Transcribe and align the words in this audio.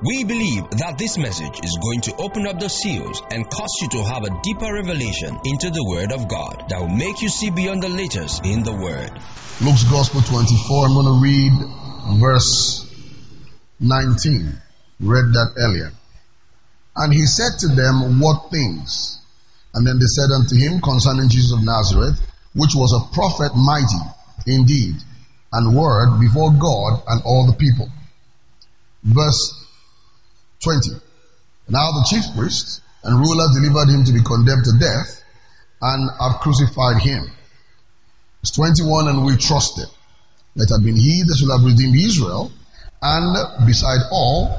We 0.00 0.22
believe 0.22 0.70
that 0.78 0.94
this 0.96 1.18
message 1.18 1.58
is 1.64 1.76
going 1.82 2.02
to 2.02 2.14
open 2.22 2.46
up 2.46 2.60
the 2.60 2.68
seals 2.68 3.20
and 3.32 3.50
cause 3.50 3.74
you 3.82 3.88
to 3.98 4.04
have 4.04 4.22
a 4.22 4.40
deeper 4.44 4.72
revelation 4.72 5.40
into 5.44 5.70
the 5.70 5.82
Word 5.82 6.12
of 6.12 6.28
God 6.28 6.66
that 6.68 6.78
will 6.80 6.94
make 6.94 7.20
you 7.20 7.28
see 7.28 7.50
beyond 7.50 7.82
the 7.82 7.88
letters 7.88 8.40
in 8.44 8.62
the 8.62 8.72
Word. 8.72 9.10
Luke's 9.60 9.82
Gospel 9.90 10.22
24, 10.22 10.86
I'm 10.86 10.94
going 10.94 11.10
to 11.10 11.18
read 11.18 11.52
verse 12.20 12.86
19. 13.80 14.54
Read 15.00 15.26
that 15.34 15.54
earlier. 15.58 15.90
And 16.94 17.12
he 17.12 17.26
said 17.26 17.58
to 17.66 17.68
them, 17.74 18.20
What 18.20 18.52
things? 18.52 19.18
And 19.74 19.84
then 19.84 19.98
they 19.98 20.06
said 20.06 20.30
unto 20.30 20.54
him 20.54 20.80
concerning 20.80 21.28
Jesus 21.28 21.58
of 21.58 21.64
Nazareth, 21.64 22.22
which 22.54 22.74
was 22.76 22.94
a 22.94 23.02
prophet 23.12 23.50
mighty 23.56 23.98
indeed, 24.46 24.94
and 25.52 25.74
word 25.74 26.20
before 26.20 26.52
God 26.52 27.02
and 27.08 27.20
all 27.24 27.50
the 27.50 27.58
people. 27.58 27.90
Verse 29.02 29.57
20. 30.62 30.90
Now 31.68 31.92
the 31.92 32.06
chief 32.10 32.24
priests 32.36 32.80
and 33.04 33.20
rulers 33.20 33.50
delivered 33.54 33.88
him 33.88 34.04
to 34.04 34.12
be 34.12 34.22
condemned 34.22 34.64
to 34.64 34.78
death 34.78 35.22
and 35.80 36.10
have 36.20 36.40
crucified 36.40 37.00
him. 37.00 37.30
Verse 38.42 38.50
21, 38.52 39.08
and 39.08 39.24
we 39.24 39.36
trusted 39.36 39.86
that 40.56 40.70
had 40.70 40.84
been 40.84 40.96
he 40.96 41.22
that 41.22 41.36
should 41.38 41.50
have 41.50 41.62
redeemed 41.62 41.94
Israel, 41.94 42.50
and 43.02 43.66
beside 43.66 44.02
all, 44.10 44.50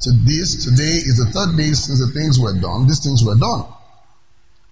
to 0.00 0.10
this, 0.24 0.64
today 0.64 1.02
is 1.02 1.18
the 1.18 1.30
third 1.30 1.56
day 1.56 1.74
since 1.74 1.98
the 1.98 2.12
things 2.14 2.38
were 2.38 2.54
done, 2.54 2.86
these 2.86 3.02
things 3.02 3.24
were 3.24 3.34
done. 3.34 3.66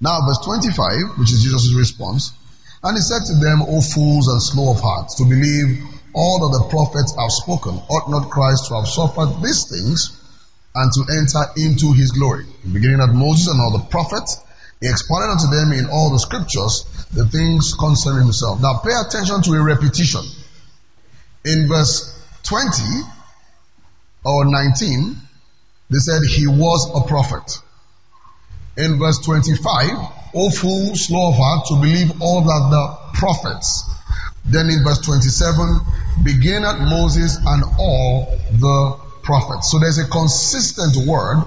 Now 0.00 0.22
verse 0.26 0.38
25, 0.44 1.18
which 1.18 1.32
is 1.32 1.42
Jesus' 1.42 1.74
response, 1.74 2.32
and 2.82 2.96
he 2.96 3.02
said 3.02 3.26
to 3.26 3.34
them, 3.34 3.62
O 3.62 3.80
fools 3.80 4.28
and 4.28 4.42
slow 4.42 4.70
of 4.70 4.80
heart, 4.80 5.10
to 5.18 5.24
believe 5.24 5.82
all 6.14 6.46
that 6.46 6.58
the 6.58 6.70
prophets 6.70 7.14
have 7.18 7.30
spoken, 7.30 7.74
ought 7.90 8.10
not 8.10 8.30
Christ 8.30 8.66
to 8.68 8.74
have 8.74 8.88
suffered 8.88 9.42
these 9.42 9.66
things 9.66 10.19
and 10.74 10.92
to 10.92 11.02
enter 11.12 11.44
into 11.56 11.92
his 11.92 12.12
glory. 12.12 12.46
Beginning 12.72 13.00
at 13.00 13.10
Moses 13.10 13.48
and 13.48 13.60
all 13.60 13.76
the 13.78 13.84
prophets, 13.84 14.40
he 14.80 14.88
expounded 14.88 15.30
unto 15.30 15.46
them 15.54 15.72
in 15.72 15.90
all 15.90 16.10
the 16.10 16.18
scriptures 16.18 16.84
the 17.12 17.26
things 17.26 17.74
concerning 17.74 18.22
himself. 18.22 18.60
Now 18.60 18.80
pay 18.84 18.94
attention 18.94 19.42
to 19.42 19.52
a 19.52 19.62
repetition. 19.62 20.22
In 21.44 21.68
verse 21.68 22.16
20 22.44 23.02
or 24.24 24.44
19, 24.44 25.16
they 25.90 25.98
said 25.98 26.22
he 26.24 26.46
was 26.46 26.90
a 26.94 27.06
prophet. 27.06 27.58
In 28.76 28.98
verse 28.98 29.18
25, 29.18 29.90
O 30.34 30.50
fool, 30.50 30.94
slow 30.94 31.30
of 31.30 31.34
heart 31.36 31.66
to 31.66 31.74
believe 31.74 32.22
all 32.22 32.42
that 32.42 32.68
the 32.70 33.18
prophets. 33.18 33.84
Then 34.46 34.70
in 34.70 34.84
verse 34.84 35.00
27, 35.00 35.80
begin 36.22 36.64
at 36.64 36.78
Moses 36.78 37.36
and 37.44 37.64
all 37.78 38.38
the 38.52 39.09
prophets. 39.22 39.70
So 39.70 39.78
there's 39.78 39.98
a 39.98 40.08
consistent 40.08 41.06
word 41.06 41.42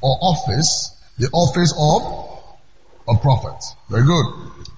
or 0.00 0.18
office, 0.20 0.90
the 1.18 1.28
office 1.32 1.72
of 1.78 3.16
a 3.16 3.18
prophet. 3.20 3.62
Very 3.88 4.04
good. 4.04 4.26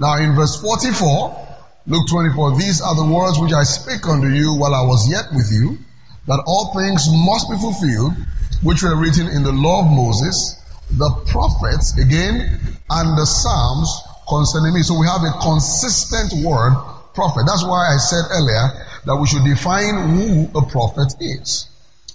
Now 0.00 0.16
in 0.16 0.34
verse 0.34 0.60
44, 0.60 1.44
Luke 1.86 2.08
24, 2.08 2.58
these 2.58 2.80
are 2.80 2.94
the 2.94 3.04
words 3.04 3.38
which 3.38 3.52
I 3.52 3.62
spake 3.64 4.06
unto 4.08 4.28
you 4.28 4.56
while 4.56 4.74
I 4.74 4.82
was 4.82 5.08
yet 5.10 5.26
with 5.32 5.52
you, 5.52 5.78
that 6.26 6.42
all 6.46 6.72
things 6.72 7.06
must 7.12 7.50
be 7.50 7.56
fulfilled, 7.56 8.14
which 8.62 8.82
were 8.82 8.96
written 8.96 9.28
in 9.28 9.42
the 9.42 9.52
law 9.52 9.84
of 9.84 9.92
Moses, 9.92 10.56
the 10.90 11.10
prophets, 11.28 11.98
again, 11.98 12.58
and 12.88 13.18
the 13.18 13.26
Psalms 13.26 13.92
concerning 14.28 14.72
me. 14.72 14.82
So 14.82 14.98
we 14.98 15.06
have 15.06 15.20
a 15.20 15.36
consistent 15.40 16.44
word, 16.44 16.72
prophet. 17.14 17.44
That's 17.46 17.64
why 17.64 17.92
I 17.92 17.96
said 17.98 18.24
earlier 18.30 18.72
that 19.06 19.16
we 19.16 19.26
should 19.26 19.44
define 19.44 19.94
who 20.10 20.58
a 20.58 20.66
prophet 20.66 21.14
is. 21.20 21.68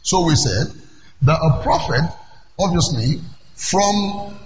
So 0.04 0.26
we 0.26 0.36
said 0.36 0.68
that 1.24 1.40
a 1.40 1.64
prophet, 1.64 2.02
obviously, 2.60 3.22
from 3.56 4.38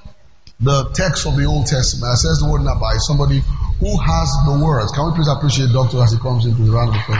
the 0.59 0.89
text 0.93 1.27
of 1.27 1.35
the 1.35 1.45
Old 1.45 1.67
Testament, 1.67 2.17
says 2.17 2.39
the 2.39 2.49
word 2.49 2.61
Nabai, 2.61 2.97
somebody 2.99 3.41
who 3.79 3.91
has 4.01 4.29
the 4.45 4.63
words. 4.63 4.91
Can 4.91 5.05
we 5.07 5.15
please 5.15 5.27
appreciate 5.27 5.71
Doctor 5.73 6.01
as 6.01 6.11
he 6.11 6.19
comes 6.19 6.45
into 6.45 6.63
the 6.63 6.71
round 6.71 6.89
of 6.89 6.95
applause? 6.95 7.19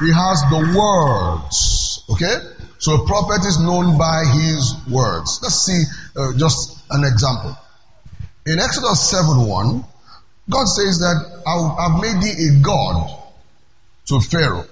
He 0.00 0.12
has 0.12 0.38
the 0.50 0.62
words. 0.78 2.04
Okay? 2.10 2.36
So 2.78 3.02
a 3.02 3.06
prophet 3.06 3.46
is 3.46 3.58
known 3.58 3.98
by 3.98 4.24
his 4.24 4.74
words. 4.90 5.40
Let's 5.42 5.66
see 5.66 5.82
uh, 6.16 6.32
just 6.36 6.78
an 6.90 7.04
example. 7.04 7.56
In 8.46 8.58
Exodus 8.58 9.10
7 9.10 9.46
1, 9.46 9.84
God 10.50 10.64
says 10.66 11.00
that 11.00 11.42
I've 11.46 12.00
made 12.00 12.22
thee 12.22 12.48
a 12.48 12.62
God 12.62 13.10
to 14.06 14.20
Pharaoh. 14.20 14.66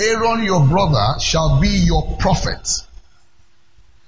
Aaron 0.00 0.42
your 0.42 0.66
brother 0.66 1.20
shall 1.20 1.60
be 1.60 1.68
your 1.68 2.16
prophet. 2.18 2.66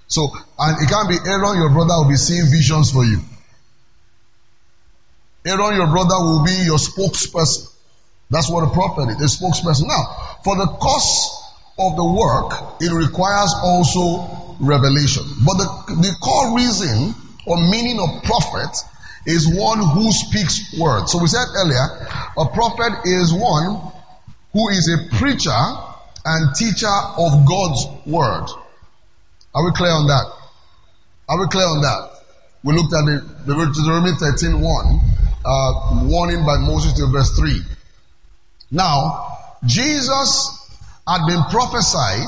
So, 0.08 0.28
and 0.58 0.82
it 0.82 0.88
can't 0.88 1.08
be 1.08 1.16
Aaron 1.28 1.56
your 1.56 1.70
brother 1.70 1.94
will 1.98 2.08
be 2.08 2.16
seeing 2.16 2.46
visions 2.50 2.90
for 2.92 3.04
you. 3.04 3.20
Aaron 5.44 5.76
your 5.76 5.88
brother 5.88 6.16
will 6.18 6.44
be 6.44 6.52
your 6.64 6.78
spokesperson. 6.78 7.68
That's 8.30 8.50
what 8.50 8.64
a 8.64 8.70
prophet 8.70 9.10
is, 9.20 9.20
a 9.20 9.44
spokesperson. 9.44 9.88
Now, 9.88 10.38
for 10.44 10.56
the 10.56 10.66
cost 10.66 11.42
of 11.78 11.96
the 11.96 12.04
work, 12.04 12.80
it 12.80 12.92
requires 12.92 13.52
also 13.62 14.56
revelation. 14.60 15.24
But 15.44 15.58
the, 15.58 15.66
the 16.00 16.16
core 16.22 16.56
reason 16.56 17.14
or 17.46 17.56
meaning 17.56 17.98
of 18.00 18.22
prophet 18.22 18.76
is 19.26 19.46
one 19.48 19.78
who 19.78 20.10
speaks 20.12 20.78
words. 20.78 21.12
So 21.12 21.18
we 21.20 21.28
said 21.28 21.44
earlier, 21.56 22.08
a 22.38 22.46
prophet 22.46 23.04
is 23.04 23.32
one 23.32 23.92
who 24.52 24.68
is 24.68 24.88
a 24.88 25.16
preacher 25.16 25.62
and 26.24 26.54
teacher 26.54 26.86
of 26.86 27.46
God's 27.46 27.86
word. 28.06 28.46
Are 29.54 29.64
we 29.64 29.72
clear 29.72 29.90
on 29.90 30.06
that? 30.06 30.32
Are 31.28 31.40
we 31.40 31.46
clear 31.48 31.66
on 31.66 31.82
that? 31.82 32.10
We 32.64 32.74
looked 32.74 32.94
at 32.94 33.04
the, 33.04 33.44
the 33.46 33.54
Deuteronomy 33.54 34.12
13 34.18 34.60
1, 34.60 35.00
uh, 35.44 36.04
warning 36.04 36.46
by 36.46 36.58
Moses 36.58 36.92
to 36.94 37.06
verse 37.06 37.36
3. 37.36 37.60
Now, 38.70 39.38
Jesus 39.64 40.58
had 41.06 41.26
been 41.26 41.42
prophesied 41.50 42.26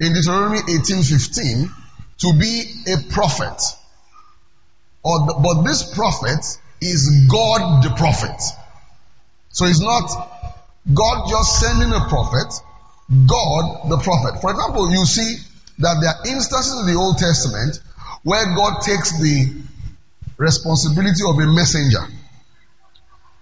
in 0.00 0.12
Deuteronomy 0.12 0.60
18:15 0.60 1.70
to 2.18 2.32
be 2.38 2.82
a 2.88 3.12
prophet. 3.12 3.62
But 5.04 5.62
this 5.62 5.94
prophet 5.94 6.44
is 6.80 7.26
God 7.28 7.84
the 7.84 7.90
prophet. 7.90 8.40
So 9.50 9.66
it's 9.66 9.80
not 9.80 10.35
God 10.92 11.28
just 11.28 11.60
sending 11.60 11.92
a 11.92 12.00
prophet, 12.08 12.52
God 13.26 13.90
the 13.90 13.98
prophet. 13.98 14.40
For 14.40 14.50
example, 14.50 14.90
you 14.90 15.04
see 15.04 15.36
that 15.78 15.98
there 16.00 16.10
are 16.10 16.36
instances 16.36 16.80
in 16.80 16.94
the 16.94 16.98
Old 16.98 17.18
Testament 17.18 17.80
where 18.22 18.44
God 18.54 18.80
takes 18.82 19.18
the 19.20 19.62
responsibility 20.36 21.22
of 21.26 21.38
a 21.38 21.46
messenger. 21.46 22.02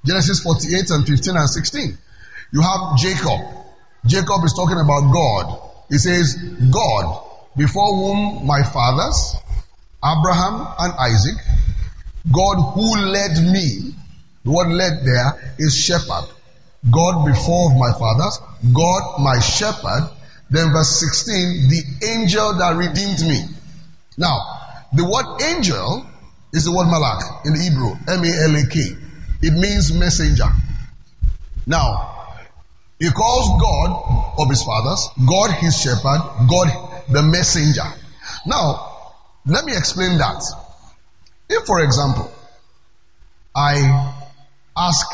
Genesis 0.05 0.41
48 0.41 0.91
and 0.91 1.07
15 1.07 1.37
and 1.37 1.49
16. 1.49 1.99
You 2.53 2.63
have 2.63 2.99
Jacob 2.99 3.65
Jacob 4.07 4.45
is 4.45 4.53
talking 4.53 4.79
about 4.79 5.13
God. 5.13 5.61
He 5.89 5.97
says, 5.97 6.35
God, 6.35 7.25
before 7.57 7.95
whom 7.95 8.47
my 8.47 8.63
fathers, 8.63 9.37
Abraham 10.05 10.67
and 10.79 10.93
Isaac, 10.99 11.37
God 12.31 12.75
who 12.75 12.97
led 12.99 13.43
me, 13.51 13.95
the 14.45 14.51
word 14.51 14.73
led 14.73 15.05
there 15.05 15.55
is 15.59 15.75
shepherd. 15.75 16.29
God 16.91 17.27
before 17.27 17.71
my 17.79 17.93
fathers, 17.93 18.39
God 18.73 19.21
my 19.21 19.41
shepherd. 19.41 20.11
Then 20.51 20.73
verse 20.73 21.01
16, 21.01 21.69
the 21.69 22.07
angel 22.07 22.55
that 22.55 22.77
redeemed 22.77 23.21
me. 23.27 23.41
Now, 24.19 24.39
the 24.93 25.05
word 25.05 25.43
angel 25.43 26.07
is 26.53 26.65
the 26.65 26.73
word 26.73 26.87
malak 26.87 27.47
in 27.47 27.61
Hebrew, 27.61 27.93
M-A-L-A-K. 28.07 28.81
It 29.43 29.53
means 29.53 29.93
messenger. 29.93 30.49
Now, 31.67 32.15
he 32.99 33.11
calls 33.11 33.61
God 33.61 34.35
of 34.39 34.49
his 34.51 34.63
fathers, 34.63 35.09
God 35.27 35.51
his 35.59 35.81
shepherd, 35.81 36.21
God 36.49 36.69
the 37.11 37.23
messenger. 37.23 37.83
Now, 38.47 39.13
let 39.47 39.65
me 39.65 39.77
explain 39.77 40.19
that. 40.19 40.43
If, 41.49 41.67
for 41.67 41.81
example, 41.81 42.31
I 43.55 44.15
ask 44.77 45.07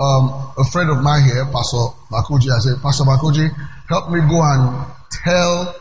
um, 0.00 0.52
a 0.56 0.64
friend 0.64 0.90
of 0.90 1.02
mine 1.02 1.24
here, 1.24 1.44
Pastor 1.52 1.92
Makuji, 2.10 2.50
I 2.50 2.58
say, 2.58 2.70
Pastor 2.82 3.04
Makuji, 3.04 3.50
help 3.86 4.10
me 4.10 4.20
go 4.20 4.40
and 4.40 4.86
tell 5.12 5.76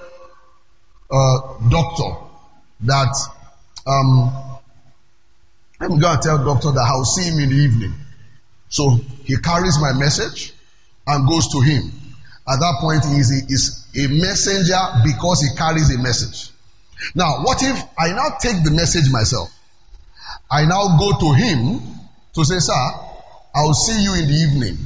doctor 1.70 2.26
that 2.82 3.16
um, 3.88 4.60
I'm 5.80 6.00
going 6.00 6.18
to 6.18 6.20
tell 6.22 6.44
doctor 6.44 6.72
that 6.72 6.86
I'll 6.86 7.06
see 7.06 7.32
him 7.32 7.40
in 7.40 7.50
the 7.50 7.56
evening. 7.56 7.94
So 8.68 9.00
he 9.24 9.38
carries 9.38 9.80
my 9.80 9.94
message 9.94 10.54
and 11.08 11.28
goes 11.28 11.48
to 11.54 11.62
him. 11.62 11.92
At 12.48 12.60
that 12.60 12.78
point, 12.82 13.06
he 13.06 13.20
is 13.20 13.88
a 13.96 14.08
messenger 14.08 14.80
because 15.06 15.42
he 15.42 15.56
carries 15.56 15.96
a 15.96 15.98
message. 15.98 16.52
Now, 17.16 17.44
what 17.44 17.64
if 17.64 17.82
I 17.98 18.12
now 18.12 18.36
take 18.42 18.64
the 18.64 18.72
message 18.72 19.10
myself? 19.12 19.50
I 20.52 20.66
now 20.66 20.98
go 21.00 21.20
to 21.20 21.34
him 21.34 21.80
to 22.34 22.44
say, 22.44 22.60
Sir, 22.60 23.09
I'll 23.60 23.74
see 23.74 24.02
you 24.02 24.14
in 24.14 24.28
the 24.28 24.34
evening. 24.34 24.78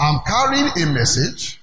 I'm 0.00 0.20
carrying 0.26 0.82
a 0.82 0.92
message 0.92 1.60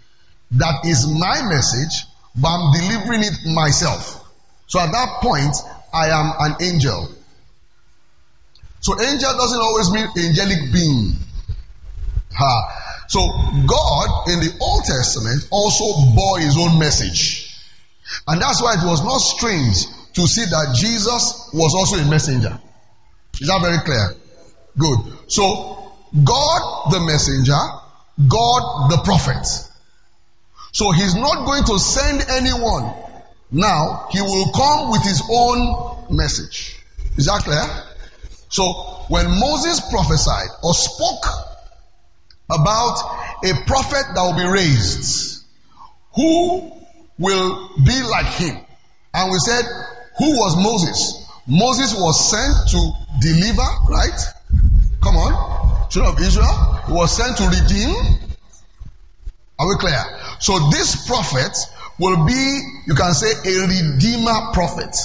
that 0.52 0.86
is 0.86 1.08
my 1.12 1.42
message, 1.50 2.06
but 2.40 2.48
I'm 2.48 2.72
delivering 2.72 3.24
it 3.24 3.54
myself. 3.54 4.24
So 4.68 4.80
at 4.80 4.94
that 4.94 5.20
point, 5.22 5.56
I 5.94 6.08
am 6.08 6.32
an 6.40 6.56
angel. 6.62 7.10
So 8.80 8.94
angel 9.02 9.34
doesn't 9.34 9.60
always 9.60 9.92
mean 9.92 10.08
angelic 10.18 10.72
being. 10.72 11.16
Ha. 12.34 13.06
So 13.10 13.20
God 13.68 14.30
in 14.30 14.40
the 14.40 14.58
Old 14.62 14.86
Testament 14.86 15.48
also 15.52 16.16
bore 16.16 16.40
his 16.40 16.56
own 16.58 16.80
message. 16.80 17.60
And 18.26 18.42
that's 18.42 18.62
why 18.62 18.76
it 18.76 18.86
was 18.88 19.04
not 19.04 19.18
strange 19.18 19.86
to 20.14 20.28
see 20.28 20.46
that 20.46 20.78
Jesus 20.80 21.50
was 21.54 21.76
also 21.76 21.98
a 21.98 22.10
messenger. 22.10 22.58
Is 23.42 23.48
that 23.48 23.62
very 23.62 23.80
clear? 23.80 24.16
Good. 24.78 25.00
So 25.28 25.85
God 26.24 26.92
the 26.92 27.00
messenger, 27.02 27.60
God 28.28 28.92
the 28.92 29.02
prophet. 29.04 29.46
So 30.72 30.92
he's 30.92 31.16
not 31.16 31.46
going 31.46 31.64
to 31.66 31.80
send 31.80 32.26
anyone. 32.30 32.94
Now 33.52 34.08
he 34.12 34.22
will 34.22 34.52
come 34.52 34.92
with 34.92 35.04
his 35.04 35.22
own 35.30 36.06
message. 36.10 36.80
Is 37.18 37.26
that 37.26 37.44
clear? 37.44 37.64
So 38.50 38.64
when 39.10 39.26
Moses 39.40 39.82
prophesied 39.90 40.50
or 40.64 40.74
spoke 40.74 41.26
about 42.50 42.98
a 43.44 43.54
prophet 43.66 44.06
that 44.14 44.22
will 44.22 44.38
be 44.38 44.46
raised, 44.46 45.44
who 46.16 46.72
will 47.18 47.70
be 47.86 48.04
like 48.04 48.28
him, 48.36 48.58
and 49.14 49.32
we 49.32 49.40
said, 49.40 49.64
who 50.18 50.38
was 50.38 50.56
Moses? 50.56 51.28
Moses 51.48 51.94
was 51.94 52.32
sent 52.32 52.70
to 52.72 52.92
deliver, 53.22 53.68
right? 53.90 54.20
Come 55.02 55.16
on, 55.16 55.75
children 55.90 56.16
of 56.16 56.22
Israel. 56.22 56.82
He 56.88 56.94
was 56.94 57.16
sent 57.16 57.38
to 57.38 57.44
redeem. 57.44 57.96
Are 59.58 59.68
we 59.68 59.76
clear? 59.76 60.04
So 60.40 60.70
this 60.70 61.08
prophet 61.08 61.58
will 62.00 62.26
be, 62.26 62.62
you 62.88 62.96
can 62.96 63.14
say, 63.14 63.32
a 63.32 63.68
redeemer 63.68 64.52
prophet. 64.54 64.96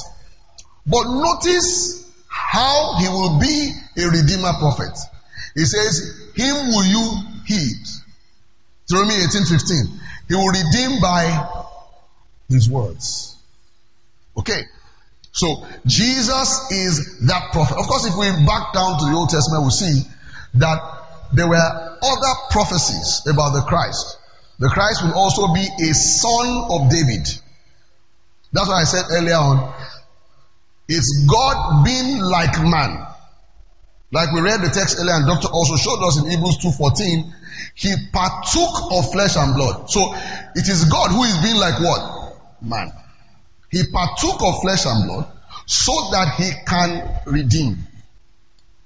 But 0.87 1.05
notice 1.09 2.11
how 2.27 2.97
he 2.99 3.09
will 3.09 3.39
be 3.39 3.73
a 3.99 4.09
redeemer 4.09 4.53
prophet. 4.59 4.99
He 5.55 5.65
says, 5.65 6.31
Him 6.35 6.69
will 6.69 6.85
you 6.85 7.17
heed. 7.47 7.87
Deuteronomy 8.89 9.23
18 9.25 9.45
15. 9.45 10.01
He 10.29 10.35
will 10.35 10.49
redeem 10.49 11.01
by 11.01 11.49
his 12.49 12.69
words. 12.69 13.37
Okay. 14.37 14.63
So 15.33 15.65
Jesus 15.87 16.71
is 16.73 17.21
that 17.29 17.53
prophet. 17.53 17.79
Of 17.79 17.87
course, 17.87 18.07
if 18.07 18.17
we 18.17 18.27
back 18.47 18.73
down 18.73 18.99
to 18.99 19.05
the 19.07 19.13
Old 19.15 19.31
Testament, 19.31 19.65
we 19.65 19.71
see 19.71 20.03
that 20.55 20.79
there 21.33 21.49
were 21.49 21.99
other 22.03 22.35
prophecies 22.51 23.23
about 23.27 23.53
the 23.53 23.63
Christ. 23.67 24.19
The 24.59 24.69
Christ 24.69 25.05
will 25.05 25.15
also 25.15 25.55
be 25.55 25.63
a 25.63 25.95
son 25.95 26.67
of 26.71 26.91
David. 26.91 27.27
That's 28.53 28.69
what 28.69 28.75
I 28.75 28.85
said 28.85 29.05
earlier 29.11 29.37
on 29.37 29.75
it's 30.91 31.25
God 31.31 31.85
being 31.85 32.19
like 32.19 32.61
man. 32.61 33.07
Like 34.11 34.33
we 34.33 34.41
read 34.41 34.61
the 34.61 34.71
text 34.75 34.99
earlier 34.99 35.15
and 35.15 35.25
doctor 35.25 35.47
also 35.47 35.77
showed 35.77 36.03
us 36.03 36.19
in 36.19 36.29
Hebrews 36.29 36.59
2.14, 36.59 37.33
he 37.77 37.95
partook 38.13 38.91
of 38.91 39.13
flesh 39.13 39.37
and 39.37 39.55
blood. 39.55 39.89
So 39.89 40.13
it 40.57 40.67
is 40.67 40.87
God 40.91 41.13
who 41.13 41.23
is 41.23 41.39
being 41.39 41.55
like 41.55 41.79
what? 41.79 42.35
Man. 42.61 42.91
He 43.71 43.85
partook 43.87 44.43
of 44.43 44.63
flesh 44.63 44.85
and 44.85 45.07
blood 45.07 45.31
so 45.67 45.93
that 46.11 46.35
he 46.37 46.51
can 46.67 47.23
redeem. 47.27 47.87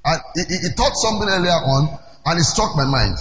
And 0.04 0.20
he, 0.34 0.42
he, 0.42 0.58
he 0.68 0.74
taught 0.74 0.94
something 0.96 1.28
earlier 1.28 1.50
on 1.50 1.98
and 2.26 2.40
it 2.40 2.44
struck 2.44 2.76
my 2.76 2.84
mind. 2.84 3.16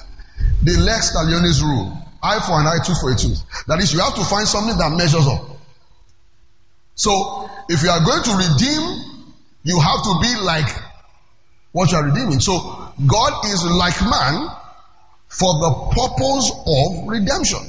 The 0.64 0.78
lex 0.78 1.16
talionis 1.16 1.62
rule. 1.62 1.98
Eye 2.22 2.40
for 2.40 2.60
an 2.60 2.68
eye, 2.68 2.80
tooth 2.86 3.00
for 3.02 3.12
a 3.12 3.16
tooth. 3.16 3.44
That 3.68 3.80
is, 3.80 3.94
you 3.94 4.00
have 4.00 4.16
to 4.16 4.24
find 4.24 4.48
something 4.48 4.78
that 4.78 4.96
measures 4.96 5.28
up. 5.28 5.54
So, 6.96 7.50
if 7.70 7.84
you 7.84 7.90
are 7.90 8.00
going 8.00 8.24
to 8.24 8.32
redeem, 8.32 9.26
you 9.64 9.80
have 9.80 10.04
to 10.04 10.20
be 10.22 10.42
like 10.42 10.70
what 11.72 11.92
you 11.92 11.98
are 11.98 12.06
redeeming. 12.06 12.40
So, 12.40 12.60
God 13.08 13.46
is 13.46 13.66
like 13.66 14.00
man 14.04 14.48
for 15.28 15.54
the 15.60 15.72
purpose 15.92 16.52
of 16.68 17.08
redemption. 17.08 17.60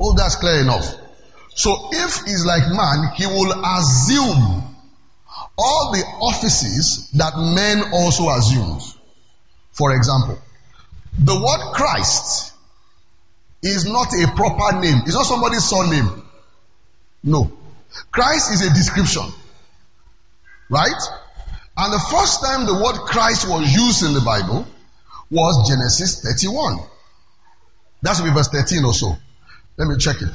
Oh, 0.00 0.14
that's 0.14 0.36
clear 0.36 0.60
enough. 0.60 0.86
So, 1.54 1.90
if 1.92 2.22
he's 2.24 2.46
like 2.46 2.62
man, 2.68 3.12
he 3.16 3.26
will 3.26 3.52
assume 3.64 4.71
all 5.62 5.92
the 5.92 6.02
offices 6.20 7.10
that 7.12 7.32
men 7.36 7.92
also 7.92 8.28
assume. 8.30 8.80
For 9.72 9.94
example, 9.94 10.38
the 11.18 11.34
word 11.34 11.74
Christ 11.74 12.52
is 13.62 13.86
not 13.86 14.08
a 14.12 14.26
proper 14.34 14.80
name. 14.80 15.02
It's 15.06 15.14
not 15.14 15.26
somebody's 15.26 15.64
surname. 15.64 16.22
No. 17.22 17.52
Christ 18.10 18.52
is 18.52 18.66
a 18.66 18.74
description. 18.74 19.22
Right? 20.68 21.02
And 21.76 21.92
the 21.92 22.00
first 22.10 22.42
time 22.42 22.66
the 22.66 22.74
word 22.74 22.96
Christ 23.06 23.48
was 23.48 23.72
used 23.72 24.04
in 24.04 24.14
the 24.14 24.20
Bible 24.20 24.66
was 25.30 25.68
Genesis 25.68 26.22
31. 26.22 26.78
That 28.02 28.16
should 28.16 28.24
be 28.24 28.32
verse 28.32 28.48
13 28.48 28.84
or 28.84 28.92
so. 28.92 29.16
Let 29.76 29.88
me 29.88 29.96
check 29.96 30.20
it. 30.20 30.28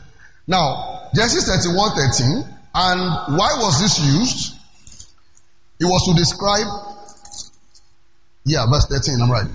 Now, 0.48 1.10
Genesis 1.14 1.48
31 1.48 1.96
13. 1.96 2.54
And 2.74 3.38
why 3.38 3.58
was 3.60 3.82
this 3.82 4.00
used? 4.00 4.57
It 5.80 5.86
was 5.86 6.06
to 6.10 6.20
describe, 6.20 6.68
yeah, 8.46 8.66
verse 8.70 8.88
13, 8.88 9.22
I'm 9.22 9.32
right. 9.32 9.48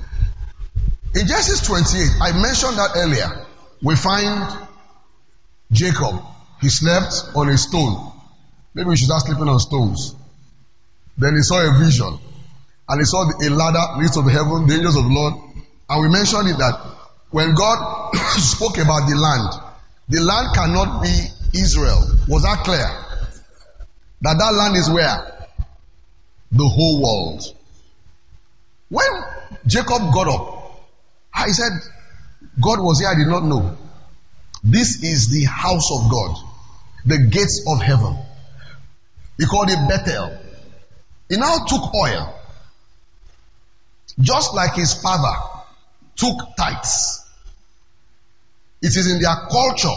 In 1.14 1.26
Genesis 1.26 1.66
28, 1.66 2.08
I 2.20 2.32
mentioned 2.32 2.78
that 2.78 2.92
earlier. 2.96 3.46
We 3.82 3.96
find 3.96 4.68
Jacob 5.70 6.22
he 6.62 6.68
slept 6.68 7.34
on 7.34 7.48
a 7.48 7.58
stone. 7.58 8.12
Maybe 8.72 8.88
we 8.88 8.96
should 8.96 9.06
start 9.06 9.22
sleeping 9.22 9.48
on 9.48 9.58
stones. 9.58 10.14
Then 11.18 11.34
he 11.34 11.42
saw 11.42 11.58
a 11.58 11.76
vision. 11.76 12.18
And 12.88 13.00
he 13.00 13.04
saw 13.04 13.26
a 13.26 13.48
ladder 13.50 13.98
leads 14.00 14.14
to 14.14 14.22
heaven, 14.22 14.68
the 14.68 14.74
angels 14.74 14.96
of 14.96 15.02
the 15.02 15.10
Lord. 15.10 15.34
And 15.90 16.02
we 16.02 16.08
mentioned 16.08 16.48
it 16.48 16.58
that 16.58 16.78
when 17.30 17.54
God 17.54 18.14
spoke 18.38 18.78
about 18.78 19.10
the 19.10 19.18
land, 19.18 19.74
the 20.08 20.20
land 20.22 20.54
cannot 20.54 21.02
be 21.02 21.10
Israel. 21.58 22.00
Was 22.28 22.44
that 22.44 22.62
clear? 22.64 22.86
That 24.22 24.38
that 24.38 24.54
land 24.54 24.76
is 24.76 24.88
where? 24.88 25.41
The 26.52 26.68
whole 26.68 27.02
world. 27.02 27.42
When 28.88 29.08
Jacob 29.66 30.12
got 30.12 30.28
up, 30.28 30.80
I 31.34 31.48
said, 31.48 31.72
God 32.62 32.80
was 32.80 33.00
here, 33.00 33.08
I 33.08 33.14
did 33.14 33.28
not 33.28 33.44
know. 33.44 33.76
This 34.62 35.02
is 35.02 35.28
the 35.30 35.44
house 35.44 35.90
of 35.92 36.10
God 36.10 36.36
the 37.04 37.18
gates 37.18 37.64
of 37.66 37.82
heaven. 37.82 38.16
He 39.38 39.46
called 39.46 39.70
it 39.70 39.88
Bethel. 39.88 40.38
He 41.28 41.36
now 41.36 41.64
took 41.66 41.94
oil, 41.94 42.34
just 44.20 44.54
like 44.54 44.74
his 44.74 44.94
father 44.94 45.34
took 46.16 46.36
tithes. 46.56 47.24
It 48.82 48.96
is 48.96 49.10
in 49.10 49.20
their 49.20 49.34
culture 49.50 49.88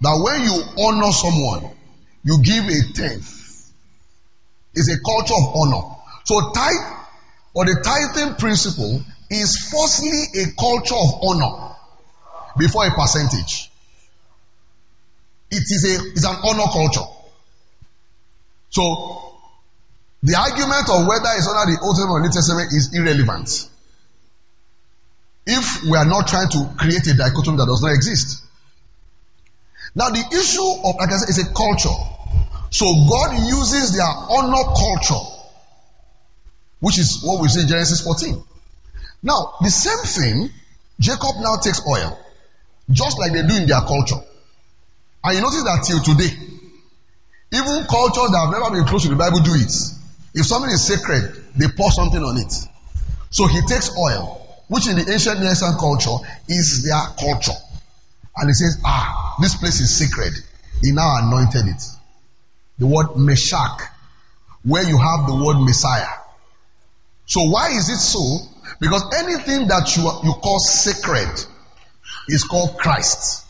that 0.00 0.20
when 0.22 0.42
you 0.42 0.84
honor 0.84 1.12
someone, 1.12 1.72
you 2.24 2.42
give 2.42 2.64
a 2.64 2.92
tenth. 2.92 3.70
It's 4.74 4.88
a 4.90 5.00
culture 5.00 5.34
of 5.34 5.54
honor. 5.54 5.96
So 6.30 6.52
tithe 6.52 6.86
or 7.54 7.64
the 7.64 7.82
tithing 7.82 8.36
principle 8.36 9.02
is 9.30 9.68
firstly 9.68 10.42
a 10.42 10.54
culture 10.54 10.94
of 10.94 11.18
honor 11.26 11.74
before 12.56 12.86
a 12.86 12.90
percentage. 12.92 13.68
It 15.50 15.64
is 15.66 15.82
a 15.90 16.12
it's 16.12 16.24
an 16.24 16.36
honor 16.44 16.70
culture. 16.70 17.10
So 18.68 19.34
the 20.22 20.36
argument 20.38 20.86
of 20.88 21.08
whether 21.08 21.34
it's 21.34 21.48
under 21.50 21.74
the 21.74 21.80
Old 21.82 21.96
Testament 21.96 22.14
or 22.14 22.20
New 22.22 22.30
Testament 22.30 22.72
is 22.74 22.94
irrelevant. 22.94 23.68
If 25.46 25.82
we 25.82 25.96
are 25.96 26.06
not 26.06 26.28
trying 26.28 26.48
to 26.50 26.70
create 26.78 27.08
a 27.08 27.16
dichotomy 27.16 27.56
that 27.56 27.66
does 27.66 27.82
not 27.82 27.92
exist. 27.92 28.44
Now 29.96 30.10
the 30.10 30.22
issue 30.30 30.62
of 30.62 30.94
like 30.94 31.10
I 31.10 31.16
said 31.16 31.28
is 31.28 31.42
a 31.42 31.52
culture. 31.52 31.98
So 32.70 32.86
God 33.10 33.34
uses 33.50 33.96
their 33.96 34.06
honor 34.06 34.62
culture, 34.78 35.39
which 36.80 36.98
is 36.98 37.22
what 37.22 37.40
we 37.40 37.48
see 37.48 37.62
in 37.62 37.68
Genesis 37.68 38.00
14. 38.02 38.42
Now, 39.22 39.54
the 39.60 39.70
same 39.70 39.98
thing, 40.04 40.50
Jacob 40.98 41.36
now 41.40 41.56
takes 41.56 41.86
oil, 41.86 42.18
just 42.90 43.18
like 43.18 43.32
they 43.32 43.42
do 43.42 43.56
in 43.56 43.66
their 43.68 43.80
culture. 43.80 44.20
And 45.22 45.36
you 45.36 45.42
notice 45.42 45.62
that 45.64 45.84
till 45.84 46.00
today, 46.00 46.32
even 47.52 47.84
cultures 47.84 48.30
that 48.30 48.40
have 48.46 48.52
never 48.52 48.70
been 48.70 48.84
close 48.84 49.02
to 49.02 49.08
the 49.10 49.16
Bible 49.16 49.40
do 49.40 49.54
it. 49.54 49.72
If 50.34 50.46
something 50.46 50.70
is 50.70 50.86
sacred, 50.86 51.34
they 51.56 51.66
pour 51.76 51.90
something 51.90 52.22
on 52.22 52.38
it. 52.38 52.52
So 53.30 53.46
he 53.46 53.60
takes 53.62 53.96
oil, 53.96 54.40
which 54.68 54.88
in 54.88 54.96
the 54.96 55.10
ancient 55.10 55.40
Near 55.40 55.52
Eastern 55.52 55.76
culture 55.78 56.16
is 56.48 56.84
their 56.84 57.02
culture. 57.18 57.58
And 58.36 58.48
he 58.48 58.54
says, 58.54 58.80
ah, 58.84 59.36
this 59.40 59.56
place 59.56 59.80
is 59.80 59.94
sacred. 59.94 60.32
He 60.80 60.92
now 60.92 61.18
anointed 61.18 61.66
it. 61.66 61.82
The 62.78 62.86
word 62.86 63.08
mashach, 63.18 63.80
where 64.64 64.88
you 64.88 64.96
have 64.96 65.26
the 65.26 65.34
word 65.44 65.60
Messiah. 65.60 66.19
So 67.30 67.42
why 67.42 67.68
is 67.70 67.88
it 67.88 67.98
so? 67.98 68.40
Because 68.80 69.04
anything 69.14 69.68
that 69.68 69.96
you, 69.96 70.02
you 70.24 70.34
call 70.42 70.58
sacred 70.58 71.30
is 72.26 72.42
called 72.42 72.76
Christ. 72.76 73.46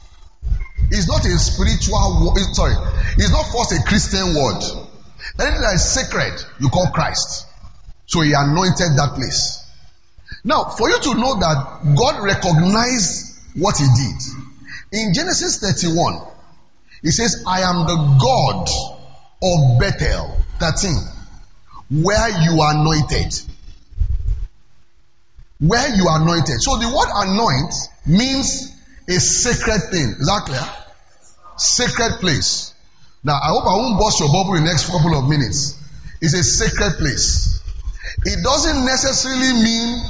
It's 0.90 1.08
not 1.08 1.25
a 1.25 1.38
spiritual 1.38 2.26
word. 2.26 2.37
Eh, 2.37 2.52
sorry, 2.52 2.75
it's 3.16 3.30
not 3.30 3.46
first 3.49 3.72
a 3.72 3.82
Christian 3.88 4.34
word. 4.37 4.60
Anything 5.40 5.62
that 5.62 5.75
is 5.76 5.88
sacred, 5.88 6.44
you 6.60 6.68
call 6.68 6.90
Christ. 6.92 7.46
So 8.04 8.20
he 8.20 8.34
anointed 8.34 9.00
that 9.00 9.14
place. 9.14 9.64
Now, 10.44 10.64
for 10.64 10.90
you 10.90 11.00
to 11.00 11.14
know 11.14 11.40
that 11.40 11.96
God 11.96 12.22
recognized 12.22 13.38
what 13.56 13.78
he 13.78 13.87
did, 13.87 15.00
in 15.00 15.14
Genesis 15.14 15.58
31, 15.58 16.20
he 17.00 17.12
says, 17.12 17.44
I 17.46 17.62
am 17.62 17.87
the 17.87 18.18
God 18.20 18.68
of 19.42 19.80
Bethel. 19.80 20.37
13. 20.58 20.92
Where 22.02 22.28
you 22.42 22.60
are 22.60 22.76
anointed. 22.76 23.50
Where 25.61 25.95
you 25.95 26.09
are 26.09 26.23
anointed. 26.23 26.57
So 26.61 26.76
the 26.76 26.88
word 26.88 27.09
anoint 27.14 27.75
means 28.07 28.73
a 29.09 29.21
sacred 29.21 29.90
thing. 29.90 30.17
Is 30.19 30.26
that 30.26 30.43
clear? 30.47 30.64
Sacred 31.57 32.21
place. 32.21 32.75
Now, 33.23 33.35
I 33.35 33.49
hope 33.49 33.64
I 33.64 33.76
won't 33.76 34.00
bust 34.00 34.21
your 34.21 34.33
bubble 34.33 34.55
in 34.55 34.64
the 34.64 34.71
next 34.71 34.88
couple 34.88 35.14
of 35.19 35.29
minutes. 35.29 35.76
It's 36.23 36.33
a 36.33 36.43
sacred 36.43 36.97
place. 36.99 37.61
It 38.25 38.43
doesn't 38.43 38.85
necessarily 38.85 39.62
mean, 39.62 40.02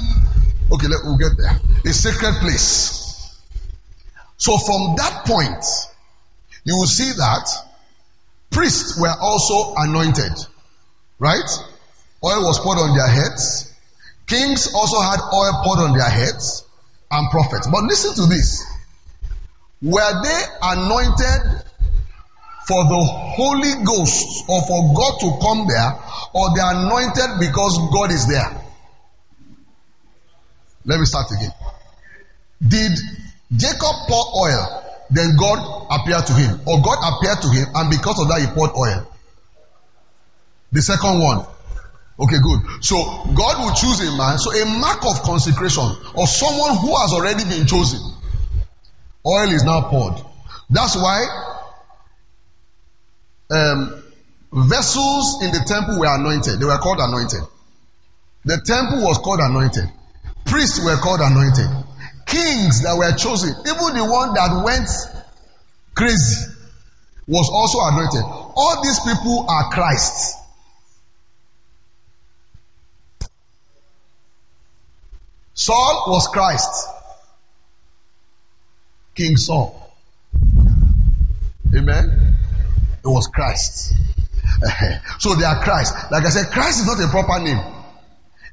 okay, 0.71 0.87
let, 0.87 1.03
we'll 1.03 1.17
get 1.17 1.35
there. 1.37 1.59
A 1.85 1.93
sacred 1.93 2.35
place. 2.39 3.37
So 4.37 4.57
from 4.57 4.95
that 4.97 5.23
point, 5.25 5.65
you 6.63 6.75
will 6.75 6.87
see 6.87 7.11
that 7.11 7.49
priests 8.49 8.99
were 8.99 9.13
also 9.19 9.73
anointed. 9.77 10.31
Right? 11.19 11.49
Oil 12.23 12.41
was 12.41 12.59
poured 12.59 12.79
on 12.79 12.95
their 12.95 13.07
heads. 13.07 13.70
Kings 14.31 14.73
also 14.73 15.01
had 15.01 15.19
oil 15.19 15.51
poured 15.63 15.79
on 15.79 15.97
their 15.97 16.09
heads 16.09 16.63
and 17.11 17.29
prophets. 17.29 17.67
But 17.67 17.83
listen 17.83 18.15
to 18.15 18.29
this. 18.29 18.65
Were 19.81 20.23
they 20.23 20.41
anointed 20.61 21.41
for 22.67 22.83
the 22.85 23.03
Holy 23.35 23.83
Ghost 23.83 24.45
or 24.47 24.61
for 24.61 24.93
God 24.95 25.19
to 25.19 25.37
come 25.41 25.67
there 25.67 25.91
or 26.33 26.55
they 26.55 26.61
are 26.61 26.75
anointed 26.85 27.39
because 27.39 27.77
God 27.91 28.11
is 28.11 28.27
there? 28.27 28.49
Let 30.85 30.99
me 30.99 31.05
start 31.05 31.27
again. 31.31 31.51
Did 32.65 32.91
Jacob 33.51 33.95
pour 34.07 34.47
oil 34.47 34.81
then 35.11 35.35
God 35.35 35.87
appeared 35.91 36.25
to 36.25 36.33
him. 36.33 36.61
Or 36.65 36.81
God 36.81 36.97
appeared 37.03 37.41
to 37.41 37.49
him, 37.49 37.67
and 37.75 37.89
because 37.91 38.17
of 38.19 38.29
that, 38.29 38.39
he 38.39 38.47
poured 38.47 38.71
oil. 38.71 39.11
The 40.71 40.81
second 40.81 41.19
one. 41.19 41.45
Okay, 42.21 42.37
good. 42.41 42.83
So 42.83 42.95
God 43.33 43.63
will 43.63 43.73
choose 43.73 43.99
a 44.07 44.15
man. 44.15 44.37
So 44.37 44.51
a 44.51 44.65
mark 44.65 45.03
of 45.05 45.23
consecration 45.23 45.83
or 46.13 46.27
someone 46.27 46.77
who 46.77 46.95
has 46.95 47.13
already 47.13 47.43
been 47.43 47.65
chosen. 47.65 47.99
Oil 49.25 49.49
is 49.49 49.63
now 49.63 49.89
poured. 49.89 50.21
That's 50.69 50.95
why 50.95 51.25
um, 53.49 54.03
vessels 54.53 55.43
in 55.43 55.51
the 55.51 55.63
temple 55.65 55.99
were 55.99 56.13
anointed. 56.13 56.59
They 56.59 56.65
were 56.65 56.77
called 56.77 56.99
anointed. 56.99 57.41
The 58.45 58.61
temple 58.65 59.03
was 59.05 59.17
called 59.17 59.39
anointed. 59.41 59.85
Priests 60.45 60.83
were 60.83 60.97
called 60.97 61.21
anointed 61.21 61.69
kings 62.31 62.83
that 62.83 62.95
were 62.95 63.11
chosen, 63.11 63.51
even 63.67 63.99
the 63.99 64.07
one 64.07 64.33
that 64.33 64.63
went 64.63 64.87
crazy, 65.93 66.47
was 67.27 67.51
also 67.51 67.83
anointed. 67.91 68.23
All 68.55 68.81
these 68.81 68.99
people 69.03 69.45
are 69.49 69.69
Christ. 69.71 70.37
Saul 75.61 76.05
was 76.07 76.27
Christ. 76.27 76.87
King 79.15 79.37
Saul. 79.37 79.93
Amen. 81.75 82.35
It 83.03 83.07
was 83.07 83.27
Christ. 83.27 83.93
so 85.19 85.35
they 85.35 85.45
are 85.45 85.63
Christ. 85.63 85.93
Like 86.11 86.25
I 86.25 86.29
said, 86.29 86.51
Christ 86.51 86.79
is 86.81 86.85
not 86.87 86.99
a 86.99 87.07
proper 87.09 87.43
name. 87.43 87.61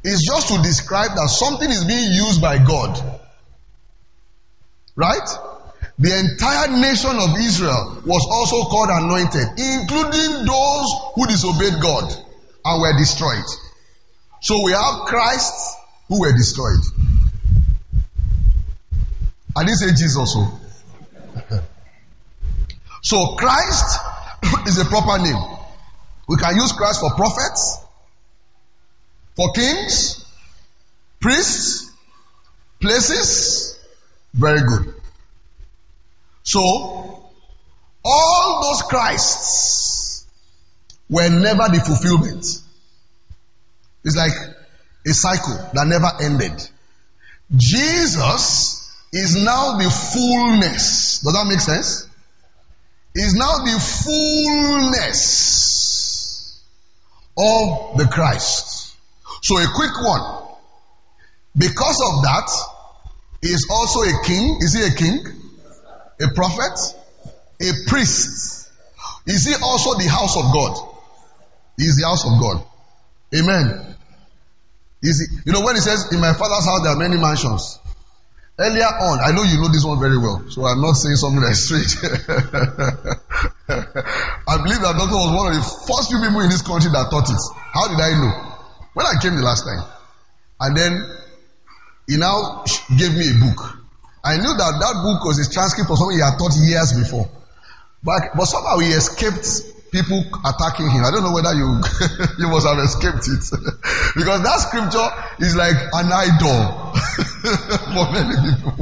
It's 0.04 0.26
just 0.26 0.48
to 0.48 0.62
describe 0.62 1.10
that 1.16 1.28
something 1.28 1.70
is 1.70 1.84
being 1.84 2.12
used 2.12 2.40
by 2.40 2.58
God 2.58 3.20
Right? 4.98 5.28
The 6.00 6.10
entire 6.10 6.74
nation 6.74 7.14
of 7.22 7.38
Israel 7.38 8.02
was 8.04 8.26
also 8.34 8.66
called 8.66 8.90
anointed, 8.90 9.46
including 9.54 10.42
those 10.44 10.88
who 11.14 11.26
disobeyed 11.30 11.80
God 11.80 12.10
and 12.64 12.82
were 12.82 12.98
destroyed. 12.98 13.46
So 14.42 14.64
we 14.64 14.72
have 14.72 15.06
Christ 15.06 15.54
who 16.08 16.20
were 16.20 16.32
destroyed. 16.32 16.80
I 19.56 19.64
didn't 19.64 19.78
say 19.78 19.90
Jesus. 19.90 20.32
So, 20.32 20.60
so 23.02 23.34
Christ 23.36 24.00
is 24.66 24.78
a 24.78 24.84
proper 24.84 25.22
name. 25.22 25.42
We 26.28 26.36
can 26.36 26.56
use 26.56 26.72
Christ 26.72 27.00
for 27.00 27.10
prophets, 27.14 27.78
for 29.34 29.52
kings, 29.52 30.24
priests, 31.20 31.90
places, 32.80 33.78
very 34.34 34.60
good. 34.60 34.94
So, 36.42 36.60
all 38.04 38.62
those 38.62 38.82
Christs 38.82 40.26
were 41.10 41.28
never 41.28 41.68
the 41.68 41.82
fulfillment. 41.84 42.44
It's 44.04 44.16
like 44.16 44.32
a 45.08 45.14
cycle 45.14 45.56
that 45.74 45.86
never 45.86 46.10
ended. 46.22 46.70
Jesus 47.56 48.92
is 49.12 49.36
now 49.42 49.78
the 49.78 49.88
fullness. 49.90 51.20
Does 51.20 51.32
that 51.32 51.46
make 51.48 51.60
sense? 51.60 52.06
Is 53.14 53.34
now 53.34 53.64
the 53.64 53.78
fullness 54.04 55.48
of 57.36 57.96
the 57.96 58.06
Christ. 58.12 58.96
So 59.42 59.56
a 59.56 59.66
quick 59.74 60.00
one. 60.02 60.44
Because 61.56 62.00
of 62.00 62.22
that, 62.22 62.50
is 63.42 63.68
also 63.70 64.00
a 64.00 64.22
king. 64.24 64.58
Is 64.60 64.74
he 64.74 64.84
a 64.84 64.90
king? 64.94 65.24
A 66.20 66.34
prophet? 66.34 66.94
A 67.60 67.72
priest? 67.86 68.70
Is 69.26 69.46
he 69.46 69.54
also 69.62 69.98
the 69.98 70.08
house 70.08 70.36
of 70.36 70.52
God? 70.52 70.76
He 71.76 71.84
is 71.84 71.96
the 71.96 72.06
house 72.06 72.24
of 72.24 72.40
God. 72.40 72.64
Amen. 73.34 73.87
You 75.02 75.52
know 75.52 75.60
when 75.62 75.76
he 75.76 75.80
says, 75.80 76.12
In 76.12 76.20
my 76.20 76.32
father's 76.32 76.64
house 76.64 76.82
there 76.82 76.92
are 76.92 76.98
many 76.98 77.16
mansions. 77.16 77.78
Earlier 78.58 78.90
on, 78.90 79.20
I 79.22 79.30
know 79.30 79.44
you 79.44 79.62
know 79.62 79.68
this 79.70 79.84
one 79.84 80.00
very 80.00 80.18
well, 80.18 80.42
so 80.50 80.66
I'm 80.66 80.80
not 80.82 80.94
saying 80.94 81.14
something 81.14 81.40
that's 81.40 81.62
strange. 81.62 81.94
I 83.70 84.56
believe 84.58 84.82
that 84.82 84.98
doctor 84.98 85.14
was 85.14 85.30
one 85.30 85.54
of 85.54 85.54
the 85.54 85.62
first 85.86 86.10
few 86.10 86.18
people 86.18 86.40
in 86.42 86.50
this 86.50 86.62
country 86.62 86.90
that 86.90 87.06
taught 87.06 87.30
it. 87.30 87.38
How 87.70 87.86
did 87.86 88.02
I 88.02 88.18
know? 88.18 88.34
When 88.94 89.06
I 89.06 89.14
came 89.22 89.36
the 89.36 89.46
last 89.46 89.62
time. 89.62 89.86
And 90.58 90.76
then 90.76 91.06
he 92.08 92.16
now 92.18 92.64
gave 92.98 93.14
me 93.14 93.30
a 93.30 93.38
book. 93.38 93.78
I 94.24 94.42
knew 94.42 94.50
that 94.50 94.74
that 94.82 94.94
book 95.06 95.22
was 95.22 95.38
a 95.38 95.46
transcript 95.46 95.86
of 95.90 95.98
something 95.98 96.18
he 96.18 96.24
had 96.24 96.34
taught 96.34 96.58
years 96.58 96.98
before. 96.98 97.30
But, 98.02 98.34
but 98.34 98.46
somehow 98.46 98.78
he 98.82 98.90
escaped 98.90 99.46
people 99.90 100.22
attacking 100.44 100.90
him. 100.90 101.04
I 101.04 101.10
don't 101.10 101.22
know 101.22 101.32
whether 101.32 101.52
you 101.54 101.80
you 102.38 102.48
must 102.48 102.66
have 102.66 102.78
escaped 102.78 103.26
it. 103.28 103.44
because 104.16 104.42
that 104.42 104.58
scripture 104.68 105.08
is 105.44 105.56
like 105.56 105.76
an 105.92 106.08
idol 106.12 106.92
for 107.94 108.04
many 108.12 108.34
people. 108.36 108.72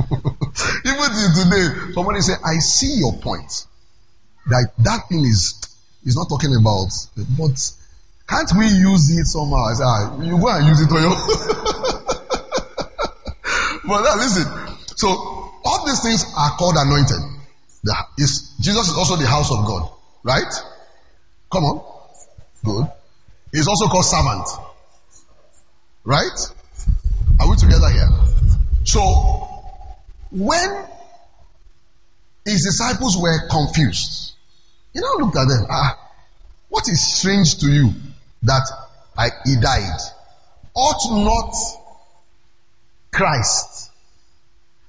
Even 0.84 1.08
till 1.12 1.32
today, 1.44 1.92
somebody 1.92 2.20
say, 2.20 2.34
I 2.44 2.58
see 2.58 2.98
your 2.98 3.14
point. 3.14 3.66
That 4.48 4.72
that 4.78 5.08
thing 5.08 5.24
is 5.24 5.60
is 6.04 6.16
not 6.16 6.28
talking 6.28 6.54
about 6.54 6.90
but 7.36 7.56
can't 8.28 8.50
we 8.58 8.66
use 8.66 9.10
it 9.16 9.26
somehow? 9.26 9.66
I 9.66 9.74
say, 9.74 9.84
ah, 9.84 10.22
you 10.22 10.38
go 10.38 10.48
and 10.48 10.66
use 10.66 10.80
it 10.80 10.90
on 10.90 11.02
your 11.02 11.16
but 13.86 14.02
now 14.02 14.16
listen. 14.16 14.46
So 14.96 15.08
all 15.08 15.86
these 15.86 16.02
things 16.02 16.24
are 16.36 16.50
called 16.58 16.74
anointed. 16.76 17.18
Is, 18.18 18.54
Jesus 18.60 18.88
is 18.88 18.96
also 18.96 19.14
the 19.16 19.26
house 19.28 19.52
of 19.52 19.64
God, 19.64 19.88
right? 20.24 20.52
Come 21.50 21.64
on. 21.64 21.82
Good. 22.64 22.86
He's 23.52 23.68
also 23.68 23.86
called 23.86 24.04
servant. 24.04 24.48
Right? 26.04 26.38
Are 27.40 27.50
we 27.50 27.56
together 27.56 27.88
here? 27.90 28.08
So, 28.84 29.00
when 30.30 30.86
his 32.44 32.64
disciples 32.64 33.16
were 33.20 33.48
confused, 33.48 34.32
he 34.92 35.00
now 35.00 35.16
looked 35.18 35.36
at 35.36 35.48
them. 35.48 35.66
Ah, 35.68 35.98
what 36.68 36.88
is 36.88 37.18
strange 37.18 37.58
to 37.58 37.66
you 37.70 37.92
that 38.42 38.62
I, 39.16 39.30
he 39.44 39.56
died? 39.60 39.98
Ought 40.74 41.24
not 41.24 41.54
Christ 43.12 43.90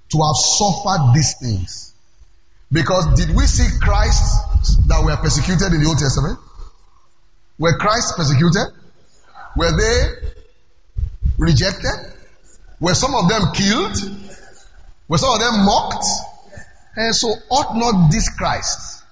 to 0.10 0.18
have 0.18 0.36
suffered 0.36 1.14
these 1.14 1.36
things. 1.40 1.94
Because 2.72 3.16
did 3.16 3.36
we 3.36 3.46
see 3.46 3.68
Christ 3.80 4.88
that 4.88 5.04
were 5.04 5.16
persecuted 5.18 5.74
in 5.74 5.82
the 5.82 5.88
Old 5.88 5.98
Testament? 5.98 6.38
Were 7.58 7.78
Christ 7.78 8.16
persecuted? 8.18 8.68
Were 9.56 9.72
they 9.76 10.28
rejected? 11.38 12.14
Were 12.80 12.94
some 12.94 13.16
of 13.16 13.30
them 13.30 13.42
killed? 13.54 13.98
Were 15.08 15.18
some 15.18 15.34
of 15.34 15.40
them 15.40 15.66
mocked? 15.66 16.06
And 16.96 17.16
so 17.16 17.34
ought 17.50 17.76
not 17.76 18.12
this 18.12 18.30
Christ, 18.36 19.04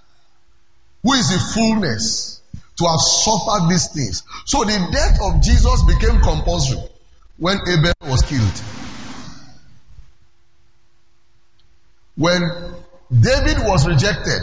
who 1.03 1.13
is 1.13 1.29
the 1.29 1.39
fullness, 1.53 2.41
to 2.77 2.85
have 2.85 2.99
suffered 2.99 3.69
these 3.69 3.87
things. 3.87 4.23
So 4.45 4.63
the 4.63 4.89
death 4.91 5.19
of 5.21 5.41
Jesus 5.41 5.83
became 5.83 6.19
compulsory 6.21 6.83
when 7.37 7.57
Abel 7.67 7.93
was 8.01 8.21
killed. 8.23 8.61
When 12.15 12.41
David 13.19 13.63
was 13.65 13.87
rejected, 13.87 14.41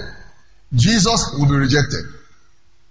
Jesus 0.74 1.34
will 1.38 1.46
be 1.46 1.56
rejected. 1.56 2.04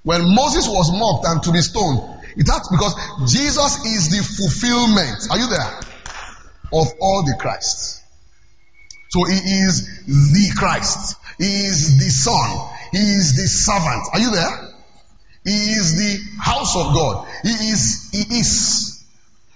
When 0.04 0.34
Moses 0.34 0.68
was 0.68 0.92
mocked 0.92 1.28
and 1.28 1.44
to 1.44 1.52
be 1.52 1.62
stoned, 1.62 2.22
it 2.36 2.48
has 2.48 2.68
because 2.72 2.96
Jesus 3.32 3.86
is 3.86 4.10
the 4.10 4.24
fulfillment. 4.24 5.28
Are 5.30 5.38
you 5.38 5.48
there? 5.48 5.80
Of 6.74 6.88
all 7.02 7.24
the 7.24 7.36
Christ. 7.40 8.02
So 9.10 9.26
he 9.26 9.36
is 9.36 9.86
the 10.08 10.56
Christ. 10.58 11.18
He 11.38 11.66
is 11.66 12.00
the 12.00 12.10
Son. 12.10 12.70
He 12.92 13.00
is 13.00 13.36
the 13.36 13.48
servant. 13.48 14.08
Are 14.14 14.20
you 14.20 14.32
there? 14.32 14.70
He 15.44 15.72
is 15.72 15.98
the 15.98 16.42
house 16.42 16.76
of 16.76 16.94
God. 16.94 17.28
He 17.44 17.50
is, 17.50 18.10
he 18.12 18.40
is 18.40 19.04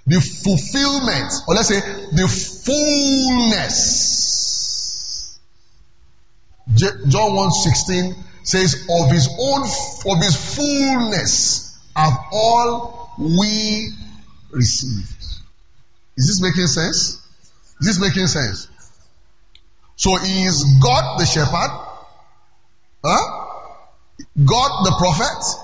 the 0.08 0.20
fulfillment, 0.20 1.32
or 1.48 1.56
let's 1.56 1.70
say 1.70 1.80
the 1.80 2.28
fullness 2.66 4.25
John 6.74 7.36
1 7.36 7.52
16 7.52 8.16
says, 8.44 8.88
Of 8.90 9.12
his 9.12 9.30
own, 9.40 9.62
of 9.62 10.24
his 10.24 10.56
fullness 10.56 11.78
have 11.96 12.14
all 12.32 13.12
we 13.20 13.90
received. 14.52 15.12
Is 16.18 16.28
this 16.28 16.42
making 16.42 16.68
sense? 16.68 17.22
Is 17.82 17.88
this 17.88 18.00
making 18.00 18.28
sense? 18.28 18.70
So 19.96 20.16
he 20.16 20.44
is 20.44 20.64
God 20.82 21.20
the 21.20 21.26
shepherd, 21.26 21.72
huh? 23.04 23.46
God 24.44 24.86
the 24.86 24.96
prophet, 24.98 25.60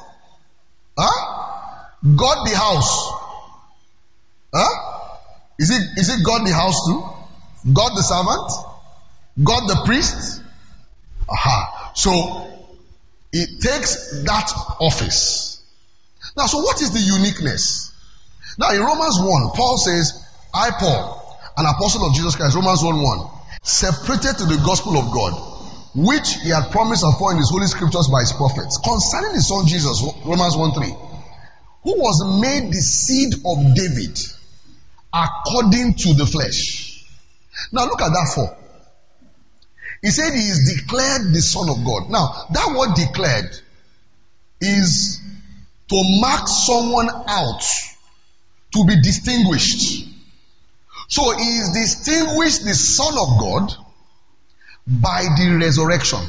huh? 0.98 1.96
God 2.16 2.48
the 2.48 2.56
house, 2.56 3.12
huh? 4.54 5.02
Is 5.60 5.70
it 5.70 6.00
is 6.00 6.10
it 6.10 6.26
God 6.26 6.46
the 6.46 6.54
house 6.54 6.76
too? 6.88 7.04
God 7.74 7.92
the 7.96 8.02
servant, 8.02 8.52
God 9.44 9.68
the 9.68 9.84
priest, 9.86 10.41
Aha. 11.32 11.92
So 11.96 12.48
it 13.32 13.62
takes 13.62 14.24
that 14.24 14.52
office. 14.80 15.64
Now, 16.36 16.46
so 16.46 16.60
what 16.60 16.82
is 16.82 16.92
the 16.92 17.00
uniqueness? 17.00 17.94
Now, 18.58 18.72
in 18.72 18.82
Romans 18.82 19.18
1, 19.20 19.52
Paul 19.56 19.78
says, 19.78 20.14
I, 20.54 20.72
Paul, 20.72 21.40
an 21.58 21.66
apostle 21.66 22.06
of 22.06 22.14
Jesus 22.14 22.36
Christ, 22.36 22.56
Romans 22.56 22.84
1 22.84 23.02
1, 23.02 23.20
separated 23.64 24.38
to 24.40 24.46
the 24.46 24.62
gospel 24.66 24.98
of 24.98 25.12
God, 25.14 25.34
which 25.96 26.36
he 26.44 26.50
had 26.50 26.72
promised 26.72 27.04
in 27.04 27.38
his 27.38 27.50
holy 27.50 27.68
scriptures 27.68 28.08
by 28.12 28.22
his 28.22 28.34
prophets, 28.34 28.78
concerning 28.78 29.34
his 29.34 29.48
son 29.48 29.68
Jesus, 29.68 30.04
Romans 30.26 30.56
1 30.56 30.74
3, 30.74 30.88
who 31.84 32.00
was 32.00 32.42
made 32.42 32.72
the 32.72 32.82
seed 32.82 33.34
of 33.46 33.76
David 33.76 34.20
according 35.14 35.96
to 35.96 36.14
the 36.14 36.26
flesh. 36.26 37.06
Now, 37.72 37.86
look 37.86 38.02
at 38.02 38.10
that 38.10 38.32
for. 38.36 38.61
He 40.02 40.10
said 40.10 40.34
he 40.34 40.48
is 40.48 40.78
declared 40.78 41.34
the 41.34 41.42
Son 41.42 41.70
of 41.70 41.86
God. 41.86 42.10
Now, 42.10 42.48
that 42.52 42.76
word 42.76 42.96
declared 42.96 43.56
is 44.60 45.22
to 45.90 46.20
mark 46.22 46.48
someone 46.48 47.10
out, 47.28 47.64
to 48.74 48.86
be 48.86 49.00
distinguished. 49.02 50.08
So 51.08 51.36
he 51.38 51.44
is 51.44 51.72
distinguished 51.72 52.64
the 52.64 52.74
Son 52.74 53.14
of 53.14 53.40
God 53.40 53.74
by 54.88 55.24
the 55.38 55.58
resurrection. 55.60 56.20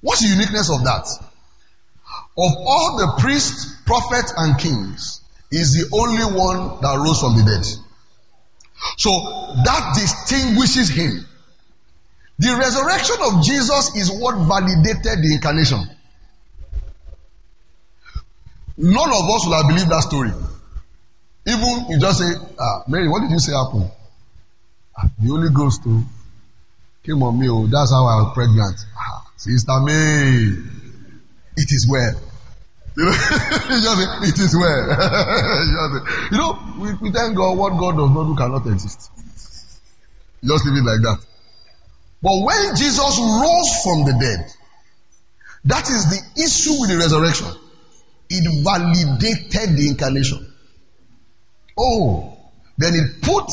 What's 0.00 0.20
the 0.20 0.28
uniqueness 0.28 0.70
of 0.70 0.84
that? 0.84 1.06
Of 2.36 2.52
all 2.58 2.96
the 2.98 3.22
priests, 3.22 3.80
prophets, 3.86 4.34
and 4.36 4.58
kings, 4.58 5.22
is 5.50 5.72
the 5.72 5.96
only 5.96 6.24
one 6.24 6.80
that 6.82 6.98
rose 6.98 7.20
from 7.20 7.36
the 7.36 7.44
dead. 7.44 7.64
So 8.98 9.10
that 9.64 9.94
distinguishes 9.94 10.90
him. 10.90 11.26
The 12.38 12.56
resurrection 12.56 13.16
of 13.22 13.44
Jesus 13.44 13.94
is 13.94 14.10
what 14.10 14.34
validated 14.34 15.22
the 15.22 15.34
incarnation. 15.34 15.78
None 18.76 19.10
of 19.10 19.30
us 19.30 19.46
will 19.46 19.54
have 19.54 19.68
believed 19.68 19.88
that 19.88 20.02
story. 20.02 20.30
Even 21.46 21.86
you 21.90 21.98
just 22.00 22.18
say, 22.18 22.34
ah, 22.58 22.82
Mary, 22.88 23.08
what 23.08 23.20
did 23.20 23.30
you 23.30 23.38
say 23.38 23.52
happened? 23.52 23.90
Ah, 24.96 25.08
the 25.20 25.28
Holy 25.28 25.50
Ghost 25.50 25.82
oh, 25.86 26.04
came 27.04 27.22
on 27.22 27.38
me. 27.38 27.48
Oh, 27.48 27.66
that's 27.66 27.92
how 27.92 28.04
I 28.06 28.22
was 28.22 28.32
pregnant. 28.34 28.80
Ah, 28.96 29.30
Sister 29.36 29.80
May, 29.80 30.50
it 31.56 31.70
is 31.70 31.86
well. 31.88 32.20
You 32.96 33.04
know, 33.06 34.20
it 34.22 34.38
is 34.38 34.56
well. 34.56 34.86
you 36.30 36.38
know, 36.38 36.58
we, 36.78 36.94
we 36.94 37.10
thank 37.10 37.36
God 37.36 37.58
what 37.58 37.76
God 37.76 37.96
does 37.96 38.10
not 38.10 38.24
do 38.24 38.36
cannot 38.36 38.66
exist. 38.66 39.10
Just 40.44 40.66
leave 40.66 40.76
it 40.76 40.84
like 40.84 41.00
that. 41.02 41.18
But 42.24 42.40
when 42.42 42.74
Jesus 42.74 43.18
rose 43.18 43.82
from 43.82 44.06
the 44.06 44.16
dead, 44.18 44.50
that 45.66 45.90
is 45.90 46.08
the 46.08 46.42
issue 46.42 46.80
with 46.80 46.88
the 46.88 46.96
resurrection. 46.96 47.48
It 48.30 48.64
validated 48.64 49.76
the 49.76 49.88
incarnation. 49.88 50.50
Oh, 51.78 52.34
then 52.78 52.94
it 52.94 53.20
put 53.20 53.50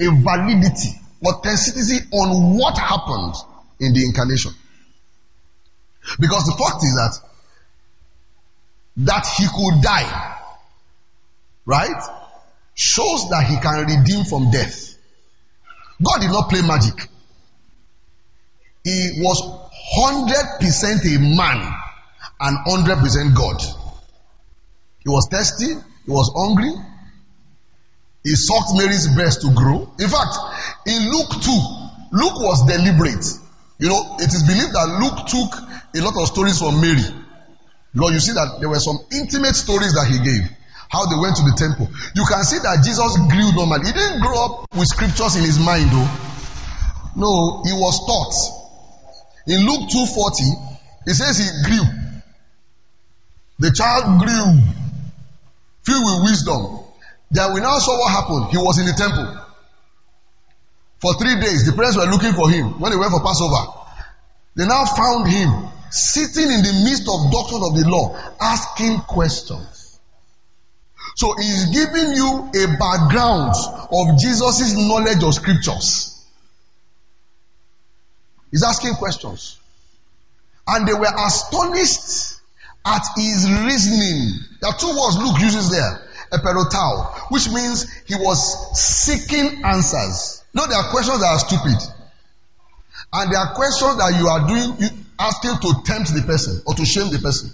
a 0.00 0.08
validity, 0.08 0.88
authenticity 1.22 2.08
on 2.12 2.56
what 2.56 2.78
happened 2.78 3.34
in 3.78 3.92
the 3.92 4.06
incarnation. 4.06 4.52
Because 6.18 6.46
the 6.46 6.52
fact 6.52 6.82
is 6.82 6.94
that 6.94 7.20
that 9.04 9.26
he 9.36 9.44
could 9.44 9.82
die, 9.82 10.38
right, 11.66 12.02
shows 12.74 13.28
that 13.28 13.44
he 13.46 13.58
can 13.58 13.84
redeem 13.84 14.24
from 14.24 14.50
death. 14.50 14.96
God 16.02 16.22
did 16.22 16.30
not 16.30 16.48
play 16.48 16.62
magic. 16.62 17.10
He 18.86 19.18
was 19.18 19.42
100% 19.42 21.02
a 21.10 21.18
man 21.18 21.58
and 22.38 22.54
100% 22.86 23.34
God. 23.34 23.60
He 25.02 25.08
was 25.08 25.26
thirsty, 25.28 25.74
he 25.74 26.10
was 26.10 26.30
hungry, 26.36 26.70
he 28.22 28.36
sucked 28.36 28.78
Mary's 28.78 29.08
breast 29.08 29.40
to 29.42 29.50
grow. 29.50 29.90
In 29.98 30.08
fact, 30.08 30.34
in 30.86 31.10
Luke 31.10 31.34
2, 31.34 31.50
Luke 32.12 32.38
was 32.46 32.62
deliberate. 32.70 33.26
You 33.78 33.88
know, 33.88 34.16
it 34.20 34.30
is 34.30 34.46
believed 34.46 34.70
that 34.70 34.86
Luke 35.02 35.26
took 35.34 35.50
a 35.94 36.00
lot 36.06 36.14
of 36.22 36.28
stories 36.28 36.60
from 36.60 36.80
Mary. 36.80 37.02
Because 37.92 38.12
you 38.12 38.20
see 38.20 38.34
that 38.38 38.58
there 38.60 38.68
were 38.68 38.78
some 38.78 38.98
intimate 39.10 39.56
stories 39.56 39.94
that 39.94 40.06
he 40.06 40.22
gave. 40.22 40.46
How 40.88 41.06
they 41.10 41.18
went 41.18 41.34
to 41.36 41.42
the 41.42 41.58
temple. 41.58 41.90
You 42.14 42.22
can 42.22 42.44
see 42.44 42.62
that 42.62 42.86
Jesus 42.86 43.18
grew 43.18 43.50
normally. 43.50 43.90
He 43.90 43.92
didn't 43.92 44.22
grow 44.22 44.38
up 44.46 44.70
with 44.78 44.86
scriptures 44.86 45.34
in 45.34 45.42
his 45.42 45.58
mind 45.58 45.90
though. 45.90 46.10
No, 47.18 47.62
he 47.66 47.74
was 47.74 47.98
taught. 48.06 48.65
In 49.46 49.60
Luke 49.64 49.88
2:40, 49.90 50.42
it 51.06 51.14
says 51.14 51.38
he 51.38 51.48
grew. 51.64 51.84
The 53.58 53.70
child 53.70 54.20
grew, 54.20 54.60
filled 55.84 56.04
with 56.04 56.30
wisdom. 56.30 56.80
Then 57.30 57.54
we 57.54 57.60
now 57.60 57.78
saw 57.78 57.98
what 57.98 58.10
happened. 58.10 58.50
He 58.50 58.58
was 58.58 58.78
in 58.78 58.86
the 58.86 58.92
temple. 58.92 59.40
For 60.98 61.14
three 61.14 61.40
days, 61.40 61.66
the 61.66 61.72
parents 61.72 61.96
were 61.96 62.06
looking 62.06 62.32
for 62.32 62.50
him 62.50 62.80
when 62.80 62.90
they 62.90 62.98
went 62.98 63.12
for 63.12 63.20
Passover. 63.20 63.72
They 64.56 64.66
now 64.66 64.84
found 64.84 65.28
him 65.28 65.68
sitting 65.90 66.50
in 66.50 66.62
the 66.62 66.72
midst 66.84 67.08
of 67.08 67.30
doctors 67.30 67.62
of 67.62 67.76
the 67.76 67.88
law, 67.88 68.16
asking 68.40 69.00
questions. 69.00 69.98
So 71.16 71.34
he's 71.38 71.66
giving 71.66 72.12
you 72.12 72.50
a 72.54 72.76
background 72.78 73.54
of 73.90 74.18
Jesus' 74.18 74.74
knowledge 74.76 75.22
of 75.22 75.34
scriptures. 75.34 76.05
He's 78.50 78.62
asking 78.62 78.94
questions. 78.94 79.58
And 80.66 80.86
they 80.86 80.94
were 80.94 81.12
astonished 81.18 82.40
at 82.84 83.02
his 83.16 83.50
reasoning. 83.50 84.34
There 84.60 84.70
are 84.70 84.78
two 84.78 84.88
words 84.88 85.18
Luke 85.18 85.40
uses 85.40 85.70
there. 85.70 86.02
Eperotao, 86.32 87.30
which 87.30 87.48
means 87.50 87.90
he 88.06 88.14
was 88.16 88.76
seeking 88.78 89.64
answers. 89.64 90.42
No, 90.54 90.66
there 90.66 90.78
are 90.78 90.90
questions 90.90 91.20
that 91.20 91.26
are 91.26 91.38
stupid. 91.38 91.78
And 93.12 93.32
there 93.32 93.38
are 93.38 93.54
questions 93.54 93.96
that 93.96 94.18
you 94.18 94.26
are 94.26 94.46
doing, 94.48 94.76
you 94.80 94.88
asking 95.18 95.56
to 95.62 95.82
tempt 95.84 96.14
the 96.14 96.22
person 96.22 96.60
or 96.66 96.74
to 96.74 96.84
shame 96.84 97.10
the 97.10 97.18
person. 97.18 97.50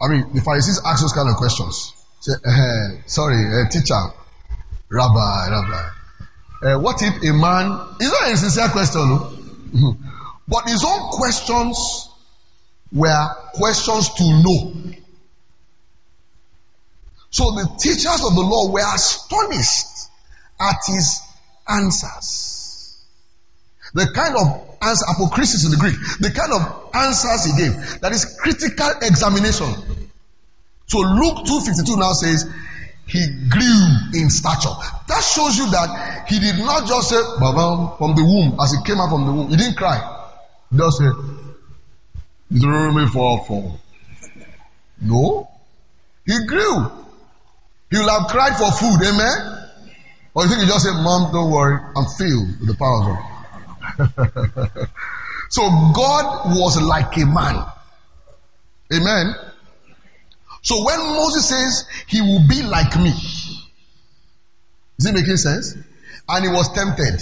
I 0.00 0.08
mean, 0.08 0.32
the 0.32 0.40
Pharisees 0.40 0.80
ask 0.84 1.02
those 1.02 1.12
kind 1.12 1.28
of 1.28 1.36
questions. 1.36 1.92
Say, 2.20 2.32
uh, 2.32 3.02
sorry, 3.06 3.36
uh, 3.36 3.68
teacher, 3.68 4.00
rabbi, 4.90 5.48
rabbi. 5.50 5.88
Uh, 6.62 6.78
what 6.78 7.00
if 7.02 7.22
a 7.22 7.32
man, 7.32 7.96
is 8.00 8.10
not 8.10 8.30
a 8.30 8.36
sincere 8.36 8.68
question, 8.68 9.08
no? 9.08 9.32
Hmm. 9.72 9.90
but 10.48 10.68
his 10.68 10.84
own 10.84 11.10
questions 11.10 12.08
were 12.92 13.28
questions 13.54 14.10
to 14.14 14.24
know. 14.42 14.74
So 17.30 17.52
the 17.52 17.76
teachers 17.78 18.24
of 18.24 18.34
the 18.34 18.40
law 18.40 18.72
were 18.72 18.94
astonished 18.94 20.10
at 20.58 20.76
his 20.86 21.20
answers. 21.68 23.06
The 23.94 24.10
kind 24.14 24.34
of 24.36 24.70
answer, 24.82 25.04
apokrisis 25.06 25.64
in 25.64 25.70
the 25.70 25.76
Greek, 25.76 25.94
the 26.18 26.30
kind 26.30 26.52
of 26.52 26.90
answers 26.94 27.44
he 27.44 27.52
gave, 27.56 28.00
that 28.00 28.12
is 28.12 28.36
critical 28.40 28.90
examination. 29.02 29.66
So 30.86 30.98
Luke 30.98 31.46
2.52 31.46 31.98
now 31.98 32.12
says, 32.12 32.50
he 33.10 33.26
grew 33.48 33.86
in 34.14 34.30
stature. 34.30 34.74
That 35.08 35.22
shows 35.22 35.58
you 35.58 35.70
that 35.70 36.28
he 36.28 36.38
did 36.38 36.58
not 36.58 36.86
just 36.86 37.10
say, 37.10 37.20
Baba, 37.40 37.96
from 37.98 38.14
the 38.14 38.22
womb, 38.22 38.58
as 38.60 38.72
he 38.72 38.78
came 38.84 39.00
out 39.00 39.10
from 39.10 39.26
the 39.26 39.32
womb. 39.32 39.48
He 39.50 39.56
didn't 39.56 39.76
cry. 39.76 39.98
He 40.70 40.78
just 40.78 40.98
said, 40.98 41.12
Deuteronomy 42.52 43.06
4 43.06 43.44
4. 43.46 43.80
No. 45.02 45.48
He 46.24 46.46
grew. 46.46 46.90
He 47.90 47.98
will 47.98 48.08
have 48.08 48.28
cried 48.30 48.56
for 48.56 48.70
food, 48.70 49.02
amen? 49.02 49.60
Or 50.34 50.44
you 50.44 50.48
think 50.48 50.62
he 50.62 50.68
just 50.68 50.84
said, 50.84 50.94
Mom, 51.02 51.32
don't 51.32 51.50
worry, 51.50 51.78
I'm 51.96 52.06
filled 52.16 52.60
with 52.60 52.68
the 52.68 52.76
power 52.78 53.00
of 53.00 54.06
God. 54.06 54.88
so 55.48 55.62
God 55.94 56.56
was 56.56 56.80
like 56.80 57.16
a 57.16 57.26
man. 57.26 57.64
Amen. 58.92 59.34
So 60.62 60.84
when 60.84 60.98
Moses 60.98 61.48
says 61.48 61.84
he 62.06 62.20
will 62.20 62.46
be 62.46 62.62
like 62.62 62.96
me, 62.96 63.12
is 64.98 65.06
it 65.06 65.14
making 65.14 65.36
sense? 65.38 65.74
And 66.28 66.44
he 66.44 66.50
was 66.50 66.72
tempted. 66.74 67.20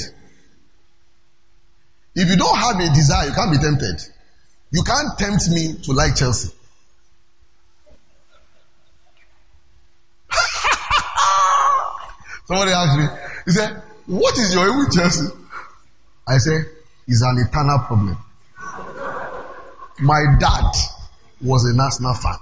If 2.15 2.29
you 2.29 2.37
don't 2.37 2.57
have 2.57 2.81
a 2.81 2.93
desire, 2.93 3.29
you 3.29 3.35
can't 3.35 3.53
be 3.53 3.59
tempted. 3.59 4.03
You 4.73 4.83
can't 4.83 5.17
tempt 5.17 5.49
me 5.51 5.75
to 5.85 5.93
like 5.93 6.17
Chelsea. 6.17 6.51
Somebody 12.47 12.73
asked 12.73 12.99
me, 12.99 13.07
he 13.45 13.53
said, 13.53 13.83
What 14.07 14.37
is 14.37 14.53
your 14.53 14.69
aim 14.69 14.79
with 14.79 14.93
Chelsea? 14.93 15.29
I 16.27 16.39
said, 16.39 16.67
It's 17.07 17.23
an 17.23 17.39
eternal 17.39 17.79
problem. 17.79 18.19
My 20.01 20.37
dad 20.39 20.73
was 21.41 21.65
an 21.65 21.79
Arsenal 21.79 22.15
fan. 22.15 22.39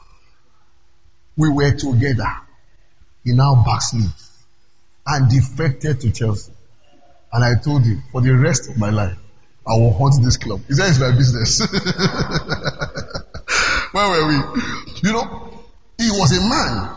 We 1.37 1.51
were 1.51 1.73
together. 1.73 2.33
He 3.25 3.33
now 3.33 3.65
backslid 3.65 4.11
and 5.07 5.31
defected 5.31 6.01
to 6.01 6.13
Chelsea. 6.13 6.53
And 7.33 7.45
I 7.45 7.55
told 7.61 7.85
him, 7.85 8.03
for 8.13 8.21
the 8.21 8.35
rest 8.35 8.71
of 8.71 8.79
my 8.79 8.91
life, 8.91 9.17
I 9.67 9.77
will 9.77 9.93
haunt 9.93 10.23
this 10.23 10.37
club. 10.37 10.61
He 10.69 10.75
said 10.75 10.91
it's 10.91 11.01
my 11.01 11.11
business. 11.11 11.61
Where 13.93 14.09
were 14.09 14.29
we? 14.29 14.35
You 15.03 15.13
know, 15.13 15.51
he 15.99 16.09
was 16.11 16.33
a 16.37 16.41
man. 16.49 16.95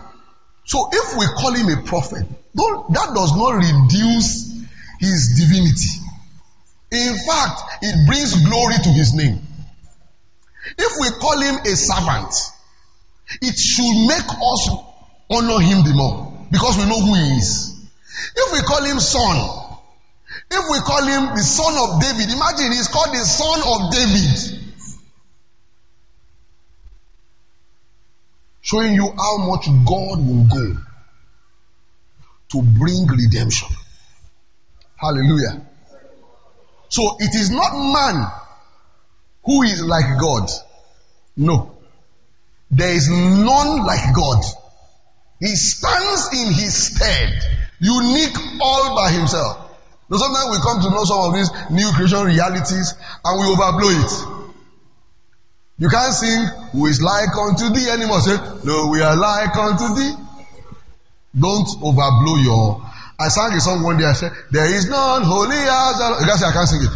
So 0.65 0.88
if 0.91 1.17
we 1.17 1.25
call 1.25 1.54
him 1.54 1.69
a 1.80 1.82
prophet, 1.84 2.28
that 2.56 3.12
does 3.15 3.36
not 3.36 3.56
reduce 3.56 4.52
his 4.99 5.39
divinity. 5.39 5.99
In 6.91 7.15
fact, 7.25 7.62
it 7.82 8.08
brings 8.08 8.36
glory 8.45 8.75
to 8.84 8.89
his 8.89 9.13
name. 9.13 9.41
If 10.78 10.93
we 10.99 11.10
call 11.19 11.39
him 11.39 11.56
a 11.56 11.75
servant, 11.75 12.34
it 13.42 13.58
should 13.58 14.08
make 14.08 14.30
us 14.30 14.70
honor 15.30 15.60
him 15.60 15.84
the 15.84 15.94
more 15.94 16.48
because 16.52 16.78
we 16.78 16.86
know 16.86 17.00
who 17.00 17.13
he 17.13 17.38
is. 17.38 17.76
If 18.36 18.54
we 18.54 18.60
call 18.62 18.84
him 18.84 19.00
son, 19.00 19.38
if 20.52 20.65
we 20.70 20.80
call 20.80 21.06
him 21.06 21.36
the 21.36 21.44
son 21.44 21.74
of 21.78 22.02
David, 22.02 22.34
imagine 22.34 22.72
he's 22.72 22.88
called 22.88 23.13
the 23.13 23.24
son 23.24 23.62
of 23.65 23.92
David. 23.92 24.60
Showing 28.62 28.94
you 28.94 29.12
how 29.18 29.38
much 29.38 29.65
God 29.86 30.20
will 30.28 30.46
go 30.46 30.78
to 32.52 32.62
bring 32.78 33.08
redemption. 33.08 33.70
Hallelujah. 34.96 35.65
So 36.89 37.18
it 37.20 37.36
is 37.36 37.52
not 37.52 37.72
man 37.74 38.32
who 39.44 39.63
is 39.63 39.84
like 39.84 40.20
God. 40.20 40.50
No. 41.38 41.79
There 42.72 42.94
is 42.94 43.10
none 43.10 43.86
like 43.86 44.14
God. 44.16 44.44
He 45.40 45.56
stands 45.56 46.30
in 46.34 46.54
his 46.54 46.76
stead, 46.76 47.34
unique 47.80 48.38
all 48.62 48.96
by 48.96 49.12
himself. 49.12 49.58
Now 50.10 50.18
sometimes 50.18 50.52
we 50.52 50.58
come 50.62 50.82
to 50.82 50.90
know 50.90 51.04
some 51.04 51.20
of 51.20 51.34
these 51.34 51.50
new 51.72 51.92
creation 51.94 52.26
realities 52.26 52.94
and 53.24 53.40
we 53.40 53.46
overblow 53.46 53.92
it. 54.04 54.12
You 55.78 55.88
can't 55.88 56.14
sing, 56.14 56.46
who 56.74 56.88
is 56.88 57.02
like 57.02 57.30
unto 57.38 57.70
thee 57.74 57.90
anymore. 57.90 58.20
Say, 58.20 58.38
no, 58.66 58.90
we 58.92 59.02
are 59.02 59.16
like 59.16 59.56
unto 59.56 59.96
thee. 59.96 60.14
Don't 61.40 61.68
overblow 61.82 62.44
your. 62.44 62.86
I 63.18 63.30
sang 63.30 63.54
a 63.54 63.62
song 63.62 63.84
one 63.84 63.98
day. 63.98 64.06
I 64.06 64.14
said, 64.14 64.32
there 64.52 64.66
is 64.66 64.90
none 64.90 65.24
holy 65.24 65.56
as 65.56 66.44
I 66.44 66.52
can't 66.52 66.68
sing 66.68 66.82
it. 66.84 66.92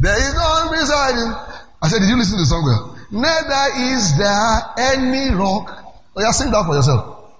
There 0.00 0.16
is 0.16 0.34
none 0.34 0.70
beside 0.70 1.14
him. 1.14 1.34
I 1.80 1.88
said, 1.88 2.00
did 2.00 2.08
you 2.08 2.16
listen 2.16 2.36
to 2.36 2.42
the 2.42 2.46
song 2.46 2.64
well? 2.64 2.96
Neither 3.10 3.94
is 3.94 4.16
there 4.18 4.62
any 4.78 5.34
rock. 5.34 5.84
Oh, 6.16 6.22
yeah, 6.22 6.30
sing 6.30 6.50
that 6.52 6.64
for 6.64 6.74
yourself. 6.74 7.32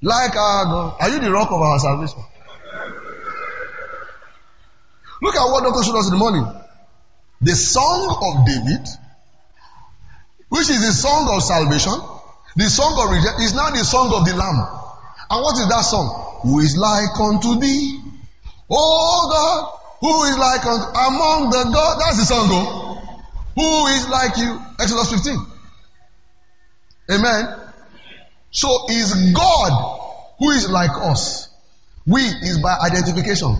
Like 0.00 0.34
our 0.36 0.64
God. 0.64 0.96
Are 1.00 1.08
you 1.10 1.20
the 1.20 1.30
rock 1.30 1.50
of 1.50 1.60
our 1.60 1.78
salvation? 1.78 2.22
Look 5.20 5.34
at 5.34 5.44
what 5.50 5.64
Doctor 5.64 5.82
showed 5.82 5.98
us 5.98 6.06
in 6.06 6.12
the 6.12 6.18
morning. 6.18 6.46
The 7.40 7.54
song 7.54 8.16
of 8.22 8.46
David, 8.46 8.86
which 10.48 10.70
is 10.70 10.80
the 10.80 10.92
song 10.92 11.28
of 11.34 11.42
salvation, 11.42 11.94
the 12.56 12.70
song 12.70 12.94
of 12.98 13.10
redemption, 13.10 13.44
is 13.44 13.54
now 13.54 13.70
the 13.70 13.84
song 13.84 14.12
of 14.14 14.24
the 14.24 14.34
Lamb. 14.34 14.58
And 15.30 15.42
what 15.42 15.58
is 15.58 15.68
that 15.68 15.82
song? 15.82 16.40
Who 16.42 16.60
is 16.60 16.76
like 16.76 17.18
unto 17.18 17.60
thee? 17.60 18.00
Oh 18.70 19.28
God, 19.30 19.78
who 20.00 20.24
is 20.24 20.38
like 20.38 20.64
unto 20.64 20.86
among 20.86 21.50
the 21.50 21.70
God? 21.72 22.00
That's 22.00 22.18
the 22.18 22.24
song, 22.24 22.48
oh. 22.50 22.87
Who 23.58 23.86
is 23.86 24.08
like 24.08 24.36
you? 24.36 24.56
Exodus 24.78 25.10
15. 25.10 25.36
Amen. 27.10 27.58
So 28.52 28.86
is 28.88 29.32
God 29.32 30.34
who 30.38 30.50
is 30.50 30.70
like 30.70 30.92
us. 30.92 31.48
We 32.06 32.20
is 32.20 32.60
by 32.60 32.76
identification. 32.78 33.56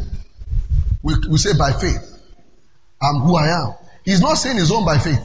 We, 1.03 1.15
we 1.29 1.39
say 1.39 1.59
by 1.59 1.73
faith. 1.73 2.23
I'm 3.03 3.23
who 3.23 3.35
I 3.35 3.49
am. 3.49 3.75
He's 4.05 4.21
not 4.21 4.35
saying 4.35 4.59
his 4.59 4.71
own 4.71 4.85
by 4.85 4.99
faith. 4.99 5.19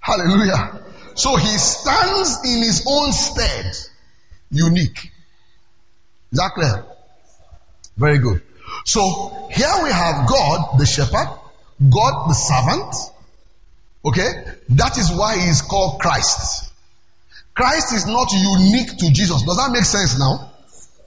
Hallelujah. 0.00 0.82
So 1.14 1.36
he 1.36 1.56
stands 1.56 2.40
in 2.44 2.58
his 2.58 2.84
own 2.86 3.10
stead, 3.12 3.74
unique. 4.50 5.12
Is 6.30 6.38
that 6.38 6.52
clear? 6.54 6.84
Very 7.96 8.18
good. 8.18 8.42
So 8.84 9.48
here 9.50 9.82
we 9.82 9.90
have 9.90 10.28
God, 10.28 10.78
the 10.78 10.84
shepherd, 10.84 11.40
God 11.80 12.28
the 12.28 12.34
servant. 12.34 12.94
Okay? 14.04 14.44
That 14.70 14.98
is 14.98 15.10
why 15.10 15.38
he 15.38 15.48
is 15.48 15.62
called 15.62 16.00
Christ. 16.00 16.70
Christ 17.54 17.94
is 17.94 18.06
not 18.06 18.32
unique 18.32 18.96
to 18.98 19.10
Jesus. 19.12 19.42
Does 19.42 19.56
that 19.56 19.70
make 19.72 19.84
sense 19.84 20.18
now? 20.18 20.50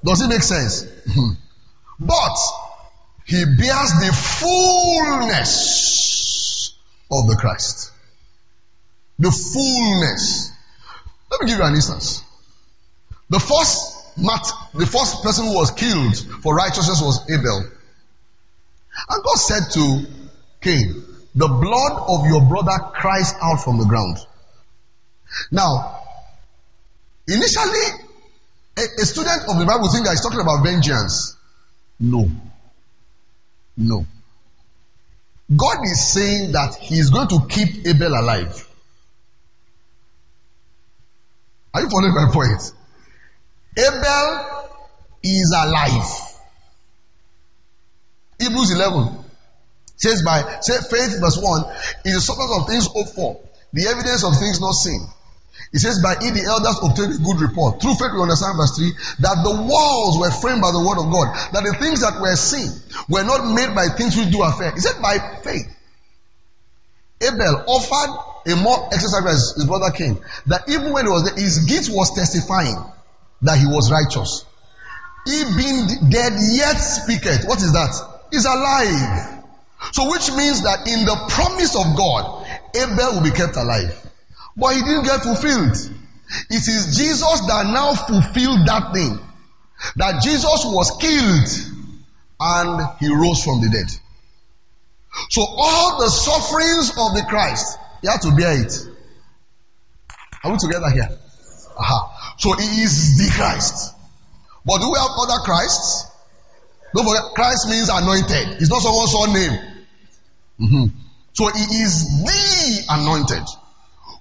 Does 0.04 0.22
it 0.22 0.30
make 0.30 0.44
sense? 0.44 0.86
Hmm. 1.12 1.32
but 2.00 2.38
he 3.26 3.44
bears 3.44 3.92
the 4.00 4.14
fullness 5.20 5.58
of 7.12 7.28
the 7.28 7.36
Christ. 7.36 7.92
The 9.20 9.32
fullness. 9.32 10.52
Let 11.32 11.42
me 11.42 11.48
give 11.48 11.58
you 11.58 11.66
an 11.66 11.74
instance. 11.76 12.24
The 13.30 13.40
first 13.40 13.98
Matt, 14.18 14.48
the 14.74 14.86
first 14.88 15.22
person 15.24 15.46
who 15.46 15.54
was 15.54 15.72
killed 15.72 16.18
for 16.42 16.56
righteousness 16.56 17.02
was 17.02 17.30
Abel. 17.30 17.70
And 19.10 19.24
God 19.24 19.36
said 19.36 19.70
to 19.74 20.06
Cain, 20.68 21.02
the 21.34 21.48
blood 21.48 22.04
of 22.10 22.28
your 22.28 22.42
brother 22.42 22.78
cries 22.94 23.34
out 23.42 23.64
from 23.64 23.78
the 23.78 23.86
ground. 23.86 24.18
Now, 25.50 26.02
initially, 27.26 27.88
a, 28.78 28.82
a 29.02 29.06
student 29.06 29.44
of 29.48 29.60
the 29.60 29.66
Bible 29.66 29.88
think 29.88 30.06
that 30.06 30.12
he's 30.12 30.22
talking 30.22 30.42
about 30.42 30.64
vengeance. 30.64 31.38
No. 32.02 32.30
No. 33.78 34.06
God 35.56 35.78
is 35.84 36.12
saying 36.12 36.52
that 36.52 36.76
he 36.76 36.96
is 36.96 37.12
going 37.12 37.30
to 37.30 37.48
keep 37.48 37.88
Abel 37.88 38.12
alive. 38.12 38.68
Are 41.74 41.82
you 41.82 41.90
following 41.90 42.14
my 42.14 42.30
point? 42.30 42.74
Abel 43.78 44.70
is 45.24 45.56
alive. 45.56 46.28
Hebrews 48.40 48.72
11 48.72 49.17
says 49.98 50.22
by 50.24 50.42
say 50.62 50.78
faith 50.90 51.20
verse 51.20 51.38
1 51.42 51.66
is 52.06 52.14
the 52.16 52.22
substance 52.22 52.52
of 52.56 52.68
things 52.68 52.88
hoped 52.88 53.14
for, 53.14 53.42
the 53.74 53.88
evidence 53.88 54.24
of 54.24 54.38
things 54.38 54.62
not 54.62 54.74
seen. 54.74 55.02
It 55.74 55.80
says, 55.80 56.00
by 56.00 56.14
it 56.14 56.32
the 56.32 56.48
elders 56.48 56.80
obtained 56.80 57.20
a 57.20 57.24
good 57.24 57.42
report. 57.42 57.82
Through 57.82 58.00
faith 58.00 58.16
we 58.16 58.22
understand 58.22 58.56
verse 58.56 58.78
3 58.78 59.20
that 59.20 59.44
the 59.44 59.52
walls 59.68 60.16
were 60.16 60.32
framed 60.32 60.62
by 60.62 60.72
the 60.72 60.80
word 60.80 60.96
of 60.96 61.12
God, 61.12 61.28
that 61.52 61.64
the 61.64 61.76
things 61.76 62.02
that 62.02 62.22
were 62.22 62.36
seen 62.40 62.72
were 63.10 63.28
not 63.28 63.44
made 63.52 63.76
by 63.76 63.92
things 63.92 64.16
which 64.16 64.32
do 64.32 64.42
affair. 64.44 64.72
Said, 64.80 65.02
by 65.02 65.20
faith. 65.44 65.68
Abel 67.20 67.64
offered 67.68 68.12
a 68.48 68.56
more 68.56 68.88
excellent 68.94 69.12
sacrifice 69.12 69.56
his 69.56 69.66
brother 69.66 69.92
Cain, 69.92 70.18
that 70.46 70.70
even 70.70 70.94
when 70.94 71.06
he 71.06 71.12
was 71.12 71.26
there, 71.26 71.36
his 71.36 71.66
gift 71.66 71.90
was 71.92 72.16
testifying 72.16 72.78
that 73.42 73.58
he 73.58 73.66
was 73.66 73.92
righteous. 73.92 74.46
He 75.26 75.44
being 75.58 76.10
dead 76.10 76.34
yet 76.54 76.78
speaketh. 76.78 77.44
What 77.46 77.60
is 77.60 77.74
that? 77.74 77.92
He's 78.32 78.46
alive. 78.46 79.37
So 79.92 80.10
which 80.10 80.32
means 80.32 80.64
that 80.64 80.88
in 80.88 81.06
the 81.06 81.16
promise 81.30 81.76
of 81.76 81.96
God, 81.96 82.48
Abel 82.76 83.16
will 83.16 83.24
be 83.24 83.32
kept 83.32 83.56
alive. 83.56 83.94
But 84.56 84.76
he 84.76 84.82
didn't 84.82 85.04
get 85.04 85.22
fulfilled. 85.22 85.78
It 86.50 86.68
is 86.68 86.98
Jesus 86.98 87.40
that 87.48 87.68
now 87.68 87.94
fulfilled 87.94 88.68
that 88.68 88.94
thing. 88.94 89.20
That 89.98 90.24
Jesus 90.24 90.66
was 90.66 90.98
killed 91.00 91.74
and 92.40 92.98
he 93.00 93.14
rose 93.14 93.44
from 93.44 93.62
the 93.62 93.70
dead. 93.70 93.90
So 95.30 95.42
all 95.42 96.00
the 96.00 96.10
sufferings 96.10 96.90
of 96.90 97.14
the 97.16 97.26
Christ, 97.30 97.78
he 98.02 98.08
had 98.08 98.22
to 98.22 98.32
bear 98.36 98.62
it. 98.62 98.74
Are 100.44 100.52
we 100.52 100.58
together 100.58 100.90
here? 100.90 101.10
Aha. 101.78 102.36
So 102.38 102.54
he 102.54 102.82
is 102.82 103.18
the 103.18 103.32
Christ. 103.36 103.94
But 104.66 104.80
do 104.80 104.92
we 104.92 104.98
have 104.98 105.12
other 105.18 105.44
Christs? 105.44 106.12
Don't 106.94 107.06
forget, 107.06 107.24
Christ 107.36 107.70
means 107.70 107.90
anointed. 107.90 108.62
It's 108.62 108.70
not 108.70 108.82
someone's 108.82 109.14
own 109.16 109.34
name. 109.34 109.67
Mm-hmm. 110.60 110.86
So 111.34 111.48
he 111.48 111.62
is 111.62 112.24
the 112.24 112.86
anointed 112.90 113.44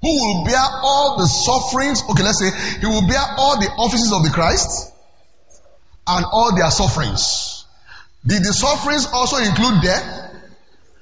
who 0.02 0.08
will 0.08 0.44
bear 0.44 0.60
all 0.60 1.16
the 1.18 1.26
sufferings. 1.26 2.02
Okay, 2.10 2.22
let's 2.22 2.38
say 2.38 2.78
he 2.80 2.86
will 2.86 3.08
bear 3.08 3.22
all 3.38 3.58
the 3.58 3.66
offices 3.66 4.12
of 4.12 4.22
the 4.22 4.30
Christ 4.30 4.92
and 6.06 6.24
all 6.30 6.54
their 6.54 6.70
sufferings. 6.70 7.64
Did 8.26 8.42
the 8.42 8.52
sufferings 8.52 9.06
also 9.12 9.38
include 9.38 9.82
death? 9.82 10.34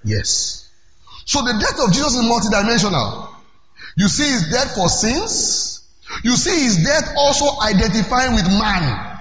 Yes. 0.04 0.70
So 1.24 1.42
the 1.42 1.52
death 1.58 1.80
of 1.86 1.92
Jesus 1.92 2.14
is 2.14 2.24
multidimensional. 2.24 3.28
You 3.96 4.08
see 4.08 4.30
his 4.30 4.50
death 4.50 4.74
for 4.74 4.88
sins. 4.88 5.82
You 6.22 6.36
see 6.36 6.64
his 6.64 6.84
death 6.84 7.14
also 7.16 7.60
identifying 7.60 8.34
with 8.34 8.46
man. 8.46 9.18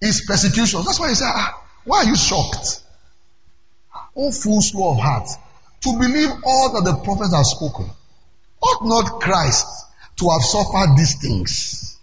His 0.00 0.24
persecution. 0.26 0.82
That's 0.84 1.00
why 1.00 1.08
he 1.08 1.14
said, 1.14 1.30
ah, 1.32 1.64
why 1.84 1.98
are 1.98 2.04
you 2.04 2.16
shocked? 2.16 2.82
Oh, 4.16 4.30
full 4.30 4.60
slow 4.60 4.92
of 4.92 4.98
heart. 4.98 5.28
To 5.82 5.92
believe 5.98 6.30
all 6.44 6.72
that 6.74 6.84
the 6.84 6.96
prophets 7.04 7.34
have 7.34 7.44
spoken. 7.44 7.90
Ought 8.60 8.86
not 8.86 9.20
Christ 9.20 9.66
to 10.16 10.30
have 10.30 10.42
suffered 10.42 10.96
these 10.96 11.20
things? 11.20 11.98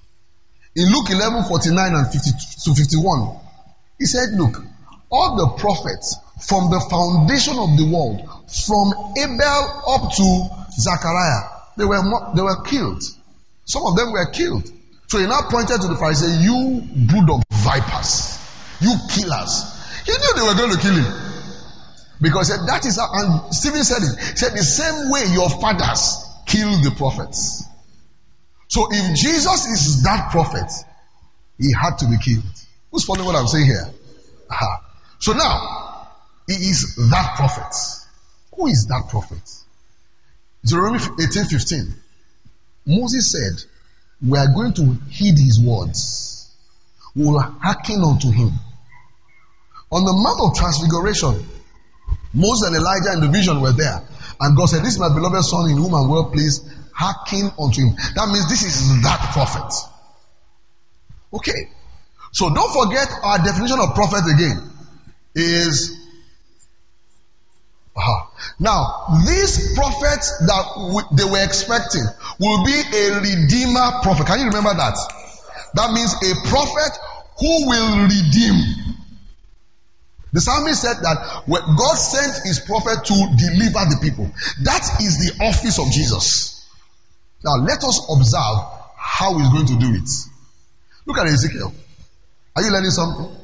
In 0.76 0.91
Luke 0.91 1.10
11, 1.10 1.45
49 1.45 1.95
and 1.95 2.12
50 2.12 2.30
to 2.63 2.76
51, 2.76 3.39
he 4.00 4.06
said, 4.06 4.30
look, 4.36 4.63
all 5.10 5.36
the 5.36 5.60
prophets 5.60 6.15
from 6.47 6.69
the 6.71 6.80
foundation 6.89 7.58
of 7.60 7.78
the 7.78 7.86
world, 7.91 8.21
from 8.65 8.93
Abel 9.17 9.84
up 9.88 10.12
to 10.15 10.50
Zachariah, 10.80 11.50
they 11.78 11.86
were, 11.86 12.02
they 12.36 12.41
were 12.41 12.62
killed. 12.63 13.04
Some 13.65 13.86
of 13.86 13.95
them 13.95 14.12
were 14.12 14.30
killed. 14.32 14.69
So 15.08 15.17
he 15.17 15.26
now 15.26 15.41
pointed 15.50 15.82
to 15.82 15.88
the 15.88 15.97
Pharisees, 15.97 16.41
you 16.43 16.82
brood 17.08 17.30
of 17.30 17.43
vipers, 17.52 18.39
you 18.80 18.95
killers. 19.12 19.54
He 20.06 20.12
knew 20.12 20.34
they 20.36 20.47
were 20.47 20.56
going 20.56 20.71
to 20.71 20.80
kill 20.80 20.95
him. 20.95 21.32
Because 22.21 22.49
that 22.49 22.86
is 22.86 22.97
how, 22.97 23.10
and 23.12 23.53
Stephen 23.53 23.84
said 23.84 24.03
it. 24.03 24.38
Said 24.38 24.51
the 24.53 24.63
same 24.63 25.10
way 25.10 25.23
your 25.34 25.49
fathers 25.49 26.23
killed 26.45 26.84
the 26.84 26.91
prophets. 26.91 27.65
So 28.67 28.88
if 28.91 29.17
Jesus 29.17 29.65
is 29.65 30.03
that 30.03 30.29
prophet, 30.31 30.71
he 31.57 31.73
had 31.73 31.97
to 31.97 32.05
be 32.05 32.17
killed. 32.23 32.45
Who's 32.91 33.05
following 33.05 33.25
what 33.25 33.36
I'm 33.36 33.47
saying 33.47 33.65
here? 33.65 33.88
Aha. 34.51 34.86
So 35.19 35.34
now, 35.34 36.07
he 36.47 36.53
is 36.53 36.95
that 37.10 37.34
prophet. 37.36 37.73
Who 38.55 38.67
is 38.67 38.86
that 38.88 39.07
prophet? 39.10 39.41
Deuteronomy 40.63 41.03
18 41.21 41.45
15. 41.45 41.93
Moses 42.86 43.31
said, 43.31 43.65
We 44.27 44.38
are 44.38 44.53
going 44.53 44.73
to 44.73 44.97
heed 45.10 45.38
his 45.38 45.60
words. 45.60 46.53
We 47.15 47.25
will 47.25 47.39
hearken 47.39 48.03
unto 48.03 48.29
him. 48.29 48.51
On 49.91 50.05
the 50.05 50.13
Mount 50.13 50.51
of 50.51 50.57
Transfiguration, 50.57 51.45
Moses 52.34 52.67
and 52.67 52.76
Elijah 52.76 53.13
in 53.13 53.22
the 53.22 53.28
vision 53.28 53.62
were 53.62 53.74
there. 53.74 54.02
And 54.39 54.58
God 54.58 54.67
said, 54.67 54.82
This 54.84 54.94
is 54.94 55.00
my 55.00 55.10
beloved 55.13 55.44
son 55.44 55.70
in 55.70 55.78
whom 55.78 55.94
I'm 55.94 56.10
well 56.10 56.32
pleased. 56.32 56.67
Hearken 56.94 57.52
unto 57.60 57.82
him. 57.82 57.96
That 58.15 58.30
means 58.30 58.50
this 58.50 58.63
is 58.63 59.02
that 59.04 59.20
prophet. 59.34 59.72
Okay. 61.34 61.70
So 62.32 62.54
don't 62.54 62.72
forget 62.72 63.08
our 63.24 63.38
definition 63.39 63.80
of 63.80 63.94
prophet 63.96 64.24
again 64.34 64.70
is 65.36 65.98
uh, 67.96 68.20
now 68.60 69.20
these 69.28 69.76
prophets 69.76 70.32
that 70.48 70.63
w- 70.76 71.08
they 71.15 71.26
were 71.26 71.44
expecting 71.44 72.04
will 72.39 72.63
be 72.63 72.72
a 72.72 73.20
redeemer 73.20 74.00
prophet. 74.02 74.28
Can 74.28 74.39
you 74.39 74.46
remember 74.48 74.74
that? 74.74 74.96
That 75.76 75.91
means 75.91 76.13
a 76.13 76.48
prophet 76.48 76.98
who 77.39 77.67
will 77.67 78.04
redeem. 78.08 78.81
The 80.34 80.39
psalmist 80.39 80.82
said 80.82 80.96
that 81.02 81.44
God 81.48 81.96
sent 81.96 82.46
his 82.46 82.60
prophet 82.60 83.04
to 83.06 83.13
deliver 83.38 83.86
the 83.89 84.00
people. 84.02 84.32
That 84.63 85.02
is 85.02 85.20
the 85.20 85.44
office 85.46 85.78
of 85.78 85.91
Jesus. 85.91 86.70
Now 87.44 87.56
let 87.56 87.84
us 87.84 88.08
observe 88.10 88.80
how 88.96 89.38
he's 89.38 89.50
going 89.50 89.65
to 89.67 89.78
do 89.78 89.94
it. 89.96 90.10
Look 91.06 91.17
at 91.17 91.28
Ezekiel. 91.28 91.74
Are 92.56 92.63
you 92.63 92.72
learning 92.72 92.91
something? 92.91 93.36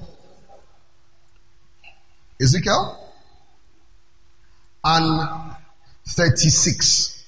Ezekiel 2.41 2.97
and 4.83 5.55
36. 6.07 7.25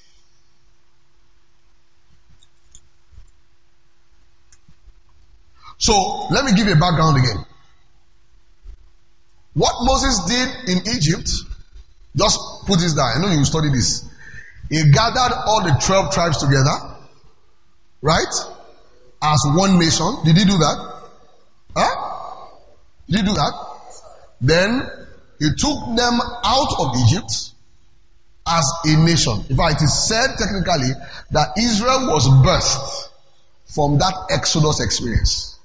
So 5.79 6.27
let 6.29 6.45
me 6.45 6.53
give 6.55 6.67
you 6.67 6.73
a 6.73 6.79
background 6.79 7.17
again. 7.17 7.45
What 9.53 9.73
Moses 9.81 10.25
did 10.25 10.69
in 10.69 10.95
Egypt, 10.95 11.29
just 12.15 12.39
put 12.65 12.79
this 12.79 12.93
down. 12.93 13.11
I 13.15 13.21
know 13.21 13.31
you 13.31 13.45
study 13.45 13.69
this. 13.69 14.05
He 14.69 14.91
gathered 14.91 15.33
all 15.45 15.63
the 15.63 15.79
12 15.83 16.13
tribes 16.13 16.37
together, 16.37 16.95
right? 18.01 18.33
As 19.21 19.41
one 19.55 19.79
nation. 19.79 20.17
Did 20.25 20.37
he 20.37 20.45
do 20.45 20.57
that? 20.57 21.03
Huh? 21.75 22.39
Did 23.09 23.21
he 23.21 23.25
do 23.25 23.33
that? 23.33 23.53
Then 24.41 24.89
he 25.39 25.49
took 25.57 25.95
them 25.95 26.19
out 26.43 26.69
of 26.79 26.95
Egypt 27.07 27.31
as 28.47 28.65
a 28.85 28.97
nation. 28.97 29.43
In 29.49 29.57
fact, 29.57 29.81
it 29.81 29.85
is 29.85 30.07
said 30.07 30.35
technically 30.37 30.93
that 31.31 31.57
Israel 31.57 32.07
was 32.07 32.27
birthed 32.27 33.09
from 33.73 33.97
that 33.99 34.13
Exodus 34.31 34.79
experience. 34.79 35.57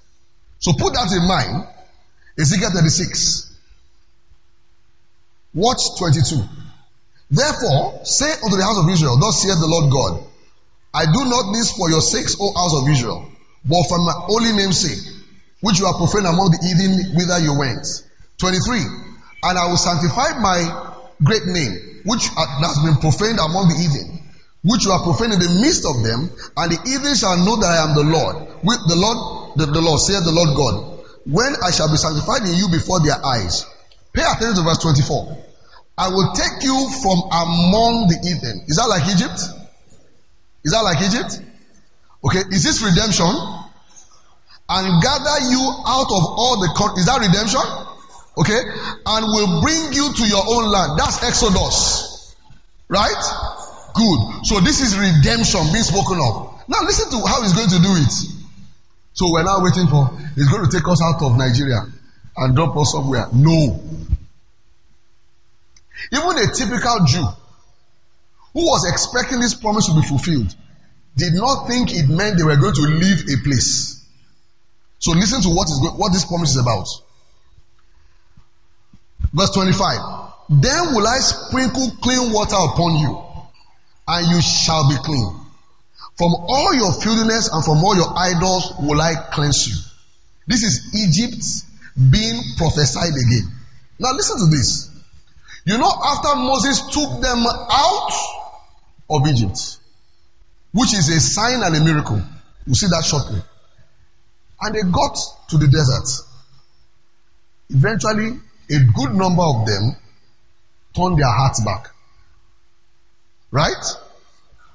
So 0.58 0.72
put 0.72 0.94
that 0.94 1.12
in 1.12 1.26
mind. 1.28 1.68
Ezekiel 2.38 2.70
36. 2.70 3.53
Watch 5.54 5.96
22. 5.98 6.42
Therefore, 7.30 8.04
say 8.04 8.30
unto 8.42 8.56
the 8.56 8.64
house 8.66 8.78
of 8.78 8.90
Israel, 8.90 9.18
Thus 9.18 9.42
saith 9.42 9.58
the 9.58 9.70
Lord 9.70 9.90
God, 9.90 10.26
I 10.92 11.06
do 11.06 11.24
not 11.30 11.52
this 11.54 11.72
for 11.72 11.88
your 11.90 12.02
sakes, 12.02 12.36
O 12.38 12.52
house 12.54 12.74
of 12.74 12.88
Israel, 12.90 13.30
but 13.64 13.82
for 13.88 13.98
my 13.98 14.12
holy 14.26 14.52
name's 14.52 14.82
sake, 14.82 15.02
which 15.62 15.78
you 15.78 15.86
are 15.86 15.94
profane 15.94 16.26
among 16.26 16.50
the 16.50 16.58
heathen 16.58 17.14
whither 17.14 17.38
you 17.38 17.58
went. 17.58 17.86
23. 18.38 18.82
And 19.46 19.58
I 19.58 19.66
will 19.66 19.78
sanctify 19.78 20.38
my 20.42 20.58
great 21.22 21.46
name, 21.46 22.02
which 22.04 22.26
has 22.34 22.78
been 22.82 22.98
profaned 22.98 23.38
among 23.38 23.70
the 23.70 23.78
heathen, 23.78 24.26
which 24.62 24.84
you 24.86 24.90
are 24.90 25.02
profaned 25.02 25.34
in 25.34 25.40
the 25.42 25.54
midst 25.62 25.86
of 25.86 26.02
them, 26.02 26.30
and 26.30 26.66
the 26.70 26.78
heathen 26.82 27.14
shall 27.14 27.38
know 27.38 27.56
that 27.62 27.70
I 27.70 27.82
am 27.86 27.94
the 27.94 28.06
Lord. 28.06 28.36
With 28.62 28.82
the 28.90 28.98
Lord, 28.98 29.58
the, 29.58 29.66
the 29.66 29.82
Lord, 29.82 30.00
saith 30.02 30.26
the 30.26 30.34
Lord 30.34 30.54
God, 30.58 31.02
when 31.26 31.54
I 31.62 31.70
shall 31.70 31.90
be 31.90 31.96
sanctified 31.96 32.42
in 32.42 32.54
you 32.54 32.68
before 32.70 32.98
their 33.00 33.18
eyes. 33.22 33.66
Pay 34.14 34.22
attention 34.22 34.62
to 34.62 34.62
verse 34.62 34.78
24. 34.78 35.43
I 35.96 36.08
will 36.08 36.32
take 36.34 36.62
you 36.62 36.74
from 37.02 37.18
among 37.30 38.08
the 38.08 38.18
heathen. 38.22 38.66
Is 38.66 38.76
that 38.76 38.88
like 38.88 39.06
Egypt? 39.14 39.38
Is 40.64 40.72
that 40.72 40.82
like 40.82 41.00
Egypt? 41.02 41.40
Okay, 42.24 42.42
is 42.50 42.64
this 42.64 42.82
redemption? 42.82 43.30
And 44.68 45.02
gather 45.02 45.38
you 45.52 45.60
out 45.86 46.08
of 46.08 46.22
all 46.34 46.58
the. 46.58 46.68
Is 46.98 47.06
that 47.06 47.20
redemption? 47.20 47.62
Okay? 48.36 48.60
And 49.06 49.22
will 49.28 49.62
bring 49.62 49.92
you 49.92 50.12
to 50.12 50.24
your 50.26 50.42
own 50.42 50.70
land. 50.70 50.98
That's 50.98 51.22
Exodus. 51.22 52.34
Right? 52.88 53.24
Good. 53.94 54.46
So 54.46 54.60
this 54.60 54.80
is 54.80 54.98
redemption 54.98 55.60
being 55.72 55.84
spoken 55.84 56.18
of. 56.18 56.64
Now 56.66 56.82
listen 56.82 57.10
to 57.10 57.26
how 57.26 57.42
he's 57.42 57.52
going 57.52 57.68
to 57.68 57.78
do 57.78 57.92
it. 58.02 58.12
So 59.12 59.30
we're 59.30 59.44
now 59.44 59.62
waiting 59.62 59.86
for, 59.86 60.10
he's 60.34 60.48
going 60.48 60.68
to 60.68 60.70
take 60.76 60.86
us 60.88 61.00
out 61.04 61.22
of 61.22 61.38
Nigeria 61.38 61.86
and 62.36 62.56
drop 62.56 62.76
us 62.76 62.90
somewhere. 62.90 63.28
No. 63.32 63.80
Even 66.12 66.38
a 66.38 66.52
typical 66.52 67.04
Jew 67.06 67.26
who 68.52 68.60
was 68.66 68.90
expecting 68.90 69.40
this 69.40 69.54
promise 69.54 69.86
to 69.86 69.94
be 69.94 70.06
fulfilled 70.06 70.54
did 71.16 71.34
not 71.34 71.66
think 71.68 71.94
it 71.94 72.08
meant 72.08 72.38
they 72.38 72.44
were 72.44 72.56
going 72.56 72.74
to 72.74 72.82
leave 72.82 73.22
a 73.28 73.42
place. 73.42 74.04
So 74.98 75.12
listen 75.12 75.42
to 75.42 75.48
what 75.48 75.68
is 75.68 75.80
what 75.96 76.12
this 76.12 76.24
promise 76.24 76.50
is 76.50 76.60
about. 76.60 76.86
Verse 79.32 79.50
25. 79.50 80.22
Then 80.50 80.94
will 80.94 81.06
I 81.06 81.18
sprinkle 81.18 81.90
clean 82.02 82.32
water 82.32 82.56
upon 82.56 82.96
you, 82.96 83.22
and 84.06 84.26
you 84.28 84.40
shall 84.40 84.88
be 84.88 84.96
clean. 84.96 85.40
From 86.16 86.34
all 86.34 86.74
your 86.74 86.92
filthiness 86.92 87.48
and 87.52 87.64
from 87.64 87.78
all 87.78 87.96
your 87.96 88.12
idols 88.16 88.72
will 88.78 89.00
I 89.00 89.14
cleanse 89.32 89.66
you. 89.66 89.74
This 90.46 90.62
is 90.62 90.94
Egypt 90.94 91.42
being 92.10 92.40
prophesied 92.56 93.14
again. 93.14 93.50
Now 93.98 94.12
listen 94.12 94.38
to 94.38 94.46
this. 94.46 94.93
You 95.64 95.78
know, 95.78 95.90
after 96.04 96.36
Moses 96.36 96.80
took 96.92 97.22
them 97.22 97.44
out 97.46 98.12
of 99.08 99.26
Egypt, 99.26 99.78
which 100.72 100.92
is 100.92 101.08
a 101.08 101.20
sign 101.20 101.62
and 101.62 101.74
a 101.74 101.80
miracle, 101.80 102.20
we'll 102.66 102.74
see 102.74 102.86
that 102.88 103.04
shortly. 103.04 103.40
And 104.60 104.74
they 104.74 104.82
got 104.82 105.18
to 105.48 105.58
the 105.58 105.68
desert. 105.68 106.08
Eventually, 107.70 108.38
a 108.70 108.78
good 108.94 109.14
number 109.14 109.42
of 109.42 109.66
them 109.66 109.96
turned 110.94 111.18
their 111.18 111.32
hearts 111.32 111.64
back. 111.64 111.90
Right? 113.50 113.84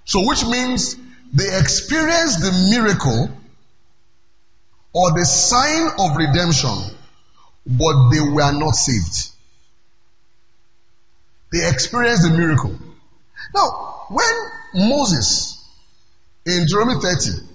So, 0.05 0.25
which 0.27 0.43
means 0.45 0.95
they 1.33 1.55
experienced 1.59 2.41
the 2.41 2.69
miracle 2.71 3.29
or 4.93 5.11
the 5.11 5.25
sign 5.25 5.91
of 5.99 6.17
redemption, 6.17 6.95
but 7.67 8.09
they 8.09 8.21
were 8.21 8.51
not 8.53 8.71
saved. 8.71 9.29
They 11.51 11.67
experienced 11.67 12.23
the 12.23 12.37
miracle. 12.37 12.77
Now, 13.53 14.05
when 14.09 14.89
Moses 14.89 15.57
in 16.45 16.65
Deuteronomy 16.65 17.01
30, 17.01 17.45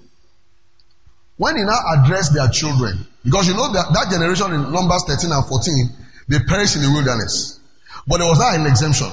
when 1.37 1.57
he 1.57 1.63
now 1.63 1.79
addressed 1.95 2.33
their 2.33 2.47
children, 2.49 3.07
because 3.23 3.47
you 3.47 3.55
know 3.55 3.71
that, 3.73 3.91
that 3.93 4.11
generation 4.11 4.53
in 4.53 4.71
Numbers 4.71 5.03
13 5.07 5.31
and 5.31 5.45
14, 5.45 5.89
they 6.27 6.39
perished 6.47 6.75
in 6.75 6.83
the 6.83 6.91
wilderness. 6.91 7.59
But 8.07 8.19
there 8.19 8.27
was 8.27 8.39
not 8.39 8.55
an 8.55 8.67
exemption 8.67 9.09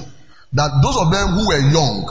that 0.53 0.69
those 0.83 0.97
of 0.97 1.11
them 1.11 1.33
who 1.33 1.47
were 1.47 1.63
young, 1.71 2.07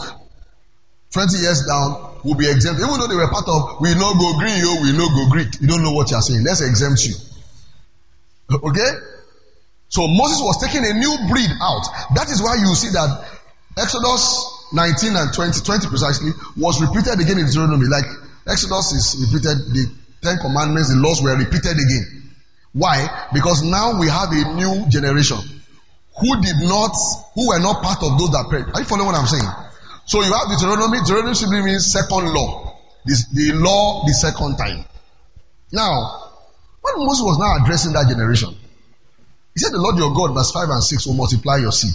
20 1.13 1.39
years 1.39 1.65
down, 1.67 2.21
will 2.25 2.35
be 2.35 2.51
exempt. 2.51 2.81
Even 2.81 2.99
though 2.99 3.07
they 3.07 3.17
were 3.17 3.31
part 3.31 3.47
of, 3.49 3.81
we 3.81 3.95
no 3.95 4.15
go 4.15 4.39
green, 4.39 4.59
you, 4.59 4.69
oh, 4.69 4.83
we 4.83 4.93
no 4.93 5.09
go 5.09 5.31
Greek. 5.31 5.61
You 5.61 5.69
don't 5.69 5.83
know 5.83 5.93
what 5.93 6.11
you 6.11 6.17
are 6.17 6.23
saying. 6.23 6.45
Let's 6.45 6.61
exempt 6.61 7.05
you. 7.07 7.15
Okay? 8.53 8.91
So 9.93 10.09
Moses 10.09 10.41
was 10.41 10.57
taking 10.57 10.81
a 10.89 10.97
new 10.97 11.13
breed 11.29 11.53
out. 11.61 11.85
That 12.17 12.33
is 12.33 12.41
why 12.41 12.57
you 12.57 12.73
see 12.73 12.89
that 12.97 13.29
Exodus 13.77 14.25
19 14.73 15.17
and 15.21 15.29
20, 15.37 15.61
20 15.61 15.89
precisely, 15.93 16.33
was 16.57 16.81
repeated 16.81 17.21
again 17.21 17.37
in 17.37 17.45
Deuteronomy. 17.45 17.93
Like 17.93 18.09
Exodus 18.49 18.97
is 18.97 19.05
repeated, 19.29 19.53
the 19.69 19.85
Ten 20.25 20.41
Commandments, 20.41 20.89
the 20.89 20.97
laws 20.97 21.21
were 21.21 21.37
repeated 21.37 21.77
again. 21.77 22.33
Why? 22.73 23.05
Because 23.37 23.61
now 23.69 24.01
we 24.01 24.09
have 24.09 24.33
a 24.33 24.57
new 24.57 24.89
generation 24.89 25.37
who 25.37 26.31
did 26.41 26.57
not, 26.65 26.97
who 27.37 27.53
were 27.53 27.61
not 27.61 27.85
part 27.85 28.01
of 28.01 28.17
those 28.17 28.33
that 28.33 28.49
prayed. 28.49 28.73
Are 28.73 28.81
you 28.81 28.89
following 28.89 29.13
what 29.13 29.21
I'm 29.21 29.29
saying? 29.29 29.45
So 30.09 30.25
you 30.25 30.33
have 30.33 30.49
Deuteronomy. 30.57 31.05
Deuteronomy 31.05 31.37
simply 31.37 31.69
means 31.69 31.93
second 31.93 32.33
law. 32.33 32.81
This, 33.05 33.29
the 33.29 33.61
law 33.61 34.09
the 34.09 34.17
second 34.17 34.57
time. 34.57 34.89
Now, 35.69 36.33
when 36.81 36.97
Moses 37.05 37.29
was 37.29 37.37
now 37.37 37.61
addressing 37.61 37.93
that 37.93 38.09
generation, 38.09 38.57
he 39.55 39.61
said, 39.61 39.73
The 39.73 39.79
Lord 39.79 39.99
your 39.99 40.15
God, 40.15 40.35
verse 40.35 40.51
5 40.51 40.69
and 40.71 40.83
6, 40.83 41.07
will 41.07 41.15
multiply 41.15 41.59
your 41.59 41.73
seed. 41.73 41.95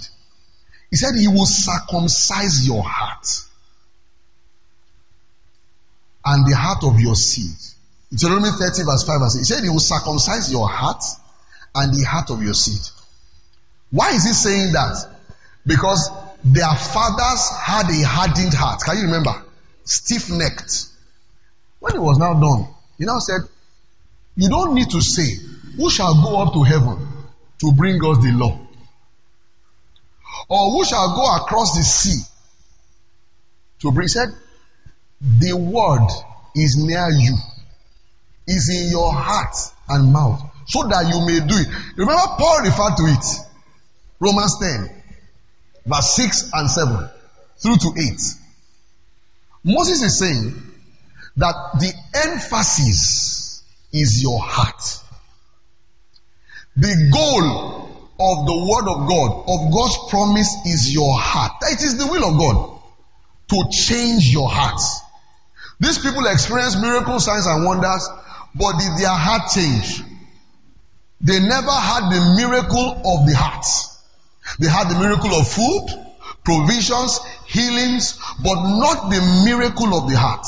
He 0.90 0.96
said, 0.96 1.16
He 1.16 1.28
will 1.28 1.46
circumcise 1.46 2.68
your 2.68 2.84
heart 2.84 3.28
and 6.26 6.46
the 6.46 6.56
heart 6.56 6.84
of 6.84 7.00
your 7.00 7.16
seed. 7.16 7.56
Deuteronomy 8.12 8.52
30, 8.52 8.84
verse 8.84 9.04
5 9.04 9.22
and 9.22 9.32
6. 9.32 9.48
He 9.48 9.54
said, 9.54 9.64
He 9.64 9.70
will 9.70 9.80
circumcise 9.80 10.52
your 10.52 10.70
heart 10.70 11.04
and 11.76 11.94
the 11.94 12.06
heart 12.06 12.30
of 12.30 12.44
your 12.44 12.54
seed. 12.54 12.82
Why 13.90 14.12
is 14.12 14.24
he 14.24 14.34
saying 14.34 14.74
that? 14.74 15.10
Because 15.66 16.12
their 16.44 16.74
fathers 16.74 17.50
had 17.58 17.90
a 17.90 18.04
hardened 18.06 18.54
heart. 18.54 18.82
Can 18.86 18.98
you 18.98 19.04
remember? 19.04 19.34
Stiff 19.84 20.30
necked. 20.30 20.86
When 21.80 21.96
it 21.96 22.02
was 22.02 22.18
now 22.18 22.34
done, 22.34 22.68
he 22.98 23.06
now 23.06 23.20
said, 23.20 23.42
You 24.36 24.50
don't 24.50 24.76
need 24.76 24.90
to 24.92 25.02
say, 25.02 25.38
Who 25.78 25.90
shall 25.90 26.22
go 26.22 26.42
up 26.42 26.54
to 26.54 26.64
heaven 26.64 27.17
to 27.60 27.72
bring 27.74 27.96
us 28.04 28.18
the 28.24 28.32
law? 28.34 28.60
Or 30.50 30.72
who 30.72 30.86
shall 30.86 31.16
go 31.16 31.36
across 31.36 31.78
the 31.78 31.84
sea 31.84 32.24
to 33.80 33.92
bring? 33.92 34.08
Said, 34.08 34.30
The 35.22 35.54
word 35.56 36.08
is 36.56 36.78
near 36.78 37.10
you, 37.10 37.36
is 38.48 38.70
in 38.70 38.92
your 38.92 39.14
heart 39.14 39.56
and 39.90 40.14
mouth, 40.14 40.42
so 40.68 40.88
that 40.88 41.08
you 41.10 41.26
may 41.26 41.46
do 41.48 41.56
it. 41.56 41.68
Remember, 41.98 42.22
Paul 42.38 42.62
referred 42.64 42.96
to 42.98 43.04
it. 43.06 43.26
Romans 44.20 44.58
10 44.60 44.98
verse 45.88 46.16
6 46.16 46.50
and 46.54 46.70
7 46.70 47.10
through 47.58 47.78
to 47.78 47.94
8. 47.98 48.20
Moses 49.64 50.04
is 50.04 50.20
saying 50.20 50.54
that 51.38 51.56
the 51.80 51.94
emphasis 52.26 53.64
is 53.94 54.22
your 54.22 54.40
heart. 54.40 55.02
The 56.78 57.10
goal 57.12 57.90
of 58.20 58.46
the 58.46 58.54
word 58.54 58.88
of 58.88 59.08
God, 59.10 59.44
of 59.50 59.74
God's 59.74 59.98
promise 60.10 60.56
is 60.66 60.94
your 60.94 61.18
heart. 61.18 61.54
It 61.64 61.82
is 61.82 61.98
the 61.98 62.06
will 62.06 62.24
of 62.24 62.38
God 62.38 62.80
to 63.50 63.70
change 63.72 64.32
your 64.32 64.50
heart. 64.50 64.80
These 65.80 66.00
people 66.00 66.26
experience 66.26 66.80
miracles, 66.80 67.26
signs, 67.26 67.46
and 67.46 67.66
wonders, 67.66 68.08
but 68.56 68.78
did 68.80 68.98
their 68.98 69.14
heart 69.14 69.50
change? 69.54 70.02
They 71.22 71.40
never 71.40 71.72
had 71.72 72.10
the 72.12 72.36
miracle 72.38 73.02
of 73.06 73.28
the 73.28 73.36
heart. 73.36 73.66
They 74.60 74.68
had 74.68 74.90
the 74.90 75.00
miracle 75.00 75.34
of 75.34 75.48
food, 75.48 75.88
provisions, 76.44 77.20
healings, 77.48 78.20
but 78.44 78.56
not 78.56 79.10
the 79.10 79.44
miracle 79.46 79.98
of 79.98 80.10
the 80.10 80.18
heart. 80.18 80.46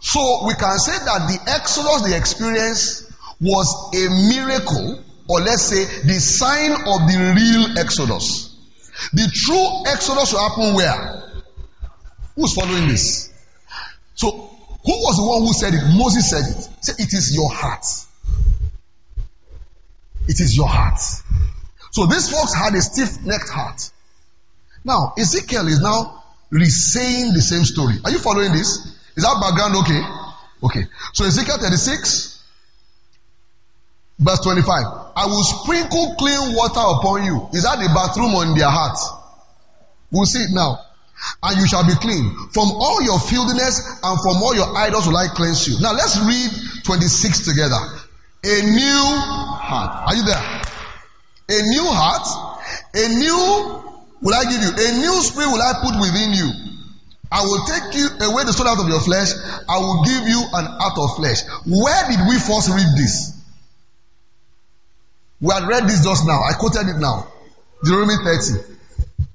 So 0.00 0.46
we 0.46 0.54
can 0.54 0.78
say 0.78 0.98
that 0.98 1.28
the 1.28 1.50
exodus 1.50 2.02
they 2.02 2.16
experienced 2.16 3.10
was 3.40 3.66
a 3.94 4.08
miracle, 4.34 5.04
or 5.32 5.40
let's 5.40 5.62
say 5.62 5.84
the 6.04 6.20
sign 6.20 6.72
of 6.72 7.08
the 7.08 7.34
real 7.34 7.78
exodus. 7.78 8.54
The 9.14 9.30
true 9.32 9.90
exodus 9.90 10.32
will 10.32 10.46
happen 10.46 10.74
where? 10.74 11.32
Who's 12.36 12.52
following 12.52 12.86
this? 12.88 13.32
So, 14.14 14.30
who 14.30 14.92
was 14.92 15.16
the 15.16 15.26
one 15.26 15.40
who 15.42 15.52
said 15.54 15.72
it? 15.72 15.96
Moses 15.96 16.28
said 16.28 16.44
it. 16.44 16.84
Say, 16.84 17.02
it 17.02 17.14
is 17.14 17.34
your 17.34 17.50
heart. 17.50 17.84
It 20.28 20.38
is 20.38 20.54
your 20.54 20.68
heart. 20.68 21.00
So 21.92 22.06
these 22.06 22.30
folks 22.30 22.52
had 22.52 22.74
a 22.74 22.82
stiff 22.82 23.24
necked 23.24 23.48
heart. 23.48 23.90
Now, 24.84 25.14
Ezekiel 25.16 25.66
is 25.68 25.80
now 25.80 26.22
re-saying 26.50 27.32
the 27.32 27.40
same 27.40 27.64
story. 27.64 27.94
Are 28.04 28.10
you 28.10 28.18
following 28.18 28.52
this? 28.52 28.98
Is 29.16 29.24
that 29.24 29.38
background 29.40 29.76
okay? 29.76 30.02
Okay. 30.62 30.88
So 31.14 31.24
Ezekiel 31.24 31.58
36, 31.58 32.31
verse 34.22 34.40
25. 34.40 34.66
I 35.14 35.26
will 35.26 35.42
sprinkle 35.42 36.14
clean 36.16 36.54
water 36.54 36.80
upon 36.80 37.24
you. 37.24 37.48
Is 37.52 37.64
that 37.64 37.78
the 37.78 37.90
bathroom 37.92 38.34
on 38.34 38.56
their 38.56 38.70
hearts? 38.70 39.02
We'll 40.10 40.26
see 40.26 40.40
it 40.40 40.52
now. 40.52 40.78
And 41.42 41.58
you 41.58 41.66
shall 41.66 41.86
be 41.86 41.94
clean. 41.94 42.24
From 42.52 42.72
all 42.72 43.02
your 43.02 43.18
filthiness 43.20 43.78
and 44.02 44.16
from 44.20 44.42
all 44.42 44.54
your 44.54 44.76
idols 44.76 45.06
will 45.06 45.16
I 45.16 45.28
cleanse 45.28 45.68
you. 45.68 45.80
Now 45.80 45.92
let's 45.92 46.18
read 46.18 46.50
26 46.84 47.46
together. 47.46 47.78
A 48.44 48.56
new 48.62 49.02
heart. 49.62 50.08
Are 50.08 50.16
you 50.16 50.24
there? 50.24 50.62
A 51.48 51.62
new 51.68 51.84
heart, 51.84 52.26
a 52.94 53.08
new 53.08 53.82
will 54.22 54.34
I 54.34 54.44
give 54.44 54.62
you, 54.62 54.70
a 54.72 54.88
new 54.98 55.14
spirit 55.22 55.50
will 55.50 55.62
I 55.62 55.74
put 55.82 56.00
within 56.00 56.32
you. 56.32 56.48
I 57.30 57.42
will 57.42 57.64
take 57.64 57.94
you 57.94 58.06
away 58.28 58.44
the 58.44 58.52
soul 58.52 58.68
out 58.68 58.78
of 58.78 58.88
your 58.88 59.00
flesh. 59.00 59.32
I 59.68 59.78
will 59.78 60.04
give 60.04 60.28
you 60.28 60.40
an 60.52 60.66
heart 60.66 60.98
of 60.98 61.16
flesh. 61.16 61.42
Where 61.66 62.02
did 62.08 62.20
we 62.28 62.38
first 62.38 62.68
read 62.68 62.86
this? 62.96 63.41
We 65.42 65.52
had 65.52 65.66
read 65.66 65.84
this 65.84 66.04
just 66.04 66.24
now. 66.24 66.38
I 66.38 66.54
quoted 66.54 66.86
it 66.86 66.98
now. 66.98 67.26
Deuteronomy 67.82 68.14
30. 68.22 68.78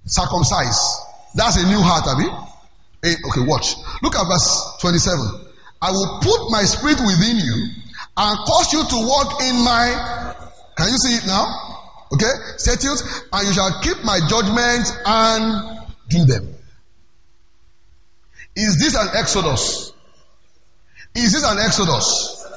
Circumcise. 0.05 1.03
That's 1.35 1.57
a 1.61 1.67
new 1.67 1.83
heart, 1.83 2.07
Abby. 2.07 2.31
Eh, 3.03 3.15
okay, 3.27 3.43
watch. 3.45 3.75
Look 4.01 4.15
at 4.15 4.23
verse 4.23 4.79
27. 4.79 5.19
I 5.81 5.91
will 5.91 6.19
put 6.23 6.49
my 6.49 6.63
spirit 6.63 6.97
within 7.03 7.37
you 7.37 7.55
and 8.15 8.37
cause 8.47 8.71
you 8.71 8.87
to 8.87 8.97
walk 9.05 9.41
in 9.43 9.55
my. 9.63 10.47
Can 10.77 10.87
you 10.87 10.97
see 10.97 11.13
it 11.19 11.27
now? 11.27 11.45
Okay? 12.13 12.31
Statutes, 12.55 13.03
and 13.33 13.47
you 13.47 13.53
shall 13.53 13.81
keep 13.81 14.01
my 14.05 14.19
judgments 14.29 14.93
and 15.05 15.87
do 16.08 16.23
them. 16.23 16.55
Is 18.55 18.79
this 18.79 18.95
an 18.95 19.10
exodus? 19.13 19.91
Is 21.15 21.33
this 21.33 21.43
an 21.43 21.60
exodus? 21.60 22.47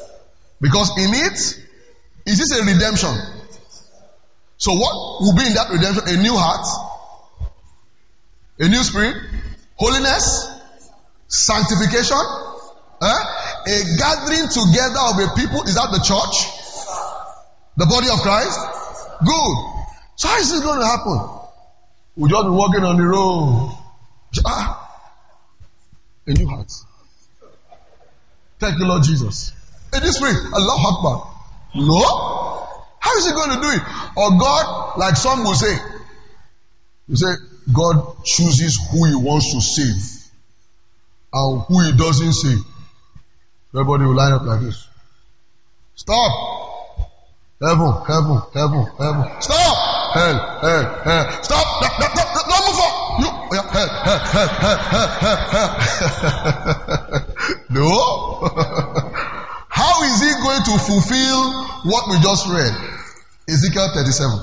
Because 0.60 0.90
in 0.98 1.10
it, 1.12 1.38
is 2.26 2.38
this 2.38 2.52
a 2.60 2.64
redemption? 2.64 3.39
So 4.60 4.74
what 4.74 5.22
will 5.22 5.34
be 5.34 5.46
in 5.46 5.54
that 5.54 5.70
redemption? 5.72 6.04
A 6.06 6.20
new 6.20 6.36
heart, 6.36 6.66
a 8.58 8.68
new 8.68 8.82
spirit, 8.84 9.16
holiness, 9.76 10.52
sanctification, 11.28 12.20
eh? 13.00 13.20
a 13.72 13.76
gathering 13.96 14.52
together 14.52 15.00
of 15.00 15.16
a 15.16 15.32
people. 15.34 15.62
Is 15.64 15.76
that 15.76 15.88
the 15.96 16.04
church? 16.04 16.44
The 17.78 17.86
body 17.86 18.10
of 18.12 18.20
Christ? 18.20 18.60
Good. 19.24 19.56
So 20.16 20.28
how 20.28 20.36
is 20.36 20.50
this 20.52 20.60
going 20.60 20.80
to 20.80 20.86
happen? 20.86 21.18
We'll 22.16 22.28
just 22.28 22.44
be 22.44 22.50
walking 22.50 22.84
on 22.84 22.98
the 22.98 23.04
road. 23.04 23.72
Ah, 24.44 25.00
a 26.26 26.32
new 26.34 26.46
heart. 26.46 26.70
Thank 28.58 28.78
you, 28.78 28.86
Lord 28.86 29.04
Jesus. 29.04 29.54
A 29.94 30.00
new 30.00 30.12
spirit. 30.12 30.36
Allah 30.52 30.76
Akbar. 30.84 31.32
No? 31.76 32.39
How 33.10 33.18
is 33.18 33.26
he 33.26 33.32
going 33.32 33.50
to 33.50 33.60
do 33.60 33.66
it? 33.66 33.82
Or 34.16 34.38
God, 34.38 34.98
like 34.98 35.16
some 35.16 35.42
will 35.42 35.54
say, 35.54 35.76
you 37.08 37.16
say, 37.16 37.34
God 37.72 38.24
chooses 38.24 38.78
who 38.90 39.04
he 39.06 39.16
wants 39.16 39.52
to 39.52 39.60
save 39.60 40.30
and 41.32 41.62
who 41.62 41.80
he 41.80 41.92
doesn't 41.96 42.32
save. 42.32 42.60
Everybody 43.74 44.04
will 44.04 44.14
line 44.14 44.32
up 44.32 44.42
like 44.42 44.60
this. 44.60 44.86
Stop. 45.96 46.30
Heaven, 47.60 47.92
heaven, 48.06 48.42
heaven, 48.54 48.86
heaven. 48.96 49.40
Stop. 49.40 50.14
Hell, 50.14 50.38
hell, 50.60 51.02
hell. 51.02 51.42
Stop. 51.42 51.82
No, 51.82 51.88
no, 51.98 52.22
no 52.46 52.58
move 52.66 52.78
on. 52.78 53.22
You, 53.22 53.26
oh, 53.26 53.48
yeah, 53.52 53.66
Hell, 53.74 53.88
hell, 53.98 54.18
hell, 54.18 54.48
hell, 54.78 55.10
hell, 55.18 55.74
hell. 57.10 57.26
no. 57.70 57.90
How 59.68 60.02
is 60.04 60.20
he 60.20 60.30
going 60.42 60.62
to 60.62 60.78
fulfill 60.78 61.52
what 61.84 62.10
we 62.10 62.20
just 62.20 62.46
read? 62.48 62.99
Ezekiel 63.50 63.88
37. 63.92 64.38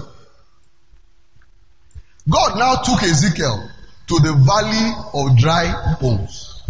God 2.29 2.57
now 2.57 2.75
took 2.83 3.03
Ezekiel 3.03 3.69
to 4.07 4.19
the 4.19 4.33
valley 4.33 4.91
of 5.13 5.37
dry 5.37 5.95
bones. 6.01 6.61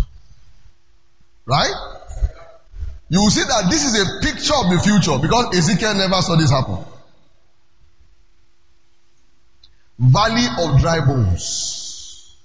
Right? 1.45 1.73
You 3.09 3.21
will 3.21 3.29
see 3.29 3.43
that 3.43 3.67
this 3.69 3.85
is 3.85 4.01
a 4.01 4.21
picture 4.21 4.53
of 4.53 4.69
the 4.69 4.79
future 4.83 5.17
because 5.19 5.57
Ezekiel 5.57 5.95
never 5.95 6.21
saw 6.21 6.35
this 6.35 6.51
happen. 6.51 6.83
Valley 9.97 10.45
of 10.59 10.79
dry 10.79 10.99
bones. 11.05 12.35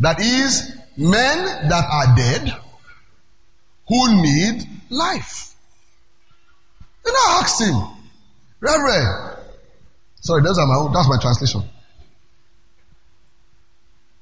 That 0.00 0.20
is, 0.20 0.72
men 0.96 1.68
that 1.68 1.84
are 1.90 2.16
dead 2.16 2.56
who 3.88 4.22
need 4.22 4.62
life. 4.90 5.54
And 7.04 7.14
I 7.14 7.40
asked 7.42 7.60
him, 7.60 7.97
Reverend, 8.60 9.38
sorry, 10.20 10.42
those 10.42 10.58
are 10.58 10.66
my 10.66 10.74
own, 10.74 10.92
that's 10.92 11.08
my 11.08 11.18
translation. 11.20 11.62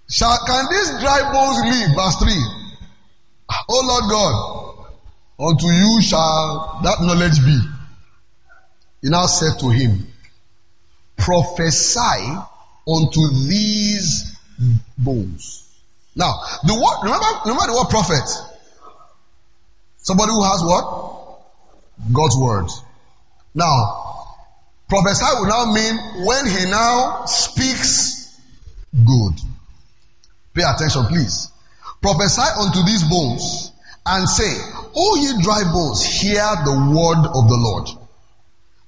Shall, 0.09 0.39
can 0.47 0.67
these 0.71 0.91
dry 1.01 1.33
bones 1.33 1.59
live? 1.65 1.97
Verse 1.97 2.17
3. 2.17 2.33
Oh 3.69 3.83
Lord 3.87 4.11
God, 4.11 5.49
unto 5.51 5.67
you 5.67 6.01
shall 6.03 6.81
that 6.85 6.99
knowledge 7.01 7.45
be. 7.45 7.59
He 9.03 9.11
now 9.11 9.27
said 9.27 9.59
to 9.61 9.71
him, 9.71 10.07
Prophesy 11.17 12.37
unto 12.89 13.29
these 13.49 14.37
bones. 14.97 15.63
Now, 16.15 16.33
the 16.65 16.75
word, 16.75 17.05
remember, 17.05 17.27
remember 17.45 17.67
the 17.67 17.75
word 17.75 17.91
prophet. 17.91 18.29
Somebody 19.99 20.31
who 20.31 20.45
has 20.45 20.63
what? 20.63 21.41
God's 22.13 22.37
word. 22.37 22.67
Now, 23.55 24.06
prophesy 24.89 25.25
will 25.35 25.47
now 25.47 25.73
mean 25.73 26.27
when 26.27 26.47
he 26.47 26.71
now 26.71 27.25
speaks 27.27 28.39
good. 29.05 29.35
Pay 30.55 30.63
attention, 30.63 31.05
please. 31.07 31.51
Prophesy 32.01 32.43
unto 32.61 32.83
these 32.85 33.05
bones 33.05 33.73
and 34.07 34.29
say, 34.29 34.53
O 34.95 35.17
ye 35.17 35.43
dry 35.43 35.63
bones, 35.73 36.05
hear 36.05 36.47
the 36.65 36.73
word 36.73 37.27
of 37.27 37.49
the 37.49 37.57
Lord. 37.59 37.89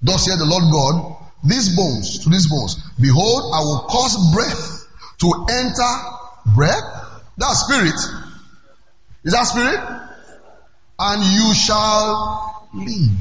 Thus 0.00 0.24
saith 0.24 0.38
the 0.38 0.46
Lord 0.46 0.64
God, 0.72 1.16
these 1.44 1.74
bones, 1.76 2.24
to 2.24 2.30
these 2.30 2.48
bones, 2.48 2.76
behold, 3.00 3.52
I 3.54 3.60
will 3.60 3.86
cause 3.88 4.32
breath 4.32 4.86
to 5.18 5.46
enter 5.50 6.54
breath. 6.54 6.82
That 7.36 7.52
spirit. 7.52 7.94
Is 9.24 9.32
that 9.32 9.44
spirit? 9.44 9.80
And 10.98 11.22
you 11.22 11.54
shall 11.54 12.68
live. 12.74 13.16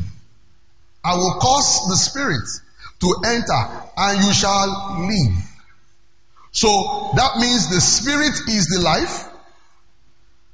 I 1.04 1.16
will 1.16 1.40
cause 1.40 1.88
the 1.90 1.96
spirit 1.96 2.48
to 3.00 3.16
enter 3.26 3.62
and 3.98 4.26
you 4.26 4.34
shall 4.34 5.06
live. 5.08 5.44
So 6.52 7.12
that 7.16 7.38
means 7.38 7.70
the 7.70 7.82
spirit 7.82 8.34
is 8.50 8.68
the 8.68 8.82
life 8.84 9.26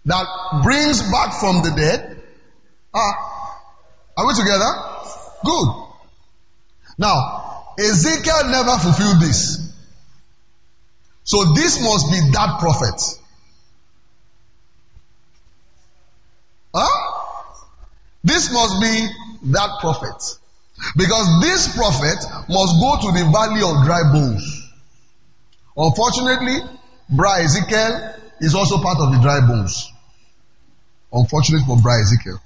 that 0.05 0.61
brings 0.63 1.01
back 1.11 1.39
from 1.39 1.63
the 1.63 1.71
dead. 1.75 2.21
Ah, 2.93 3.59
are 4.17 4.27
we 4.27 4.33
together? 4.33 4.71
Good. 5.45 5.67
Now, 6.97 7.73
Ezekiel 7.79 8.49
never 8.49 8.77
fulfilled 8.77 9.21
this. 9.21 9.71
So 11.23 11.53
this 11.53 11.81
must 11.81 12.11
be 12.11 12.19
that 12.33 12.57
prophet. 12.59 13.19
Huh? 16.75 17.13
This 18.23 18.51
must 18.51 18.81
be 18.81 19.07
that 19.51 19.79
prophet. 19.79 20.39
Because 20.95 21.41
this 21.41 21.75
prophet 21.75 22.19
must 22.49 22.79
go 22.79 22.97
to 23.01 23.11
the 23.17 23.29
valley 23.31 23.61
of 23.63 23.86
dry 23.86 24.03
bones. 24.11 24.63
Unfortunately, 25.75 26.57
Bra 27.09 27.36
Ezekiel 27.38 28.15
is 28.39 28.55
also 28.55 28.77
part 28.77 28.97
of 28.99 29.11
the 29.11 29.19
dry 29.19 29.39
bones. 29.39 29.91
Unfortunately 31.11 31.65
for 31.65 31.81
Bra 31.81 31.99
Ezekiel. 32.01 32.39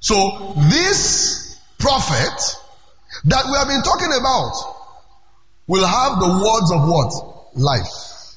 So 0.00 0.54
this 0.68 1.58
prophet 1.78 2.56
that 3.24 3.44
we 3.46 3.56
have 3.56 3.68
been 3.68 3.82
talking 3.82 4.12
about 4.18 4.52
will 5.66 5.86
have 5.86 6.18
the 6.18 6.28
words 6.28 6.72
of 6.72 6.88
what? 6.88 7.56
Life. 7.56 8.36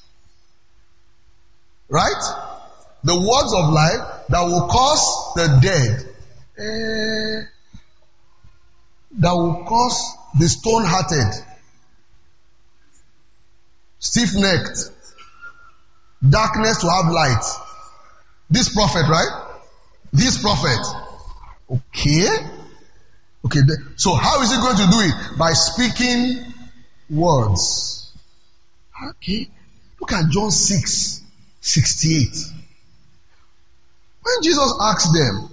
Right? 1.89 2.24
The 3.03 3.15
words 3.15 3.53
of 3.53 3.74
life 3.74 4.28
that 4.30 4.43
will 4.43 4.68
cause 4.68 5.34
the 5.36 5.59
dead, 5.61 6.05
eh, 6.59 7.47
that 9.18 9.34
will 9.34 9.63
cause 9.65 10.15
the 10.39 10.47
stone 10.47 10.84
hearted 10.86 11.43
stiff 13.99 14.36
necked, 14.36 14.91
darkness 16.28 16.80
to 16.82 16.89
have 16.89 17.11
light. 17.11 17.43
This 18.49 18.74
prophet, 18.74 19.09
right? 19.09 19.57
This 20.13 20.41
prophet. 20.41 20.80
Okay. 21.70 22.28
Okay. 23.45 23.59
So 23.95 24.13
how 24.15 24.41
is 24.41 24.51
he 24.51 24.57
going 24.57 24.78
to 24.78 24.88
do 24.89 24.99
it? 25.01 25.38
By 25.38 25.51
speaking 25.51 26.53
words. 27.09 28.11
Okay. 29.09 29.49
Look 29.99 30.13
at 30.13 30.30
John 30.30 30.51
6, 30.51 31.22
68. 31.59 32.38
When 34.22 34.43
Jesus 34.43 34.74
asked 34.82 35.13
them, 35.13 35.49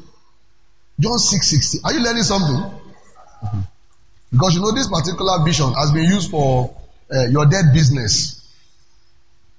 John 1.00 1.18
6, 1.18 1.50
60, 1.50 1.78
are 1.84 1.92
you 1.92 2.00
learning 2.00 2.22
something? 2.22 2.80
Mm-hmm. 3.44 3.60
Because 4.32 4.54
you 4.54 4.60
know 4.60 4.72
this 4.72 4.88
particular 4.88 5.44
vision 5.44 5.72
has 5.74 5.92
been 5.92 6.04
used 6.04 6.30
for 6.30 6.74
uh, 7.12 7.26
your 7.28 7.46
dead 7.46 7.66
business. 7.72 8.40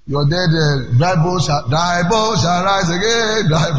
Your 0.06 0.24
dead 0.28 0.50
uh, 0.52 1.24
bones 1.24 1.46
shall, 1.46 1.66
shall 1.66 2.64
rise 2.64 2.90
again, 2.90 3.48
dry. 3.48 3.72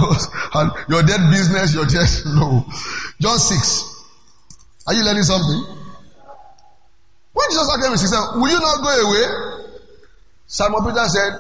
And 0.56 0.72
your 0.90 1.04
dead 1.04 1.30
business, 1.30 1.74
your 1.74 1.86
dead, 1.86 2.10
no. 2.26 2.66
John 3.22 3.38
6. 3.38 4.04
Are 4.88 4.94
you 4.94 5.04
learning 5.04 5.24
something? 5.24 5.76
When 7.34 7.50
Jesus 7.50 7.70
asked 7.70 7.86
him, 7.86 7.92
he 7.92 7.98
said, 7.98 8.42
will 8.42 8.50
you 8.50 8.60
not 8.60 8.84
go 8.84 8.90
away? 8.90 9.68
Simon 10.48 10.84
Peter 10.84 11.08
said, 11.08 11.34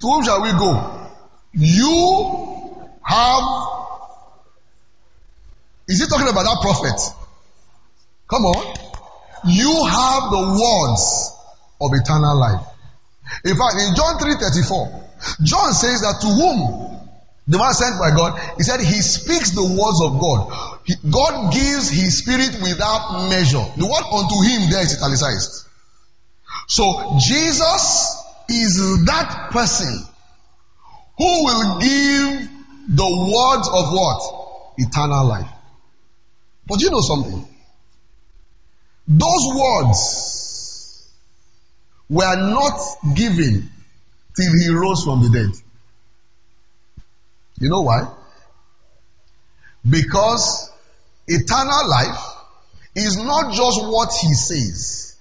to 0.00 0.06
whom 0.06 0.24
shall 0.24 0.42
we 0.42 0.50
go? 0.52 1.10
You 1.52 2.88
have, 3.02 3.42
is 5.88 6.00
he 6.00 6.06
talking 6.06 6.28
about 6.28 6.44
that 6.44 6.58
prophet? 6.62 7.23
Come 8.28 8.44
on. 8.46 8.76
You 9.46 9.84
have 9.84 10.30
the 10.30 10.44
words 10.56 11.32
of 11.80 11.90
eternal 11.92 12.36
life. 12.38 12.66
In 13.44 13.56
fact, 13.56 13.76
in 13.76 13.94
John 13.94 14.18
3:34, 14.18 15.04
John 15.42 15.74
says 15.74 16.00
that 16.02 16.20
to 16.20 16.26
whom 16.26 16.84
the 17.46 17.58
man 17.58 17.74
sent 17.74 17.98
by 17.98 18.10
God, 18.10 18.40
he 18.56 18.62
said 18.62 18.80
he 18.80 19.02
speaks 19.02 19.50
the 19.50 19.62
words 19.62 20.00
of 20.00 20.18
God. 20.18 20.80
He, 20.84 20.94
God 21.10 21.52
gives 21.52 21.90
his 21.90 22.18
spirit 22.18 22.60
without 22.62 23.28
measure. 23.28 23.64
The 23.76 23.84
word 23.84 24.04
unto 24.12 24.40
him 24.42 24.70
there 24.70 24.82
is 24.82 24.96
italicized. 24.96 25.66
So 26.68 27.18
Jesus 27.20 28.16
is 28.48 29.04
that 29.04 29.50
person 29.50 30.04
who 31.18 31.44
will 31.44 31.80
give 31.80 32.48
the 32.88 33.04
words 33.04 33.68
of 33.68 33.92
what? 33.92 34.74
Eternal 34.78 35.26
life. 35.26 35.48
But 36.66 36.80
you 36.80 36.90
know 36.90 37.00
something? 37.00 37.46
Those 39.06 39.54
words 39.54 41.10
were 42.08 42.36
not 42.36 42.80
given 43.14 43.70
till 44.36 44.52
he 44.52 44.68
rose 44.70 45.04
from 45.04 45.22
the 45.22 45.30
dead. 45.30 45.50
You 47.60 47.68
know 47.68 47.82
why? 47.82 48.08
Because 49.88 50.70
eternal 51.28 51.88
life 51.88 52.34
is 52.96 53.16
not 53.16 53.52
just 53.52 53.82
what 53.82 54.10
he 54.20 54.32
says, 54.34 55.16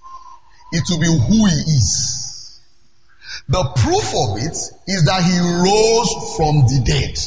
it 0.71 0.83
will 0.89 0.99
be 0.99 1.07
who 1.07 1.45
he 1.45 1.55
is. 1.77 2.61
The 3.49 3.63
proof 3.75 4.07
of 4.15 4.37
it 4.37 4.57
is 4.87 5.05
that 5.05 5.23
he 5.23 5.39
rose 5.39 6.37
from 6.37 6.61
the 6.67 6.81
dead. 6.85 7.17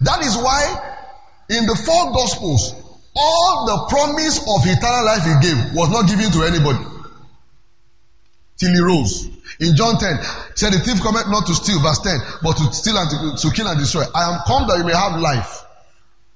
That 0.00 0.24
is 0.24 0.36
why 0.36 0.94
in 1.50 1.66
the 1.66 1.74
four 1.74 2.12
gospels, 2.12 2.74
all 3.16 3.66
the 3.66 3.78
promise 3.88 4.38
of 4.38 4.60
eternal 4.66 5.04
life 5.04 5.24
he 5.24 5.34
gave 5.46 5.74
was 5.74 5.90
not 5.90 6.08
given 6.08 6.30
to 6.32 6.42
anybody 6.44 6.84
till 8.58 8.72
he 8.72 8.80
rose. 8.80 9.28
In 9.60 9.74
John 9.74 9.98
10, 9.98 10.18
said 10.54 10.72
the 10.72 10.78
thief 10.78 11.02
cometh 11.02 11.28
not 11.28 11.46
to 11.46 11.54
steal, 11.54 11.80
verse 11.80 11.98
10, 12.00 12.18
but 12.42 12.56
to 12.58 12.72
steal 12.72 12.96
and 12.96 13.10
to, 13.10 13.48
to 13.48 13.54
kill 13.54 13.66
and 13.66 13.78
destroy. 13.78 14.04
I 14.14 14.30
am 14.30 14.40
come 14.46 14.68
that 14.68 14.78
you 14.78 14.84
may 14.84 14.94
have 14.94 15.18
life. 15.20 15.64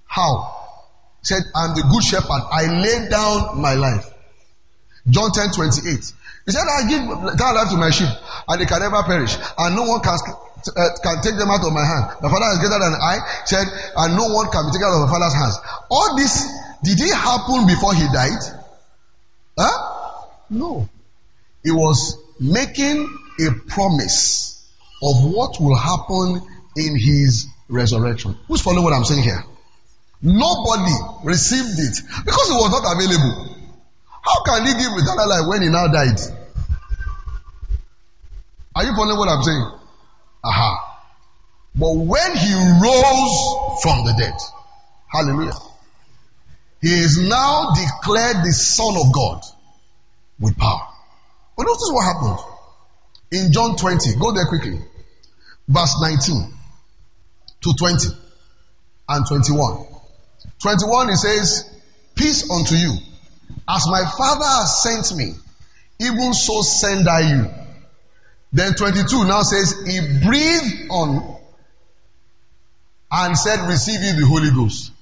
How? 0.06 0.58
said, 1.22 1.42
I'm 1.54 1.74
the 1.74 1.82
good 1.82 2.02
shepherd. 2.02 2.42
I 2.50 2.66
lay 2.82 3.08
down 3.08 3.60
my 3.60 3.74
life. 3.74 4.10
John 5.08 5.30
10, 5.30 5.52
28. 5.52 6.12
He 6.46 6.52
said, 6.52 6.66
I 6.66 6.88
give 6.88 7.02
eternal 7.34 7.54
life 7.54 7.70
to 7.70 7.76
my 7.76 7.90
sheep, 7.90 8.10
and 8.48 8.60
they 8.60 8.66
can 8.66 8.80
never 8.80 9.02
perish, 9.04 9.36
and 9.56 9.76
no 9.76 9.84
one 9.84 10.00
can, 10.00 10.18
uh, 10.68 10.88
can 11.02 11.22
take 11.22 11.36
them 11.36 11.50
out 11.50 11.64
of 11.64 11.72
my 11.72 11.84
hand. 11.84 12.16
My 12.22 12.30
father 12.30 12.46
is 12.52 12.58
greater 12.58 12.78
than 12.78 12.94
I, 12.94 13.18
said, 13.44 13.66
and 13.96 14.16
no 14.16 14.28
one 14.32 14.50
can 14.50 14.66
be 14.66 14.72
taken 14.72 14.86
out 14.86 15.02
of 15.02 15.08
my 15.08 15.12
father's 15.12 15.34
hands. 15.34 15.58
All 15.90 16.16
this, 16.16 16.46
did 16.82 17.00
it 17.00 17.14
happen 17.14 17.66
before 17.66 17.94
he 17.94 18.06
died? 18.12 18.42
Huh? 19.58 20.26
No. 20.50 20.88
He 21.62 21.70
was 21.70 22.18
making 22.38 23.08
a 23.40 23.50
promise 23.68 24.66
of 25.02 25.32
what 25.32 25.60
will 25.60 25.76
happen 25.76 26.40
in 26.76 26.98
his 26.98 27.46
resurrection. 27.68 28.36
Who's 28.48 28.62
following 28.62 28.84
what 28.84 28.92
I'm 28.92 29.04
saying 29.04 29.22
here? 29.22 29.44
Nobody 30.22 30.92
received 31.24 31.78
it 31.78 31.96
because 32.24 32.50
it 32.50 32.54
was 32.54 32.70
not 32.70 32.94
available. 32.94 33.56
How 34.22 34.42
can 34.44 34.66
he 34.66 34.72
give 34.74 34.92
eternal 34.92 35.28
life 35.28 35.48
when 35.48 35.62
he 35.62 35.68
now 35.68 35.88
died? 35.88 36.18
Are 38.74 38.84
you 38.84 38.94
following 38.94 39.18
what 39.18 39.28
I'm 39.28 39.42
saying? 39.42 39.81
Aha. 40.44 40.98
But 41.74 41.94
when 41.94 42.36
he 42.36 42.52
rose 42.54 43.82
from 43.82 44.04
the 44.04 44.14
dead, 44.18 44.34
hallelujah, 45.10 45.54
he 46.80 46.92
is 46.92 47.18
now 47.18 47.70
declared 47.74 48.44
the 48.44 48.52
Son 48.52 48.96
of 48.96 49.12
God 49.12 49.40
with 50.40 50.58
power. 50.58 50.88
But 51.56 51.64
notice 51.64 51.90
what 51.92 52.04
happened 52.04 52.38
in 53.30 53.52
John 53.52 53.76
20. 53.76 54.16
Go 54.18 54.32
there 54.32 54.46
quickly. 54.46 54.78
Verse 55.68 55.94
19 56.00 56.52
to 57.62 57.74
20 57.78 58.08
and 59.08 59.26
21. 59.26 59.86
21 60.60 61.08
he 61.08 61.14
says, 61.14 61.70
Peace 62.14 62.50
unto 62.50 62.74
you. 62.74 62.92
As 63.68 63.86
my 63.88 64.04
Father 64.04 64.44
has 64.44 64.82
sent 64.82 65.16
me, 65.16 65.34
even 66.00 66.34
so 66.34 66.62
send 66.62 67.08
I 67.08 67.20
you. 67.20 67.61
Then 68.52 68.74
22 68.74 69.24
now 69.24 69.42
says, 69.42 69.74
He 69.86 70.00
breathed 70.24 70.90
on 70.90 71.38
and 73.10 73.36
said, 73.36 73.66
Receive 73.68 74.00
you 74.02 74.20
the 74.20 74.26
Holy 74.26 74.50
Ghost. 74.50 74.92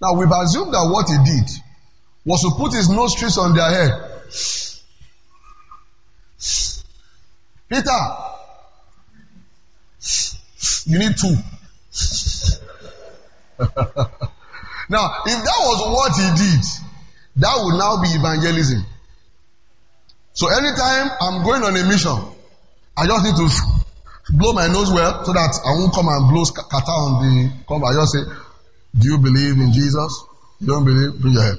Now 0.00 0.14
we've 0.14 0.30
assumed 0.30 0.72
that 0.72 0.88
what 0.90 1.08
he 1.08 1.16
did 1.24 1.50
was 2.24 2.40
to 2.40 2.50
put 2.56 2.72
his 2.72 2.88
nostrils 2.88 3.36
on 3.38 3.54
their 3.54 3.70
head. 3.70 4.10
Peter, 7.68 7.90
you 10.86 10.98
need 10.98 11.16
two. 11.18 11.34
now, 14.88 15.22
if 15.26 15.44
that 15.44 15.60
was 15.60 15.80
what 15.92 16.12
he 16.16 16.28
did, 16.44 16.64
that 17.36 17.54
would 17.62 17.78
now 17.78 18.00
be 18.02 18.08
evangelism. 18.08 18.84
So 20.32 20.48
anytime 20.48 21.10
I'm 21.20 21.44
going 21.44 21.62
on 21.62 21.76
a 21.76 21.84
mission, 21.88 22.33
I 22.96 23.06
just 23.06 23.24
need 23.24 23.36
to 23.36 23.48
blow 24.32 24.52
my 24.52 24.68
nose 24.68 24.92
well 24.92 25.24
so 25.24 25.32
that 25.32 25.60
I 25.66 25.72
won't 25.78 25.92
come 25.92 26.08
and 26.08 26.30
blow 26.30 26.44
catarrh 26.44 26.88
on 26.88 27.22
the 27.22 27.52
cover. 27.66 27.86
I 27.86 27.94
just 27.94 28.12
say, 28.12 28.22
Do 28.98 29.08
you 29.08 29.18
believe 29.18 29.58
in 29.58 29.72
Jesus? 29.72 30.24
You 30.60 30.66
don't 30.68 30.84
believe? 30.84 31.20
Bring 31.20 31.34
your 31.34 31.42
head. 31.42 31.58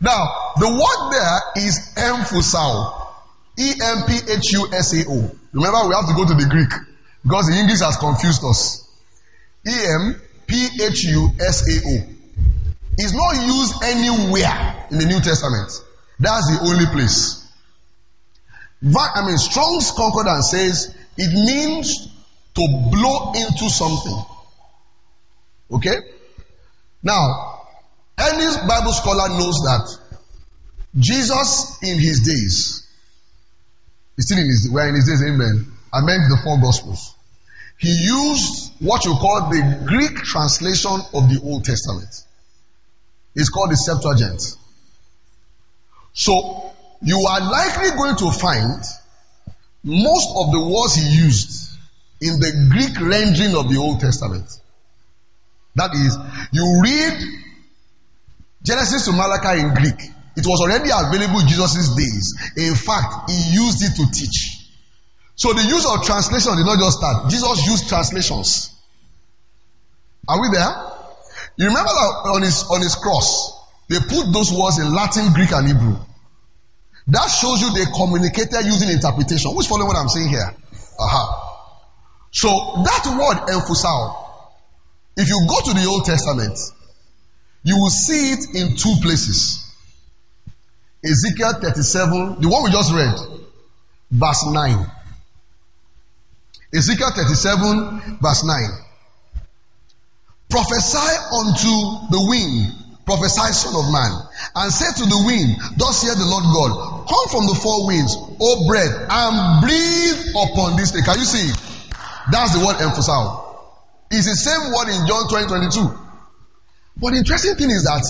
now, 0.00 0.52
the 0.56 0.68
word 0.68 1.10
there 1.12 1.64
is 1.66 1.92
emphusao. 1.96 2.98
E 3.58 3.72
M 3.82 4.04
P 4.06 4.18
H 4.32 4.52
U 4.52 4.68
S 4.72 4.94
A 4.94 5.04
O. 5.10 5.30
Remember, 5.52 5.88
we 5.88 5.94
have 5.94 6.08
to 6.08 6.14
go 6.14 6.24
to 6.24 6.34
the 6.34 6.48
Greek 6.48 6.72
because 7.22 7.48
the 7.48 7.54
English 7.54 7.80
has 7.80 7.96
confused 7.98 8.42
us. 8.44 8.88
E 9.68 9.70
M 9.70 10.20
P 10.46 10.68
H 10.82 11.04
U 11.04 11.28
S 11.38 11.68
A 11.68 11.80
O 11.86 12.12
is 12.98 13.14
not 13.14 13.36
used 13.44 13.82
anywhere 13.84 14.86
in 14.90 14.98
the 14.98 15.06
New 15.06 15.20
Testament. 15.20 15.70
That's 16.18 16.46
the 16.50 16.60
only 16.64 16.86
place. 16.86 17.41
I 18.84 19.26
mean, 19.26 19.38
Strong's 19.38 19.92
Concordance 19.92 20.50
says 20.50 20.94
it 21.16 21.32
means 21.32 22.08
to 22.54 22.90
blow 22.90 23.32
into 23.32 23.70
something. 23.70 24.24
Okay? 25.70 25.96
Now, 27.02 27.60
any 28.18 28.46
Bible 28.68 28.92
scholar 28.92 29.28
knows 29.28 29.56
that 29.64 29.98
Jesus 30.98 31.78
in 31.82 31.98
his 31.98 32.20
days, 32.20 32.86
he's 34.16 34.26
still 34.26 34.38
in 34.38 34.46
his, 34.46 34.68
we're 34.70 34.88
in 34.88 34.94
his 34.96 35.06
days, 35.06 35.22
amen. 35.22 35.72
I 35.92 36.00
meant 36.00 36.28
the 36.28 36.38
four 36.44 36.58
gospels. 36.60 37.14
He 37.78 37.90
used 37.90 38.72
what 38.80 39.04
you 39.04 39.14
call 39.14 39.48
the 39.50 39.84
Greek 39.86 40.16
translation 40.16 41.00
of 41.14 41.28
the 41.28 41.40
Old 41.44 41.64
Testament. 41.64 42.10
It's 43.34 43.48
called 43.48 43.70
the 43.70 43.76
Septuagint. 43.76 44.56
So, 46.12 46.71
you 47.02 47.18
are 47.28 47.40
likely 47.40 47.90
going 47.96 48.16
to 48.16 48.30
find 48.30 48.82
most 49.84 50.28
of 50.36 50.52
the 50.52 50.62
words 50.62 50.94
he 50.94 51.24
used 51.24 51.70
in 52.20 52.38
the 52.38 52.68
Greek 52.70 52.94
rendering 53.00 53.56
of 53.56 53.68
the 53.68 53.78
Old 53.78 54.00
Testament. 54.00 54.46
That 55.74 55.90
is, 55.94 56.16
you 56.52 56.80
read 56.82 57.16
Genesis 58.62 59.06
to 59.06 59.12
Malachi 59.12 59.60
in 59.60 59.74
Greek. 59.74 60.00
It 60.36 60.46
was 60.46 60.60
already 60.60 60.90
available 60.92 61.40
in 61.40 61.48
Jesus' 61.48 61.94
days. 61.96 62.54
In 62.56 62.74
fact, 62.74 63.30
he 63.30 63.54
used 63.54 63.82
it 63.82 63.96
to 63.96 64.10
teach. 64.12 64.62
So 65.34 65.52
the 65.52 65.62
use 65.62 65.84
of 65.84 66.04
translation 66.04 66.56
did 66.56 66.66
not 66.66 66.78
just 66.78 66.98
start. 66.98 67.30
Jesus 67.30 67.66
used 67.66 67.88
translations. 67.88 68.70
Are 70.28 70.40
we 70.40 70.48
there? 70.52 70.70
You 71.56 71.66
remember 71.66 71.90
that 71.90 72.30
on 72.36 72.42
his 72.42 72.64
on 72.70 72.80
his 72.80 72.94
cross, 72.94 73.58
they 73.88 73.98
put 73.98 74.32
those 74.32 74.52
words 74.52 74.78
in 74.78 74.94
Latin, 74.94 75.32
Greek, 75.32 75.50
and 75.52 75.66
Hebrew. 75.66 75.96
That 77.08 77.26
shows 77.26 77.60
you 77.60 77.72
they 77.74 77.90
communicated 77.90 78.64
using 78.64 78.90
interpretation. 78.90 79.50
Who's 79.52 79.66
following 79.66 79.88
what 79.88 79.96
I'm 79.96 80.08
saying 80.08 80.28
here? 80.28 80.54
Aha. 81.00 81.52
So 82.30 82.48
that 82.48 83.04
word 83.06 83.46
emphusao, 83.52 84.16
if 85.16 85.28
you 85.28 85.46
go 85.48 85.60
to 85.60 85.74
the 85.74 85.86
Old 85.88 86.04
Testament, 86.04 86.58
you 87.64 87.76
will 87.76 87.90
see 87.90 88.32
it 88.32 88.54
in 88.54 88.76
two 88.76 88.94
places. 89.02 89.68
Ezekiel 91.04 91.54
37, 91.60 92.40
the 92.40 92.48
one 92.48 92.62
we 92.62 92.70
just 92.70 92.92
read, 92.92 93.14
verse 94.10 94.46
9. 94.46 94.86
Ezekiel 96.74 97.10
37, 97.10 98.18
verse 98.22 98.44
9. 98.44 98.56
Prophesy 100.48 101.12
unto 101.32 102.08
the 102.10 102.24
wind, 102.28 102.81
prophesy, 103.12 103.52
son 103.52 103.76
of 103.76 103.92
man, 103.92 104.12
and 104.56 104.72
say 104.72 104.88
to 104.96 105.04
the 105.04 105.20
wind, 105.26 105.56
Thus 105.76 106.00
hear 106.02 106.14
the 106.14 106.24
Lord 106.24 106.44
God, 106.48 106.72
come 107.08 107.26
from 107.28 107.46
the 107.46 107.54
four 107.60 107.86
winds, 107.86 108.16
O 108.16 108.66
breath, 108.66 108.88
and 109.10 109.60
breathe 109.60 110.32
upon 110.32 110.76
this 110.76 110.92
day. 110.92 111.04
Can 111.04 111.18
you 111.18 111.28
see? 111.28 111.52
That's 112.32 112.56
the 112.56 112.64
word 112.64 112.80
emphusao. 112.80 113.52
It's 114.10 114.26
the 114.26 114.36
same 114.36 114.72
word 114.72 114.88
in 114.88 115.06
John 115.06 115.28
20, 115.28 115.46
22. 115.68 115.98
But 116.96 117.12
the 117.12 117.18
interesting 117.18 117.54
thing 117.56 117.70
is 117.70 117.84
that 117.84 118.04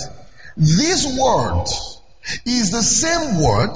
this 0.55 1.17
word 1.19 1.67
is 2.45 2.71
the 2.71 2.83
same 2.83 3.43
word 3.43 3.75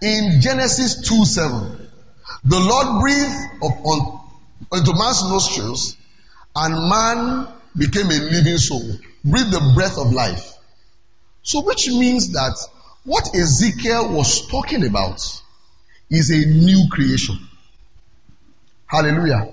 in 0.00 0.40
Genesis 0.40 1.06
2 1.08 1.24
7. 1.24 1.88
The 2.44 2.60
Lord 2.60 3.00
breathed 3.00 3.62
upon, 3.62 4.20
into 4.72 4.92
man's 4.94 5.22
nostrils, 5.28 5.96
and 6.54 6.88
man 6.88 7.48
became 7.76 8.06
a 8.06 8.18
living 8.32 8.58
soul. 8.58 8.96
Breathed 9.26 9.50
the 9.50 9.72
breath 9.74 9.98
of 9.98 10.12
life. 10.12 10.54
So, 11.42 11.62
which 11.62 11.88
means 11.88 12.32
that 12.32 12.56
what 13.04 13.34
Ezekiel 13.34 14.12
was 14.12 14.48
talking 14.48 14.86
about 14.86 15.20
is 16.10 16.30
a 16.30 16.46
new 16.46 16.86
creation. 16.90 17.36
Hallelujah. 18.86 19.52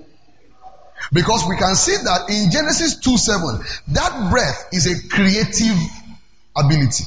Because 1.12 1.44
we 1.48 1.56
can 1.56 1.74
see 1.74 1.96
that 1.96 2.30
in 2.30 2.50
Genesis 2.50 2.98
2 3.00 3.16
7, 3.18 3.58
that 3.88 4.30
breath 4.30 4.68
is 4.72 4.86
a 4.86 5.08
creative 5.08 5.76
ability. 6.56 7.04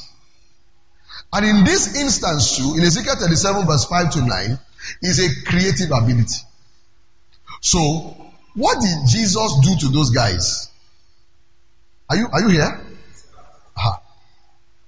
And 1.32 1.46
in 1.46 1.64
this 1.64 2.00
instance, 2.00 2.56
too, 2.56 2.74
in 2.76 2.82
Ezekiel 2.82 3.16
37, 3.16 3.66
verse 3.66 3.84
5 3.84 4.10
to 4.12 4.26
9, 4.26 4.58
is 5.02 5.18
a 5.18 5.44
creative 5.44 5.90
ability. 5.90 6.40
So, 7.60 8.16
what 8.54 8.80
did 8.80 9.08
Jesus 9.08 9.58
do 9.62 9.76
to 9.80 9.92
those 9.92 10.10
guys? 10.10 10.67
Are 12.10 12.16
you, 12.16 12.28
are 12.32 12.40
you 12.40 12.48
here? 12.48 12.80
Aha. 13.76 14.00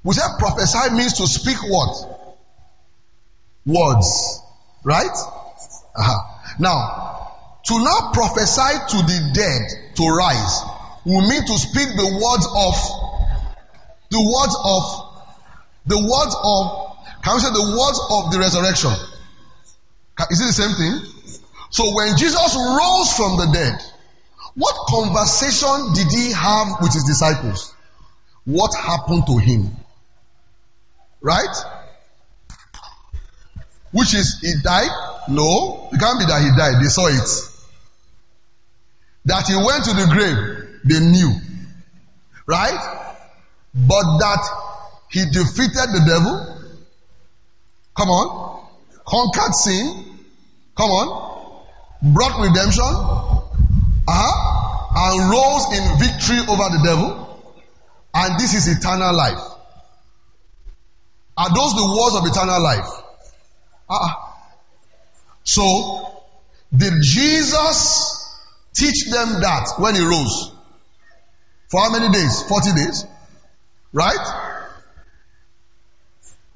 We 0.02 0.14
said 0.14 0.38
prophesy 0.38 0.94
means 0.94 1.14
to 1.14 1.26
speak 1.26 1.58
what? 1.68 1.94
Words. 3.66 4.40
Right? 4.84 5.16
Aha. 5.96 6.56
Now, 6.58 7.30
to 7.64 7.78
now 7.78 8.10
prophesy 8.12 8.72
to 8.88 8.96
the 8.96 9.30
dead 9.34 9.94
to 9.96 10.08
rise 10.08 10.62
will 11.04 11.28
mean 11.28 11.44
to 11.44 11.58
speak 11.58 11.88
the 11.96 12.08
words 12.08 12.46
of, 12.46 12.74
the 14.10 14.20
words 14.20 14.56
of, 14.64 14.82
the 15.86 15.98
words 15.98 16.34
of, 16.42 16.96
can 17.22 17.34
we 17.34 17.40
say 17.40 17.52
the 17.52 17.76
words 17.76 18.00
of 18.10 18.32
the 18.32 18.38
resurrection? 18.38 18.92
Is 20.30 20.40
it 20.40 20.46
the 20.46 20.52
same 20.52 20.74
thing? 20.76 21.40
So 21.70 21.94
when 21.94 22.16
Jesus 22.16 22.54
rose 22.56 23.12
from 23.16 23.36
the 23.38 23.50
dead, 23.52 23.78
what 24.60 24.76
conversation 24.88 25.94
did 25.94 26.08
he 26.10 26.32
have 26.32 26.82
with 26.82 26.92
his 26.92 27.04
disciples? 27.04 27.74
What 28.44 28.74
happened 28.74 29.24
to 29.26 29.38
him? 29.38 29.70
Right? 31.22 31.56
Which 33.92 34.12
is, 34.14 34.38
he 34.42 34.52
died? 34.62 34.90
No, 35.30 35.88
it 35.90 35.98
can't 35.98 36.18
be 36.18 36.26
that 36.26 36.42
he 36.42 36.50
died. 36.58 36.82
They 36.82 36.88
saw 36.88 37.06
it. 37.08 37.28
That 39.24 39.46
he 39.46 39.56
went 39.56 39.84
to 39.84 39.94
the 39.94 40.06
grave, 40.12 40.80
they 40.84 41.00
knew. 41.00 41.32
Right? 42.46 43.16
But 43.74 44.18
that 44.18 44.42
he 45.10 45.24
defeated 45.24 45.88
the 45.88 46.04
devil. 46.06 46.60
Come 47.96 48.08
on. 48.08 48.68
Conquered 49.06 49.54
sin. 49.54 50.04
Come 50.76 50.90
on. 50.90 51.64
Brought 52.12 52.40
redemption. 52.40 52.84
Uh-huh. 54.08 54.49
And 55.02 55.30
rose 55.30 55.64
in 55.72 55.98
victory 55.98 56.40
over 56.40 56.76
the 56.76 56.82
devil. 56.84 57.54
And 58.12 58.38
this 58.38 58.54
is 58.54 58.68
eternal 58.68 59.16
life. 59.16 59.40
Are 61.38 61.48
those 61.48 61.72
the 61.74 61.98
words 61.98 62.16
of 62.16 62.26
eternal 62.26 62.62
life? 62.62 62.90
Uh-uh. 63.88 64.14
So, 65.42 66.22
did 66.76 66.92
Jesus 67.00 68.38
teach 68.74 69.10
them 69.10 69.40
that 69.40 69.72
when 69.78 69.94
he 69.94 70.02
rose? 70.02 70.52
For 71.70 71.80
how 71.80 71.92
many 71.92 72.12
days? 72.12 72.42
40 72.42 72.72
days? 72.72 73.06
Right? 73.94 74.26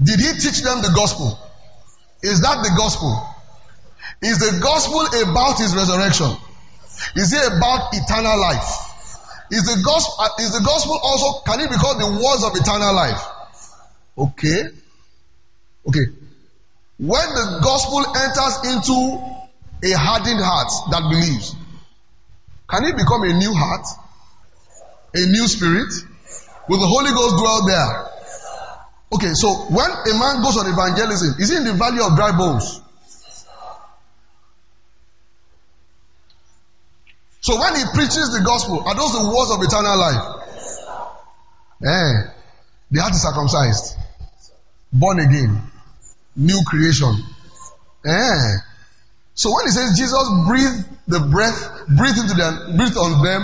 Did 0.02 0.20
he 0.20 0.32
teach 0.34 0.60
them 0.60 0.82
the 0.82 0.92
gospel? 0.94 1.38
Is 2.22 2.42
that 2.42 2.62
the 2.62 2.74
gospel? 2.76 3.26
Is 4.20 4.38
the 4.38 4.60
gospel 4.60 5.00
about 5.30 5.58
his 5.58 5.74
resurrection? 5.74 6.36
Is 7.16 7.32
it 7.32 7.46
about 7.56 7.90
eternal 7.92 8.38
life? 8.40 8.84
Is 9.50 9.64
the 9.64 9.82
gospel 9.84 10.14
uh, 10.18 10.42
is 10.42 10.52
the 10.52 10.64
gospel 10.64 10.98
also 11.02 11.40
can 11.42 11.60
it 11.60 11.70
be 11.70 11.76
called 11.76 12.00
the 12.00 12.10
words 12.10 12.42
of 12.44 12.56
eternal 12.56 12.94
life? 12.94 13.22
Okay. 14.16 14.62
Okay. 15.86 16.06
When 16.98 17.28
the 17.28 17.60
gospel 17.62 18.00
enters 18.16 18.56
into 18.72 18.94
a 19.84 19.92
hardened 19.98 20.40
heart 20.40 20.70
that 20.90 21.02
believes, 21.10 21.54
can 22.68 22.84
it 22.84 22.96
become 22.96 23.22
a 23.24 23.34
new 23.34 23.52
heart? 23.52 23.86
A 25.14 25.26
new 25.26 25.46
spirit? 25.46 25.92
Will 26.68 26.80
the 26.80 26.86
Holy 26.86 27.10
Ghost 27.12 27.36
dwell 27.36 27.66
there? 27.66 28.14
Okay, 29.12 29.30
so 29.34 29.70
when 29.70 29.90
a 29.90 30.18
man 30.18 30.42
goes 30.42 30.56
on 30.56 30.66
evangelism, 30.66 31.34
is 31.38 31.50
he 31.50 31.56
in 31.56 31.64
the 31.64 31.74
valley 31.74 32.00
of 32.02 32.16
dry 32.16 32.36
bones? 32.36 32.80
So 37.44 37.60
when 37.60 37.76
he 37.76 37.84
preaches 37.92 38.32
the 38.32 38.40
gospel, 38.42 38.80
are 38.88 38.94
those 38.94 39.12
the 39.12 39.28
words 39.28 39.50
of 39.52 39.60
eternal 39.60 39.98
life? 40.00 40.24
Eh, 41.84 42.32
the 42.90 43.00
heart 43.02 43.12
is 43.12 43.20
circumcised, 43.20 43.98
born 44.90 45.20
again, 45.20 45.60
new 46.36 46.58
creation. 46.66 47.12
Eh. 48.06 48.48
So 49.34 49.52
when 49.52 49.66
he 49.66 49.72
says 49.72 49.92
Jesus 49.92 50.24
breathed 50.48 50.88
the 51.06 51.20
breath, 51.20 51.84
breathed 51.86 52.16
into 52.16 52.32
them, 52.32 52.78
breathed 52.78 52.96
on 52.96 53.22
them, 53.22 53.42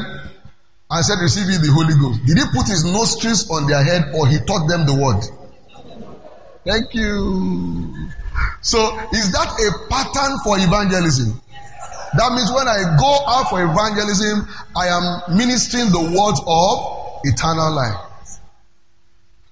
and 0.88 1.05
said, 1.05 1.20
Receive 1.20 1.51
ye 1.51 1.59
the 1.59 1.70
Holy 1.70 1.92
Ghost. 1.92 2.24
Did 2.24 2.38
he 2.38 2.44
put 2.57 2.68
his 2.68 2.86
nostrils 2.86 3.51
on 3.51 3.66
their 3.66 3.84
head 3.84 4.14
or 4.14 4.26
he 4.26 4.38
taught 4.38 4.66
them 4.66 4.86
the 4.86 4.96
word? 4.96 5.20
Thank 6.64 6.94
you. 6.94 8.09
So 8.62 8.80
is 9.12 9.32
that 9.32 9.61
a 9.61 9.92
pattern 9.92 10.38
for 10.42 10.57
evangelism? 10.57 11.38
That 12.14 12.32
means 12.32 12.50
when 12.52 12.66
I 12.66 12.96
go 12.98 13.18
out 13.26 13.50
for 13.50 13.62
evangelism, 13.62 14.48
I 14.74 14.88
am 14.88 15.36
ministering 15.36 15.90
the 15.90 16.00
words 16.00 16.40
of 16.46 17.20
eternal 17.24 17.72
life. 17.72 18.11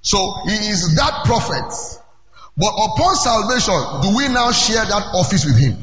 So 0.02 0.18
he 0.46 0.54
is 0.54 0.96
that 0.96 1.24
prophet. 1.24 1.70
But 2.56 2.72
upon 2.74 3.14
salvation, 3.14 4.02
do 4.02 4.16
we 4.16 4.28
now 4.28 4.50
share 4.50 4.84
that 4.84 5.14
office 5.14 5.44
with 5.44 5.58
him? 5.58 5.76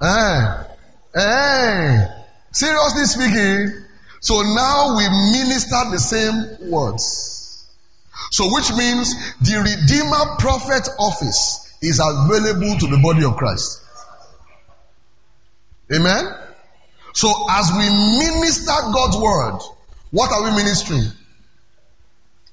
Eh, 0.00 0.64
eh. 1.16 2.06
Seriously 2.52 3.04
speaking, 3.04 3.84
so 4.20 4.40
now 4.40 4.96
we 4.96 5.04
minister 5.32 5.90
the 5.90 5.98
same 5.98 6.70
words. 6.70 7.68
So 8.30 8.52
which 8.54 8.70
means 8.72 9.14
the 9.40 9.58
Redeemer 9.58 10.36
Prophet 10.38 10.88
office 10.98 11.76
is 11.82 12.00
available 12.02 12.78
to 12.78 12.86
the 12.86 13.00
body 13.02 13.24
of 13.24 13.36
Christ. 13.36 13.82
Amen? 15.92 16.24
So 17.14 17.32
as 17.50 17.70
we 17.72 17.88
minister 18.18 18.72
God's 18.92 19.16
word, 19.16 19.58
what 20.10 20.30
are 20.32 20.44
we 20.44 20.56
ministering? 20.56 21.10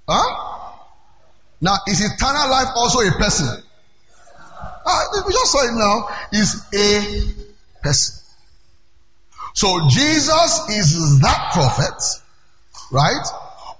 Huh? 0.07 0.65
Now, 1.61 1.77
is 1.87 2.01
eternal 2.01 2.49
life 2.49 2.69
also 2.75 2.99
a 2.99 3.11
person? 3.11 3.63
Ah, 4.87 5.23
we 5.25 5.33
just 5.33 5.51
saw 5.51 5.63
it 5.63 5.73
now. 5.73 6.09
Is 6.31 6.63
a 6.73 7.81
person. 7.81 8.21
So 9.55 9.87
Jesus 9.89 10.69
is 10.69 11.19
that 11.21 11.51
prophet, 11.53 12.03
right? 12.91 13.25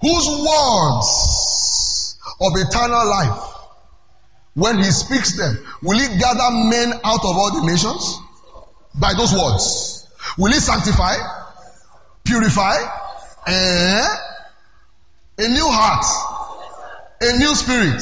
Whose 0.02 0.28
words 0.28 2.18
of 2.42 2.54
eternal 2.56 3.08
life, 3.08 3.40
when 4.54 4.78
he 4.78 4.86
speaks 4.86 5.38
them, 5.38 5.58
will 5.84 6.00
he 6.00 6.08
gather 6.18 6.50
men 6.52 6.94
out 7.04 7.20
of 7.20 7.36
all 7.36 7.62
the 7.62 7.68
nations? 7.68 8.20
By 9.00 9.14
those 9.14 9.34
words. 9.34 10.08
Will 10.38 10.52
he 10.52 10.60
sanctify? 10.60 11.16
Purify? 12.24 12.76
Eh? 13.48 14.08
A 15.38 15.48
new 15.48 15.68
heart. 15.68 16.06
A 17.22 17.38
new 17.38 17.54
spirit. 17.56 18.02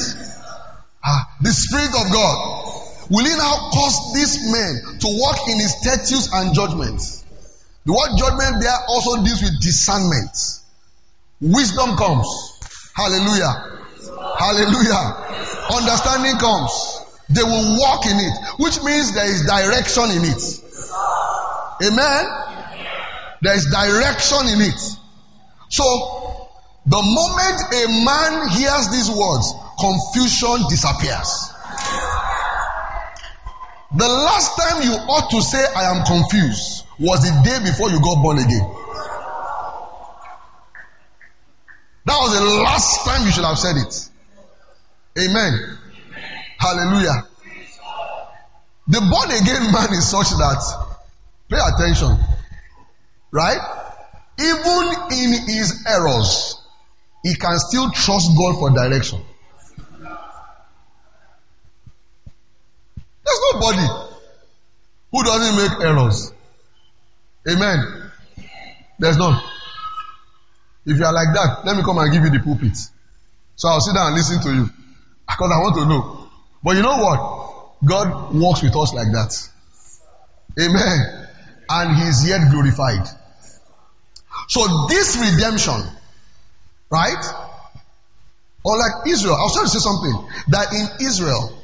Ah, 1.04 1.36
the 1.40 1.50
spirit 1.50 1.94
of 1.94 2.12
God. 2.12 2.64
Will 3.10 3.24
he 3.24 3.36
now 3.36 3.70
cause 3.70 4.14
these 4.14 4.50
men 4.50 4.98
to 5.00 5.06
walk 5.20 5.48
in 5.48 5.58
his 5.58 5.76
statutes 5.78 6.30
and 6.32 6.54
judgments? 6.54 7.24
The 7.84 7.92
word 7.92 8.16
judgment 8.16 8.62
there 8.62 8.78
also 8.88 9.22
deals 9.22 9.42
with 9.42 9.60
discernment. 9.60 10.32
Wisdom 11.40 11.96
comes. 11.96 12.26
Hallelujah. 12.96 13.84
Hallelujah. 14.38 15.04
Understanding 15.68 16.38
comes. 16.40 16.72
They 17.28 17.42
will 17.42 17.78
walk 17.78 18.06
in 18.06 18.16
it, 18.16 18.34
which 18.58 18.82
means 18.82 19.12
there 19.12 19.28
is 19.28 19.44
direction 19.44 20.10
in 20.16 20.24
it. 20.24 20.63
Amen. 21.82 22.24
There 23.42 23.54
is 23.54 23.66
direction 23.66 24.48
in 24.48 24.60
it. 24.60 24.80
So, 25.68 26.48
the 26.86 27.00
moment 27.00 27.58
a 27.72 27.88
man 28.04 28.48
hears 28.50 28.90
these 28.90 29.10
words, 29.10 29.52
confusion 29.78 30.68
disappears. 30.68 31.52
The 33.96 34.08
last 34.08 34.56
time 34.56 34.82
you 34.82 34.92
ought 34.92 35.30
to 35.30 35.40
say, 35.42 35.64
I 35.74 35.94
am 35.94 36.04
confused 36.04 36.84
was 36.98 37.22
the 37.22 37.42
day 37.44 37.58
before 37.64 37.90
you 37.90 38.00
got 38.00 38.22
born 38.22 38.38
again. 38.38 38.66
That 42.06 42.18
was 42.20 42.38
the 42.38 42.44
last 42.62 43.04
time 43.04 43.24
you 43.24 43.32
should 43.32 43.44
have 43.44 43.58
said 43.58 43.76
it. 43.76 44.10
Amen. 45.18 45.78
Hallelujah. 46.58 47.26
The 48.86 49.00
born 49.00 49.30
again 49.30 49.72
man 49.72 49.92
is 49.92 50.10
such 50.10 50.30
that, 50.30 50.62
pay 51.48 51.56
attention, 51.56 52.18
right? 53.30 53.60
Even 54.38 54.92
in 55.12 55.32
his 55.48 55.84
errors, 55.88 56.60
he 57.22 57.34
can 57.34 57.58
still 57.58 57.90
trust 57.90 58.30
God 58.36 58.58
for 58.58 58.70
direction. 58.70 59.20
There's 63.24 63.40
nobody 63.52 63.86
who 65.10 65.24
doesn't 65.24 65.56
make 65.56 65.80
errors. 65.80 66.32
Amen. 67.48 68.10
There's 68.98 69.16
none. 69.16 69.40
If 70.84 70.98
you 70.98 71.04
are 71.04 71.12
like 71.12 71.34
that, 71.34 71.64
let 71.64 71.76
me 71.76 71.82
come 71.82 71.98
and 71.98 72.12
give 72.12 72.22
you 72.24 72.30
the 72.30 72.40
pulpit. 72.40 72.76
So 73.56 73.68
I'll 73.68 73.80
sit 73.80 73.94
down 73.94 74.08
and 74.08 74.16
listen 74.16 74.42
to 74.42 74.52
you. 74.54 74.68
Because 75.26 75.50
I 75.50 75.58
want 75.60 75.74
to 75.76 75.86
know. 75.86 76.28
But 76.62 76.76
you 76.76 76.82
know 76.82 76.98
what? 76.98 77.53
God 77.84 78.34
works 78.34 78.62
with 78.62 78.76
us 78.76 78.94
like 78.94 79.12
that. 79.12 79.50
Amen. 80.60 81.28
And 81.68 81.96
He 81.96 82.08
is 82.08 82.28
yet 82.28 82.50
glorified. 82.50 83.06
So 84.48 84.86
this 84.88 85.16
redemption, 85.16 85.82
right? 86.90 87.24
Or 88.64 88.78
like 88.78 89.06
Israel, 89.08 89.34
I 89.34 89.42
was 89.42 89.54
trying 89.54 89.66
to 89.66 89.70
say 89.70 89.78
something. 89.78 90.28
That 90.48 90.72
in 90.72 91.06
Israel, 91.06 91.58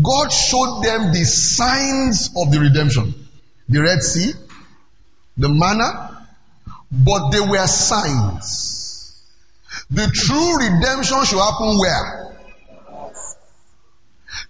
God 0.00 0.28
showed 0.30 0.82
them 0.82 1.12
the 1.12 1.24
signs 1.24 2.30
of 2.36 2.52
the 2.52 2.60
redemption 2.60 3.14
the 3.70 3.80
Red 3.80 4.02
Sea, 4.02 4.32
the 5.36 5.48
manna, 5.48 6.26
but 6.90 7.30
they 7.30 7.40
were 7.40 7.66
signs. 7.66 9.22
The 9.90 10.10
true 10.12 10.56
redemption 10.56 11.24
should 11.24 11.38
happen 11.38 11.78
where? 11.78 12.29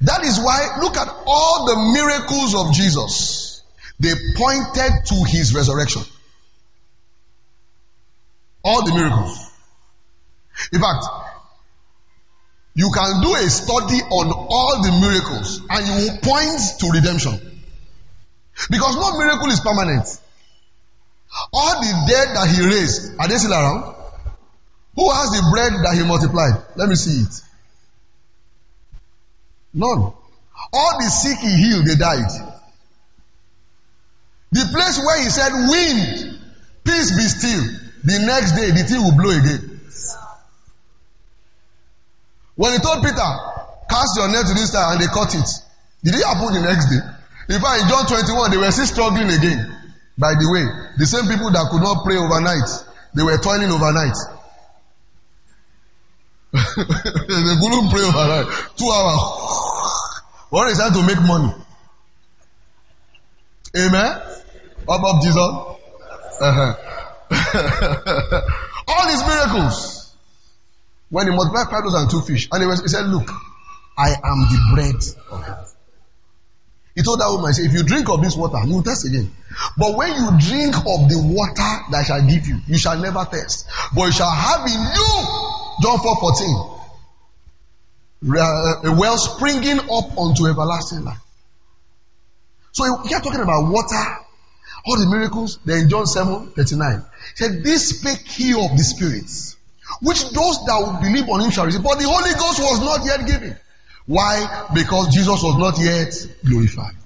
That 0.02 0.24
is 0.24 0.38
why, 0.38 0.78
look 0.80 0.96
at 0.96 1.08
all 1.26 1.66
the 1.66 1.92
miracles 1.92 2.54
of 2.54 2.72
Jesus. 2.72 3.62
They 3.98 4.12
pointed 4.36 4.92
to 5.06 5.24
his 5.28 5.54
resurrection. 5.54 6.02
All 8.64 8.84
the 8.84 8.94
miracles. 8.94 9.50
In 10.72 10.80
fact, 10.80 11.04
you 12.74 12.90
can 12.94 13.20
do 13.20 13.34
a 13.34 13.50
study 13.50 14.00
on 14.00 14.32
all 14.32 14.82
the 14.82 14.92
miracles 15.00 15.60
and 15.68 15.86
you 15.86 15.94
will 15.94 16.18
point 16.22 16.60
to 16.80 16.90
redemption. 16.90 17.60
Because 18.70 18.96
no 18.96 19.18
miracle 19.18 19.48
is 19.48 19.60
permanent. 19.60 20.06
All 21.52 21.80
the 21.80 21.92
dead 22.08 22.36
that 22.36 22.48
he 22.48 22.64
raised, 22.64 23.18
are 23.18 23.28
they 23.28 23.36
still 23.36 23.52
around? 23.52 23.94
Who 24.96 25.10
has 25.12 25.30
the 25.30 25.48
bread 25.52 25.72
that 25.84 25.94
he 25.94 26.06
multiplied? 26.06 26.62
Let 26.76 26.88
me 26.88 26.94
see 26.94 27.22
it. 27.22 27.40
None. 29.72 30.12
All 30.72 30.92
the 30.98 31.08
sick 31.08 31.38
he 31.38 31.56
healed, 31.56 31.86
they 31.86 31.96
died. 31.96 32.30
The 34.52 34.64
place 34.72 34.98
where 34.98 35.22
he 35.22 35.30
said, 35.30 35.52
Wind, 35.52 36.38
peace 36.84 37.10
be 37.16 37.22
still. 37.22 37.62
The 38.02 38.18
next 38.26 38.52
day, 38.56 38.70
the 38.70 38.84
thing 38.84 39.02
will 39.02 39.16
blow 39.16 39.30
again. 39.30 39.80
When 42.56 42.72
he 42.72 42.78
told 42.78 43.04
Peter, 43.04 43.30
cast 43.88 44.16
your 44.16 44.28
net 44.28 44.46
to 44.46 44.54
this 44.54 44.72
side, 44.72 44.92
and 44.92 45.00
they 45.00 45.06
caught 45.06 45.34
it. 45.34 45.48
Did 46.02 46.14
it 46.14 46.24
happen 46.26 46.52
the 46.52 46.60
next 46.60 46.90
day? 46.90 47.00
In 47.54 47.60
fact, 47.60 47.82
in 47.82 47.88
John 47.88 48.06
21, 48.06 48.50
they 48.50 48.56
were 48.56 48.70
still 48.70 48.86
struggling 48.86 49.30
again. 49.30 49.70
By 50.18 50.34
the 50.34 50.48
way, 50.50 50.64
the 50.98 51.06
same 51.06 51.24
people 51.28 51.50
that 51.50 51.68
could 51.70 51.80
not 51.80 52.04
pray 52.04 52.16
overnight, 52.16 52.68
they 53.14 53.22
were 53.22 53.38
toiling 53.38 53.70
overnight. 53.72 54.16
They 56.52 57.56
couldn't 57.60 57.90
pray 57.90 58.02
overnight. 58.02 58.46
Two 58.76 58.90
hours. 58.90 59.20
One 60.50 60.68
is 60.68 60.78
trying 60.78 60.92
to 60.92 61.06
make 61.06 61.20
money. 61.22 61.54
Amen. 63.76 64.20
Up 64.88 65.02
up 65.04 65.22
Jesus. 65.22 65.36
Uh-huh. 66.40 66.74
All 68.88 69.08
these 69.08 69.22
miracles. 69.26 70.14
When 71.10 71.26
he 71.26 71.34
multiplied 71.34 71.68
five 71.68 71.84
loaves 71.84 71.94
and 71.94 72.10
two 72.10 72.20
fish, 72.22 72.48
and 72.50 72.62
he, 72.62 72.66
was, 72.66 72.80
he 72.82 72.88
said, 72.88 73.06
Look, 73.06 73.30
I 73.96 74.10
am 74.10 74.40
the 74.48 74.70
bread 74.74 74.96
of 75.30 75.44
heaven. 75.44 75.64
He 76.94 77.02
told 77.02 77.20
that 77.20 77.30
woman, 77.30 77.52
say, 77.52 77.62
if 77.62 77.72
you 77.72 77.84
drink 77.84 78.08
of 78.08 78.20
this 78.20 78.36
water, 78.36 78.58
you 78.66 78.74
will 78.74 78.82
thirst 78.82 79.06
again. 79.06 79.30
But 79.78 79.96
when 79.96 80.10
you 80.10 80.30
drink 80.38 80.74
of 80.76 81.08
the 81.08 81.22
water 81.22 81.72
that 81.90 81.98
I 81.98 82.02
shall 82.02 82.26
give 82.26 82.46
you, 82.46 82.58
you 82.66 82.78
shall 82.78 82.98
never 82.98 83.24
thirst. 83.24 83.68
But 83.94 84.06
you 84.06 84.12
shall 84.12 84.30
have 84.30 84.66
in 84.66 84.72
you, 84.74 85.59
John 85.80 85.98
4 85.98 86.16
14, 86.16 86.80
uh, 88.36 88.80
a 88.84 88.92
well 88.98 89.16
springing 89.18 89.80
up 89.80 90.18
unto 90.18 90.46
everlasting 90.46 91.04
life. 91.04 91.20
So 92.72 92.84
he 92.84 93.08
kept 93.08 93.24
talking 93.24 93.40
about 93.40 93.70
water, 93.70 94.04
all 94.86 94.98
the 94.98 95.06
miracles. 95.06 95.58
Then 95.64 95.88
John 95.88 96.06
7 96.06 96.52
39, 96.52 96.98
he 96.98 97.04
said, 97.36 97.64
This 97.64 97.98
spake 97.98 98.26
he 98.26 98.52
of 98.52 98.76
the 98.76 98.84
spirits, 98.84 99.56
which 100.02 100.22
those 100.30 100.64
that 100.66 100.78
will 100.80 101.00
believe 101.00 101.28
on 101.28 101.40
him 101.40 101.50
shall 101.50 101.66
receive. 101.66 101.82
But 101.82 101.98
the 101.98 102.08
Holy 102.08 102.32
Ghost 102.34 102.60
was 102.60 102.80
not 102.80 103.04
yet 103.04 103.26
given. 103.26 103.56
Why? 104.06 104.68
Because 104.74 105.14
Jesus 105.14 105.42
was 105.42 105.56
not 105.56 105.78
yet 105.78 106.12
glorified. 106.44 106.96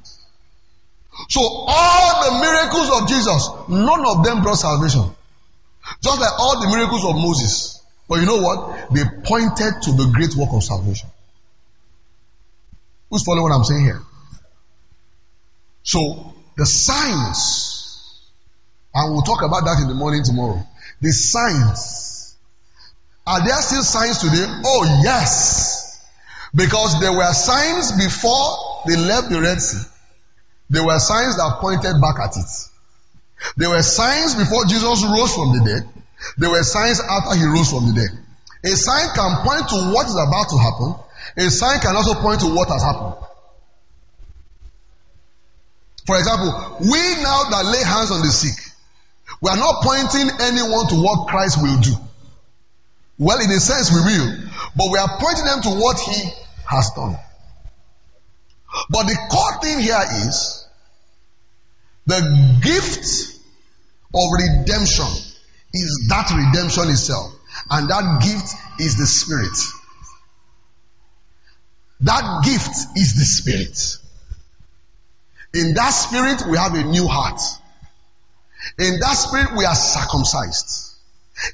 So 1.28 1.40
all 1.42 2.24
the 2.24 2.40
miracles 2.40 3.00
of 3.00 3.08
Jesus, 3.08 3.48
none 3.68 4.06
of 4.06 4.24
them 4.24 4.42
brought 4.42 4.58
salvation. 4.58 5.04
Just 6.02 6.20
like 6.20 6.38
all 6.38 6.60
the 6.60 6.68
miracles 6.68 7.04
of 7.04 7.14
Moses. 7.16 7.80
But 8.08 8.20
you 8.20 8.26
know 8.26 8.40
what? 8.40 8.92
They 8.92 9.02
pointed 9.24 9.82
to 9.82 9.92
the 9.92 10.10
great 10.12 10.34
work 10.36 10.50
of 10.52 10.62
salvation. 10.62 11.08
Who's 13.10 13.24
following 13.24 13.44
what 13.44 13.52
I'm 13.52 13.64
saying 13.64 13.84
here? 13.84 14.00
So 15.82 16.34
the 16.56 16.66
signs, 16.66 18.20
and 18.94 19.12
we'll 19.12 19.22
talk 19.22 19.42
about 19.42 19.64
that 19.64 19.80
in 19.82 19.88
the 19.88 19.94
morning 19.94 20.22
tomorrow. 20.24 20.62
The 21.00 21.12
signs. 21.12 22.36
Are 23.26 23.44
there 23.44 23.56
still 23.56 23.82
signs 23.82 24.18
today? 24.18 24.44
Oh 24.64 25.00
yes. 25.02 26.00
Because 26.54 27.00
there 27.00 27.12
were 27.12 27.32
signs 27.32 27.92
before 27.92 28.82
they 28.86 28.96
left 28.96 29.30
the 29.30 29.40
Red 29.40 29.60
Sea. 29.60 29.88
There 30.70 30.84
were 30.84 30.98
signs 30.98 31.36
that 31.36 31.58
pointed 31.60 32.00
back 32.00 32.18
at 32.20 32.36
it. 32.36 32.50
There 33.56 33.70
were 33.70 33.82
signs 33.82 34.34
before 34.34 34.64
Jesus 34.64 35.04
rose 35.04 35.34
from 35.34 35.52
the 35.58 35.64
dead. 35.64 35.93
There 36.38 36.50
were 36.50 36.62
signs 36.62 37.00
after 37.00 37.36
he 37.36 37.44
rose 37.44 37.70
from 37.70 37.86
the 37.86 37.94
dead. 37.94 38.24
A 38.64 38.76
sign 38.76 39.08
can 39.14 39.44
point 39.44 39.68
to 39.68 39.76
what 39.92 40.06
is 40.06 40.16
about 40.16 40.48
to 40.50 40.58
happen. 40.58 40.94
A 41.36 41.50
sign 41.50 41.80
can 41.80 41.96
also 41.96 42.14
point 42.14 42.40
to 42.40 42.54
what 42.54 42.68
has 42.68 42.82
happened. 42.82 43.14
For 46.06 46.18
example, 46.18 46.78
we 46.80 47.00
now 47.22 47.44
that 47.50 47.64
lay 47.64 47.82
hands 47.82 48.10
on 48.10 48.20
the 48.20 48.32
sick, 48.32 48.56
we 49.40 49.50
are 49.50 49.56
not 49.56 49.82
pointing 49.82 50.30
anyone 50.40 50.86
to 50.88 50.96
what 50.96 51.28
Christ 51.28 51.62
will 51.62 51.80
do. 51.80 51.94
Well, 53.18 53.40
in 53.40 53.50
a 53.50 53.60
sense, 53.60 53.92
we 53.92 54.00
will, 54.00 54.36
but 54.76 54.90
we 54.90 54.98
are 54.98 55.18
pointing 55.18 55.44
them 55.44 55.62
to 55.62 55.70
what 55.80 55.98
He 55.98 56.30
has 56.66 56.90
done. 56.96 57.16
But 58.90 59.06
the 59.06 59.16
core 59.30 59.60
thing 59.62 59.80
here 59.80 60.02
is 60.26 60.66
the 62.06 62.58
gift 62.62 63.38
of 64.14 64.30
redemption 64.32 65.33
is 65.74 66.06
that 66.08 66.30
redemption 66.30 66.88
itself. 66.90 67.32
And 67.70 67.88
that 67.90 68.22
gift 68.22 68.80
is 68.80 68.96
the 68.96 69.06
Spirit. 69.06 69.56
That 72.00 72.44
gift 72.44 72.96
is 72.96 73.14
the 73.14 73.24
Spirit. 73.24 73.98
In 75.54 75.74
that 75.74 75.90
Spirit, 75.90 76.50
we 76.50 76.56
have 76.56 76.74
a 76.74 76.84
new 76.84 77.06
heart. 77.06 77.40
In 78.78 78.98
that 79.00 79.14
Spirit, 79.14 79.56
we 79.56 79.64
are 79.64 79.74
circumcised. 79.74 80.96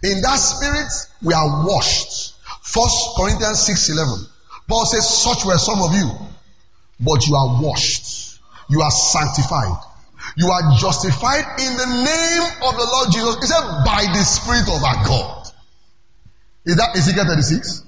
In 0.02 0.20
that 0.22 0.36
Spirit, 0.36 0.92
we 1.22 1.34
are 1.34 1.66
washed. 1.66 2.34
First 2.62 3.16
Corinthians 3.16 3.60
6 3.66 3.90
11. 3.90 4.26
Paul 4.68 4.86
says, 4.86 5.08
Such 5.08 5.44
were 5.44 5.58
some 5.58 5.82
of 5.82 5.94
you, 5.94 6.10
but 7.00 7.26
you 7.26 7.34
are 7.34 7.60
washed, 7.60 8.38
you 8.68 8.82
are 8.82 8.90
sanctified, 8.90 9.76
you 10.36 10.48
are 10.48 10.76
justified 10.78 11.44
in 11.60 11.76
the 11.76 11.86
name 11.86 12.42
of 12.62 12.76
the 12.76 12.88
Lord 12.92 13.12
Jesus. 13.12 13.36
He 13.40 13.46
said, 13.46 13.84
By 13.84 14.06
the 14.12 14.22
Spirit 14.24 14.68
of 14.68 14.82
our 14.82 15.04
God. 15.06 15.48
Is 16.64 16.76
that 16.76 16.96
Ezekiel 16.96 17.24
36? 17.24 17.84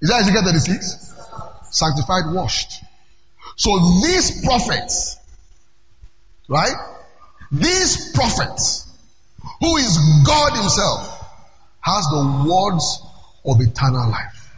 Is 0.00 0.08
that 0.08 0.20
Ezekiel 0.20 0.42
36? 0.44 1.14
Sanctified, 1.70 2.32
washed. 2.32 2.82
So 3.56 3.70
these 4.02 4.44
prophets, 4.44 5.16
right? 6.48 6.74
These 7.50 8.12
prophets, 8.12 8.86
who 9.60 9.76
is 9.76 9.98
God 10.26 10.56
Himself, 10.56 11.14
has 11.80 12.04
the 12.06 12.46
words 12.48 13.02
of 13.44 13.60
eternal 13.60 14.10
life. 14.10 14.50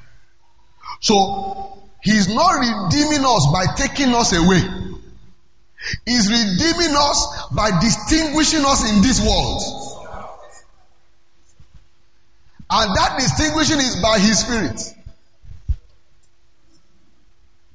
So, 1.01 1.82
He's 2.03 2.28
not 2.28 2.53
redeeming 2.61 3.24
us 3.24 3.49
by 3.53 3.66
taking 3.74 4.14
us 4.14 4.32
away. 4.32 4.62
He's 6.05 6.28
redeeming 6.28 6.95
us 6.97 7.49
by 7.55 7.80
distinguishing 7.80 8.64
us 8.64 8.91
in 8.91 9.03
this 9.03 9.20
world. 9.20 9.62
And 12.68 12.97
that 12.97 13.18
distinguishing 13.18 13.78
is 13.78 13.97
by 14.03 14.18
His 14.18 14.39
Spirit. 14.41 14.80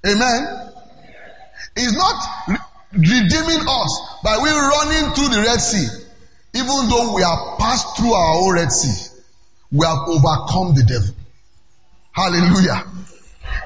Amen. 0.05 0.71
He's 1.75 1.93
not 1.93 2.59
redeeming 2.91 3.65
us 3.67 4.01
by 4.23 4.37
we 4.37 4.49
running 4.49 5.13
through 5.13 5.29
the 5.29 5.41
Red 5.45 5.59
Sea. 5.61 5.87
Even 6.53 6.89
though 6.89 7.13
we 7.15 7.21
have 7.21 7.59
passed 7.59 7.97
through 7.97 8.11
our 8.11 8.35
own 8.35 8.55
Red 8.55 8.71
Sea, 8.71 9.19
we 9.71 9.85
have 9.85 9.99
overcome 10.07 10.75
the 10.75 10.83
devil. 10.83 11.15
Hallelujah. 12.11 12.83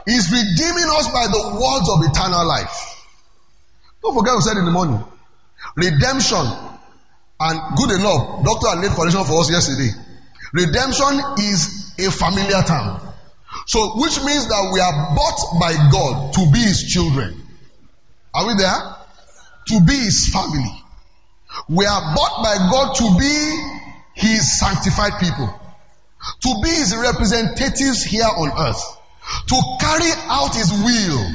He's 0.06 0.32
redeeming 0.32 0.86
us 0.90 1.12
by 1.12 1.26
the 1.26 1.58
words 1.60 1.90
of 1.90 2.04
eternal 2.06 2.46
life. 2.46 2.95
Don't 4.06 4.14
forget 4.14 4.38
what 4.38 4.46
we 4.46 4.46
said 4.46 4.58
in 4.62 4.66
the 4.66 4.72
morning. 4.72 5.02
Redemption 5.76 6.46
and 7.42 7.56
good 7.74 7.92
enough, 7.98 8.46
doctor 8.46 8.78
laid 8.78 8.94
foundation 8.94 9.26
for 9.26 9.42
us 9.42 9.50
yesterday. 9.50 9.90
Redemption 10.54 11.18
is 11.42 11.98
a 11.98 12.14
familiar 12.14 12.62
term. 12.62 13.02
So, 13.66 13.98
which 13.98 14.22
means 14.22 14.46
that 14.46 14.70
we 14.70 14.78
are 14.78 15.16
bought 15.18 15.42
by 15.60 15.74
God 15.90 16.34
to 16.38 16.52
be 16.54 16.60
His 16.62 16.86
children. 16.86 17.34
Are 18.34 18.46
we 18.46 18.54
there? 18.54 18.78
To 19.74 19.82
be 19.82 19.98
His 19.98 20.30
family. 20.30 20.70
We 21.68 21.86
are 21.86 22.16
bought 22.16 22.44
by 22.46 22.56
God 22.70 22.94
to 23.02 23.18
be 23.18 23.36
His 24.14 24.60
sanctified 24.60 25.20
people. 25.20 25.50
To 25.50 26.62
be 26.62 26.70
His 26.70 26.96
representatives 26.96 28.04
here 28.04 28.30
on 28.30 28.70
earth 28.70 28.96
to 29.48 29.62
carry 29.80 30.12
out 30.30 30.56
his 30.56 30.72
will. 30.72 31.26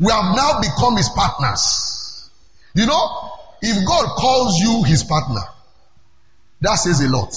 We 0.00 0.10
have 0.10 0.34
now 0.36 0.60
become 0.60 0.96
his 0.96 1.08
partners. 1.08 1.83
You 2.74 2.86
know, 2.86 3.30
if 3.62 3.86
God 3.86 4.16
calls 4.16 4.58
you 4.60 4.82
his 4.84 5.04
partner, 5.04 5.42
That 6.60 6.74
says 6.74 7.00
a 7.00 7.08
lot. 7.08 7.32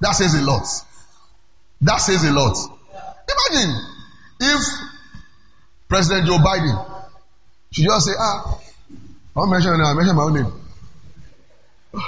That 0.00 0.12
says 0.12 0.34
a 0.34 0.42
lot. 0.42 0.66
That 1.82 1.96
says 1.96 2.24
a 2.24 2.32
lot. 2.32 2.56
Imagine 3.28 3.74
if 4.40 4.62
President 5.88 6.26
Joe 6.26 6.38
Biden 6.38 7.04
should 7.70 7.84
just 7.84 8.06
say, 8.06 8.12
ah, 8.18 8.58
I 9.34 9.38
won't 9.38 9.50
mention 9.50 9.72
I'll 9.72 9.94
mention 9.94 10.16
my 10.16 10.22
own 10.22 10.34
name. 10.34 10.52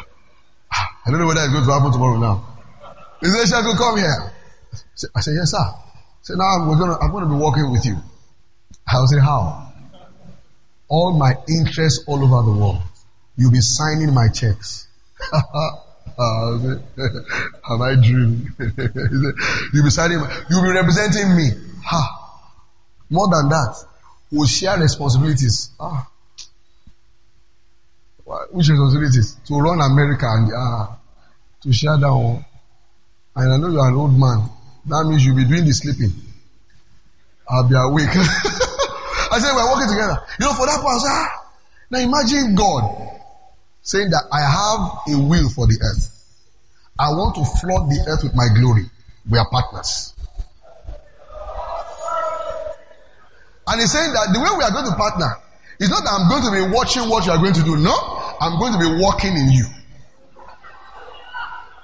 I 0.73 1.11
don't 1.11 1.19
know 1.19 1.27
whether 1.27 1.41
it's 1.41 1.53
going 1.53 1.65
to 1.65 1.73
happen 1.73 1.93
tomorrow 1.93 2.19
now. 2.19 2.55
He 3.21 3.27
said, 3.29 3.49
Shall 3.49 3.67
I 3.67 3.77
come 3.77 3.97
here? 3.97 4.33
I 5.15 5.21
said, 5.21 5.35
Yes, 5.35 5.51
sir. 5.51 5.65
Say 6.23 6.35
now 6.37 6.45
I'm 6.45 6.79
gonna 6.79 6.99
I'm 7.01 7.11
gonna 7.11 7.27
be 7.27 7.41
working 7.43 7.71
with 7.71 7.85
you. 7.87 7.97
I'll 8.87 9.07
say, 9.07 9.19
How? 9.19 9.64
All 10.89 11.17
my 11.17 11.35
interests 11.49 12.05
all 12.07 12.23
over 12.23 12.51
the 12.51 12.57
world. 12.57 12.83
You'll 13.37 13.51
be 13.51 13.61
signing 13.61 14.13
my 14.15 14.29
checks. 14.29 14.87
Am 16.19 17.83
I 17.83 17.95
dreaming? 17.97 18.53
you'll 18.59 19.85
be 19.85 19.91
signing 19.91 20.21
you'll 20.51 20.63
be 20.63 20.71
representing 20.71 21.37
me. 21.37 21.51
Ha. 21.85 22.21
More 23.11 23.29
than 23.29 23.49
that, 23.49 23.77
we'll 24.31 24.47
share 24.47 24.79
responsibilities. 24.79 25.71
Ah. 25.81 26.09
Which 28.51 28.69
responsibilities? 28.69 29.37
To 29.47 29.59
run 29.59 29.81
America 29.81 30.27
and 30.29 30.53
ah, 30.57 30.97
to 31.63 31.73
share 31.73 31.99
that 31.99 32.13
one. 32.13 32.45
And 33.37 33.53
I 33.53 33.57
know 33.57 33.71
you're 33.71 33.89
an 33.89 33.95
old 33.95 34.19
man. 34.19 34.49
That 34.87 35.05
means 35.09 35.25
you'll 35.25 35.37
be 35.37 35.45
doing 35.45 35.65
the 35.65 35.73
sleeping. 35.73 36.13
I'll 37.49 37.69
be 37.69 37.75
awake. 37.75 38.15
I 39.35 39.39
said, 39.41 39.53
we're 39.55 39.67
working 39.67 39.91
together. 39.91 40.23
You 40.39 40.47
know, 40.47 40.55
for 40.55 40.67
that 40.67 40.79
part, 40.79 40.95
I 40.95 40.99
said, 41.03 41.11
ah, 41.11 41.31
now 41.91 41.99
imagine 41.99 42.55
God 42.55 43.15
saying 43.83 44.11
that 44.11 44.25
I 44.31 44.41
have 44.41 44.81
a 45.11 45.27
will 45.27 45.49
for 45.51 45.67
the 45.67 45.79
earth. 45.83 46.11
I 46.99 47.11
want 47.11 47.35
to 47.37 47.45
flood 47.45 47.91
the 47.91 48.05
earth 48.07 48.23
with 48.23 48.35
my 48.35 48.49
glory. 48.55 48.87
We 49.29 49.39
are 49.39 49.49
partners. 49.51 50.15
And 53.67 53.81
he's 53.81 53.91
saying 53.91 54.13
that 54.13 54.31
the 54.33 54.39
way 54.39 54.51
we 54.57 54.63
are 54.63 54.71
going 54.71 54.87
to 54.87 54.95
partner 54.95 55.35
is 55.81 55.91
not 55.91 56.05
that 56.05 56.13
I'm 56.15 56.29
going 56.31 56.45
to 56.47 56.53
be 56.55 56.63
watching 56.71 57.09
what 57.09 57.27
you 57.27 57.33
are 57.33 57.39
going 57.39 57.55
to 57.55 57.65
do. 57.65 57.77
No, 57.77 57.95
I'm 58.41 58.61
going 58.61 58.73
to 58.73 58.79
be 58.79 59.03
working 59.03 59.35
in 59.35 59.51
you. 59.51 59.67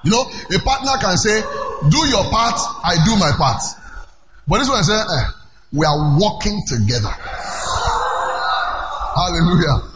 You 0.05 0.11
know, 0.13 0.23
a 0.23 0.59
partner 0.61 0.97
can 1.01 1.17
say, 1.17 1.41
Do 1.91 2.01
your 2.07 2.25
part, 2.31 2.57
I 2.85 2.97
do 3.05 3.17
my 3.19 3.33
part. 3.37 3.61
But 4.47 4.61
this 4.61 4.69
one 4.69 4.85
say, 4.85 4.95
eh, 4.95 5.40
We 5.73 5.87
are 5.87 6.19
working 6.19 6.63
together. 6.67 7.15
Hallelujah. 9.15 9.91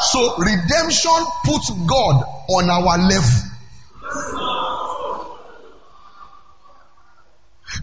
So 0.00 0.36
redemption 0.38 1.26
puts 1.44 1.70
God 1.70 2.24
on 2.48 2.70
our 2.70 2.98
level. 2.98 3.48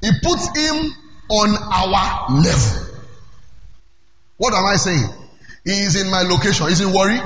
It 0.01 0.23
puts 0.23 0.57
him 0.57 0.93
on 1.30 1.55
our 1.55 2.41
level. 2.41 2.86
What 4.38 4.53
am 4.53 4.65
I 4.65 4.76
saying? 4.76 5.09
He 5.63 5.71
is 5.71 5.95
in 5.99 6.11
my 6.11 6.21
location. 6.21 6.67
He's 6.67 6.82
in 6.82 6.93
Warri? 6.93 7.19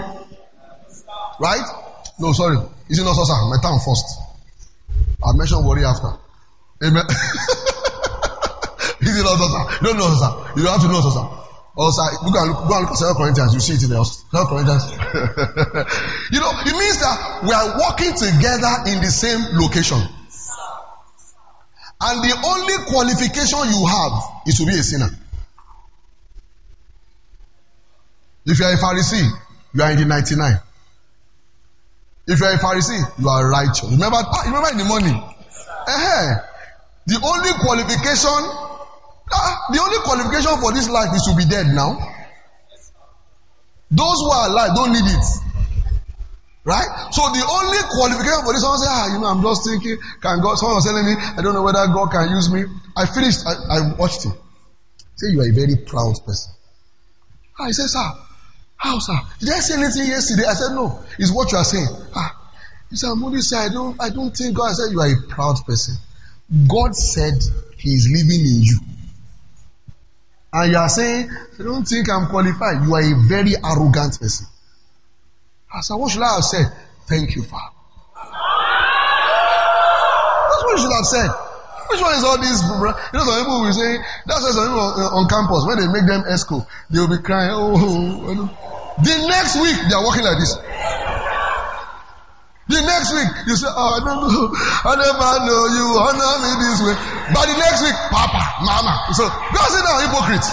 Right? 1.40 1.66
No, 2.20 2.32
sorry. 2.34 2.58
Is 2.58 2.98
He's 2.98 3.00
in 3.00 3.06
Osasa, 3.06 3.50
my 3.50 3.62
town 3.62 3.80
first. 3.80 4.06
I'll 5.24 5.34
mention 5.34 5.64
Warri 5.64 5.84
after. 5.84 6.18
Amen. 6.84 7.04
He's 9.00 9.18
in 9.18 9.26
Osasa. 9.26 9.82
You 9.82 9.88
don't 9.88 9.98
know 9.98 10.08
Osasa. 10.08 10.56
You 10.58 10.64
don't 10.64 10.74
have 10.74 10.82
to 10.82 10.88
know 10.88 11.02
Osasa. 11.02 11.40
Also, 11.76 12.02
look 12.26 12.36
and 12.36 12.50
look, 12.52 12.68
go 12.68 12.76
and 12.76 12.84
look 12.84 12.92
at 12.92 12.98
Second 12.98 13.16
Corinthians. 13.16 13.54
You 13.54 13.62
see 13.62 13.74
it 13.80 13.84
in 13.84 13.90
the 13.92 14.04
Second 14.04 14.48
Corinthians. 14.48 14.84
you 16.36 16.40
know, 16.44 16.52
it 16.68 16.76
means 16.76 17.00
that 17.00 17.40
we 17.44 17.54
are 17.56 17.80
working 17.80 18.12
together 18.12 18.74
in 18.92 19.00
the 19.00 19.08
same 19.08 19.40
location. 19.56 20.02
And 22.02 22.24
the 22.24 22.36
only 22.48 22.76
qualification 22.88 23.60
you 23.72 23.86
have 23.88 24.48
is 24.48 24.58
to 24.58 24.66
be 24.66 24.72
a 24.72 24.84
sinner. 24.84 25.10
If 28.46 28.60
you 28.60 28.66
are 28.66 28.74
a 28.74 28.78
Pharisee, 28.78 29.30
you 29.74 29.82
are 29.84 29.92
in 29.92 30.00
the 30.00 30.06
99. 30.06 30.60
If 32.28 32.40
you 32.40 32.46
are 32.46 32.54
a 32.54 32.58
Pharisee, 32.58 33.00
you 33.20 33.30
are 33.30 33.50
righteous. 33.50 33.84
Remember, 33.84 34.18
remember 34.46 34.70
in 34.72 34.78
the 34.78 34.86
morning. 34.86 35.16
Uh-huh. 35.16 36.36
The 37.06 37.20
only 37.24 37.52
qualification, 37.64 38.69
ah, 39.32 39.68
the 39.72 39.80
only 39.80 40.00
qualification 40.00 40.58
for 40.62 40.74
this 40.74 40.90
life 40.90 41.14
is 41.16 41.24
to 41.30 41.36
be 41.36 41.46
dead 41.46 41.68
now. 41.74 41.98
Those 43.92 44.18
who 44.22 44.30
are 44.30 44.50
alive 44.50 44.76
don't 44.76 44.94
need 44.94 45.06
it. 45.06 45.26
Right? 46.66 46.90
So 47.12 47.22
the 47.34 47.42
only 47.42 47.82
qualification 47.90 48.46
for 48.46 48.54
this, 48.54 48.62
someone 48.62 48.80
say, 48.80 48.90
ah, 48.90 49.14
you 49.14 49.20
know, 49.20 49.28
I'm 49.28 49.42
just 49.42 49.66
thinking, 49.66 49.98
can 50.22 50.42
God, 50.42 50.56
someone 50.62 50.78
was 50.78 50.86
telling 50.86 51.06
me, 51.06 51.16
I 51.18 51.42
don't 51.42 51.54
know 51.54 51.64
whether 51.64 51.82
God 51.88 52.12
can 52.12 52.30
use 52.30 52.52
me. 52.52 52.66
I 52.96 53.06
finished, 53.06 53.42
I, 53.48 53.54
I 53.54 53.78
watched 53.98 54.26
it. 54.26 54.34
Say 55.16 55.32
you 55.32 55.42
are 55.42 55.50
a 55.50 55.54
very 55.54 55.76
proud 55.76 56.16
person. 56.26 56.54
Ah, 57.58 57.66
he 57.66 57.74
sir, 57.74 57.88
how, 58.78 59.00
sir? 59.00 59.18
Did 59.40 59.50
I 59.50 59.60
say 59.60 59.76
anything 59.76 60.08
yesterday? 60.08 60.46
I 60.48 60.54
said, 60.54 60.74
no. 60.74 61.04
It's 61.18 61.32
what 61.32 61.52
you 61.52 61.58
are 61.58 61.66
saying. 61.66 61.88
Ah, 62.16 62.40
he 62.90 62.96
said, 62.96 63.10
I'm 63.10 63.24
only 63.24 63.42
saying, 63.42 63.72
I 63.72 63.74
don't, 63.74 64.02
I 64.02 64.10
don't 64.10 64.36
think 64.36 64.56
God 64.56 64.70
I 64.70 64.74
said 64.74 64.92
you 64.92 65.02
are 65.02 65.12
a 65.12 65.28
proud 65.28 65.58
person. 65.66 65.96
God 66.68 66.96
said 66.96 67.34
he 67.78 67.94
is 67.94 68.08
living 68.10 68.46
in 68.46 68.62
you. 68.62 68.80
And 70.52 70.72
you 70.72 70.78
are 70.78 70.90
saying, 70.90 71.30
I 71.60 71.64
don't 71.64 71.86
think 71.86 72.10
I'm 72.10 72.28
qualified. 72.28 72.84
You 72.84 72.96
are 72.96 73.02
a 73.02 73.16
very 73.28 73.54
arrogant 73.64 74.20
person. 74.20 74.48
I 75.74 75.82
said, 75.82 75.96
what 75.96 76.12
should 76.12 76.24
I 76.24 76.36
have 76.36 76.44
said? 76.44 76.66
Thank 77.06 77.36
you, 77.36 77.44
Father. 77.44 77.76
That's 80.50 80.64
what 80.64 80.72
you 80.74 80.82
should 80.82 80.94
have 80.94 81.06
said. 81.06 81.30
Which 81.90 82.02
one 82.02 82.14
is 82.18 82.24
all 82.24 82.38
this? 82.38 82.62
You 82.62 83.18
know, 83.18 83.26
some 83.26 83.40
people 83.46 83.62
will 83.62 83.74
say, 83.74 83.98
that's 84.26 84.42
why 84.42 84.52
some 84.52 84.66
people 84.66 84.80
on, 84.80 85.26
on 85.26 85.28
campus, 85.30 85.66
when 85.66 85.78
they 85.78 85.88
make 85.88 86.06
them 86.06 86.24
ESCO, 86.26 86.66
they 86.90 87.00
will 87.00 87.10
be 87.10 87.22
crying, 87.22 87.52
oh, 87.54 88.50
the 89.02 89.16
next 89.28 89.56
week, 89.62 89.78
they 89.90 89.96
are 89.96 90.04
walking 90.04 90.24
like 90.24 90.38
this. 90.38 90.58
The 92.70 92.82
next 92.86 93.10
week, 93.18 93.50
you 93.50 93.56
say, 93.58 93.66
oh, 93.66 93.98
I 93.98 94.00
don't 94.06 94.30
know, 94.30 94.54
I 94.54 94.94
never 94.94 95.30
know 95.42 95.62
you, 95.74 95.86
honor 96.06 96.38
me 96.38 96.54
this 96.62 96.78
way. 96.86 96.94
But 97.34 97.50
the 97.50 97.58
next 97.58 97.82
week, 97.82 97.98
Papa, 98.14 98.62
Mama. 98.62 99.10
So, 99.18 99.26
go 99.26 99.62
sit 99.74 99.82
down, 99.82 100.06
hypocrite. 100.06 100.46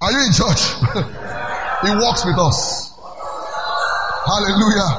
Are 0.00 0.12
you 0.12 0.20
in 0.24 0.32
church? 0.32 0.64
He 1.78 1.90
walks 1.94 2.24
with 2.24 2.38
us. 2.38 2.90
Hallelujah. 4.26 4.90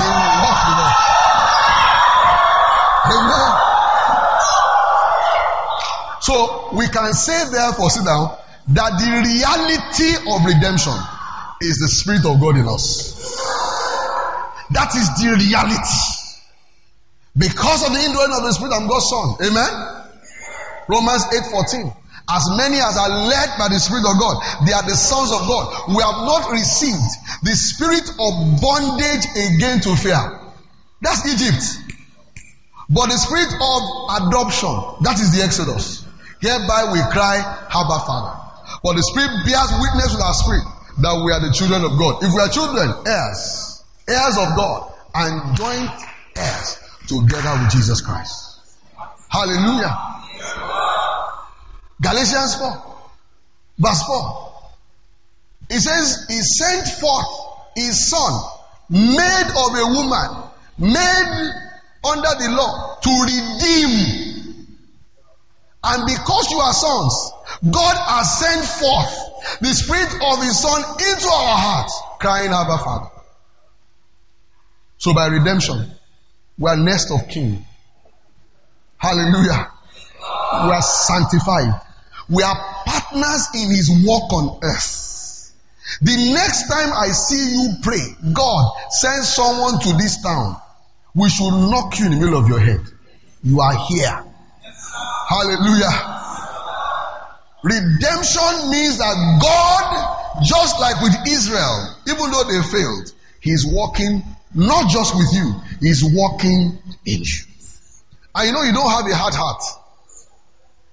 He 0.00 0.08
walks 0.42 0.62
with 0.66 0.80
us. 0.82 0.96
Amen. 3.06 3.52
So 6.22 6.70
we 6.72 6.88
can 6.88 7.12
say 7.12 7.50
therefore, 7.52 7.90
sit 7.90 8.04
down, 8.04 8.34
that 8.68 8.98
the 8.98 9.10
reality 9.22 10.16
of 10.26 10.44
redemption 10.44 11.15
is 11.60 11.78
the 11.78 11.88
Spirit 11.88 12.24
of 12.26 12.40
God 12.40 12.56
in 12.56 12.68
us. 12.68 13.16
That 14.70 14.90
is 14.94 15.08
the 15.22 15.30
reality. 15.30 16.00
Because 17.36 17.86
of 17.86 17.92
the 17.92 18.00
indwelling 18.00 18.34
of 18.34 18.42
the 18.42 18.52
Spirit, 18.52 18.72
I'm 18.74 18.88
God's 18.88 19.08
Son. 19.08 19.28
Amen. 19.46 19.72
Romans 20.88 21.24
8 21.32 21.50
14. 21.50 21.92
As 22.28 22.44
many 22.58 22.82
as 22.82 22.98
are 22.98 23.12
led 23.30 23.48
by 23.58 23.68
the 23.70 23.78
Spirit 23.78 24.02
of 24.02 24.18
God, 24.18 24.42
they 24.66 24.72
are 24.72 24.82
the 24.82 24.98
sons 24.98 25.30
of 25.30 25.46
God. 25.46 25.94
We 25.94 26.02
have 26.02 26.26
not 26.26 26.50
received 26.50 27.06
the 27.46 27.54
spirit 27.54 28.02
of 28.02 28.32
bondage 28.58 29.26
again 29.30 29.78
to 29.86 29.94
fear. 29.94 30.18
That's 31.00 31.22
Egypt. 31.22 31.62
But 32.90 33.14
the 33.14 33.18
spirit 33.18 33.54
of 33.54 33.80
adoption, 34.26 34.74
that 35.06 35.18
is 35.22 35.38
the 35.38 35.44
Exodus. 35.44 36.02
Hereby 36.40 36.90
we 36.90 36.98
cry, 37.14 37.38
Abba 37.70 37.98
Father. 38.02 38.34
But 38.82 38.98
the 38.98 39.06
Spirit 39.06 39.30
bears 39.46 39.70
witness 39.78 40.10
with 40.10 40.22
our 40.22 40.34
spirit 40.34 40.66
that 40.98 41.22
we 41.24 41.32
are 41.32 41.40
the 41.40 41.52
children 41.52 41.84
of 41.84 41.98
God. 41.98 42.22
If 42.22 42.32
we 42.32 42.40
are 42.40 42.48
children, 42.48 42.88
heirs, 43.06 43.84
heirs 44.08 44.36
of 44.38 44.56
God, 44.56 44.92
and 45.14 45.56
joint 45.56 45.90
heirs 46.36 46.78
together 47.06 47.52
with 47.62 47.70
Jesus 47.70 48.00
Christ. 48.00 48.60
Hallelujah. 49.28 49.94
Galatians 52.00 52.56
4, 52.56 52.84
verse 53.78 54.02
4. 54.02 54.52
It 55.70 55.80
says, 55.80 56.26
He 56.28 56.40
sent 56.40 56.88
forth 57.00 57.26
His 57.74 58.10
Son, 58.10 58.32
made 58.90 59.48
of 59.56 59.70
a 59.74 59.86
woman, 59.92 60.50
made 60.78 61.52
under 62.04 62.32
the 62.38 62.54
law, 62.56 62.98
to 63.02 63.10
redeem. 63.24 64.25
And 65.88 66.04
because 66.06 66.50
you 66.50 66.58
are 66.58 66.72
sons, 66.72 67.32
God 67.70 67.96
has 67.96 68.40
sent 68.40 68.64
forth 68.64 69.60
the 69.60 69.72
Spirit 69.72 70.12
of 70.20 70.42
His 70.42 70.58
Son 70.58 70.82
into 70.82 71.28
our 71.28 71.56
hearts, 71.56 72.02
crying, 72.18 72.50
Abba, 72.50 72.78
Father. 72.78 73.10
So 74.98 75.14
by 75.14 75.26
redemption, 75.28 75.90
we 76.58 76.68
are 76.70 76.76
next 76.76 77.12
of 77.12 77.28
kin. 77.28 77.64
Hallelujah. 78.96 79.70
We 80.64 80.70
are 80.72 80.82
sanctified. 80.82 81.80
We 82.28 82.42
are 82.42 82.56
partners 82.84 83.48
in 83.54 83.70
his 83.70 83.90
work 84.04 84.32
on 84.32 84.58
earth. 84.64 85.52
The 86.02 86.32
next 86.34 86.68
time 86.68 86.92
I 86.92 87.08
see 87.12 87.52
you 87.52 87.74
pray, 87.82 88.32
God, 88.32 88.72
send 88.90 89.24
someone 89.24 89.78
to 89.80 89.92
this 89.92 90.20
town. 90.20 90.56
We 91.14 91.28
should 91.28 91.50
knock 91.50 91.98
you 91.98 92.06
in 92.06 92.12
the 92.12 92.18
middle 92.18 92.38
of 92.38 92.48
your 92.48 92.58
head. 92.58 92.80
You 93.44 93.60
are 93.60 93.86
here. 93.88 94.24
Hallelujah. 95.28 96.16
Redemption 97.64 98.70
means 98.70 98.98
that 98.98 99.38
God, 99.42 100.44
just 100.44 100.78
like 100.78 101.00
with 101.02 101.14
Israel, 101.26 101.96
even 102.06 102.30
though 102.30 102.44
they 102.44 102.62
failed, 102.62 103.12
He's 103.40 103.66
working 103.66 104.22
not 104.54 104.88
just 104.90 105.16
with 105.16 105.32
you, 105.32 105.54
He's 105.80 106.04
working 106.04 106.78
in 107.04 107.22
you. 107.22 107.44
And 108.34 108.46
you 108.46 108.52
know, 108.52 108.62
you 108.62 108.72
don't 108.72 108.90
have 108.90 109.10
a 109.10 109.16
hard 109.16 109.34
heart. 109.34 109.62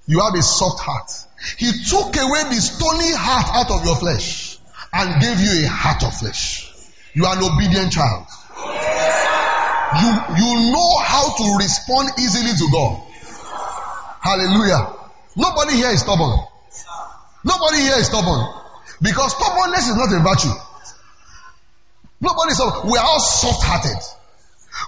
You 0.07 0.19
have 0.21 0.33
a 0.33 0.41
soft 0.41 0.79
heart. 0.81 1.11
He 1.57 1.71
took 1.71 2.15
away 2.15 2.43
the 2.49 2.59
stony 2.59 3.13
heart 3.13 3.47
out 3.53 3.71
of 3.71 3.85
your 3.85 3.95
flesh 3.97 4.57
and 4.91 5.21
gave 5.21 5.39
you 5.39 5.65
a 5.65 5.69
heart 5.69 6.03
of 6.03 6.17
flesh. 6.17 6.73
You 7.13 7.25
are 7.25 7.37
an 7.37 7.43
obedient 7.43 7.91
child. 7.91 8.25
You, 9.93 10.09
you 10.41 10.71
know 10.71 10.97
how 11.03 11.35
to 11.37 11.57
respond 11.59 12.09
easily 12.17 12.51
to 12.57 12.71
God. 12.71 13.12
Hallelujah. 14.23 14.87
Nobody 15.35 15.75
here 15.75 15.89
is 15.89 15.99
stubborn. 15.99 16.39
Nobody 17.43 17.77
here 17.79 17.97
is 17.99 18.07
stubborn. 18.07 18.39
Because 19.01 19.35
stubbornness 19.35 19.89
is 19.89 19.97
not 19.97 20.15
a 20.15 20.19
virtue. 20.23 20.55
Nobody 22.21 22.51
is 22.51 22.57
stubborn. 22.57 22.89
We 22.89 22.97
are 22.97 23.03
all 23.03 23.19
soft 23.19 23.63
hearted. 23.67 23.99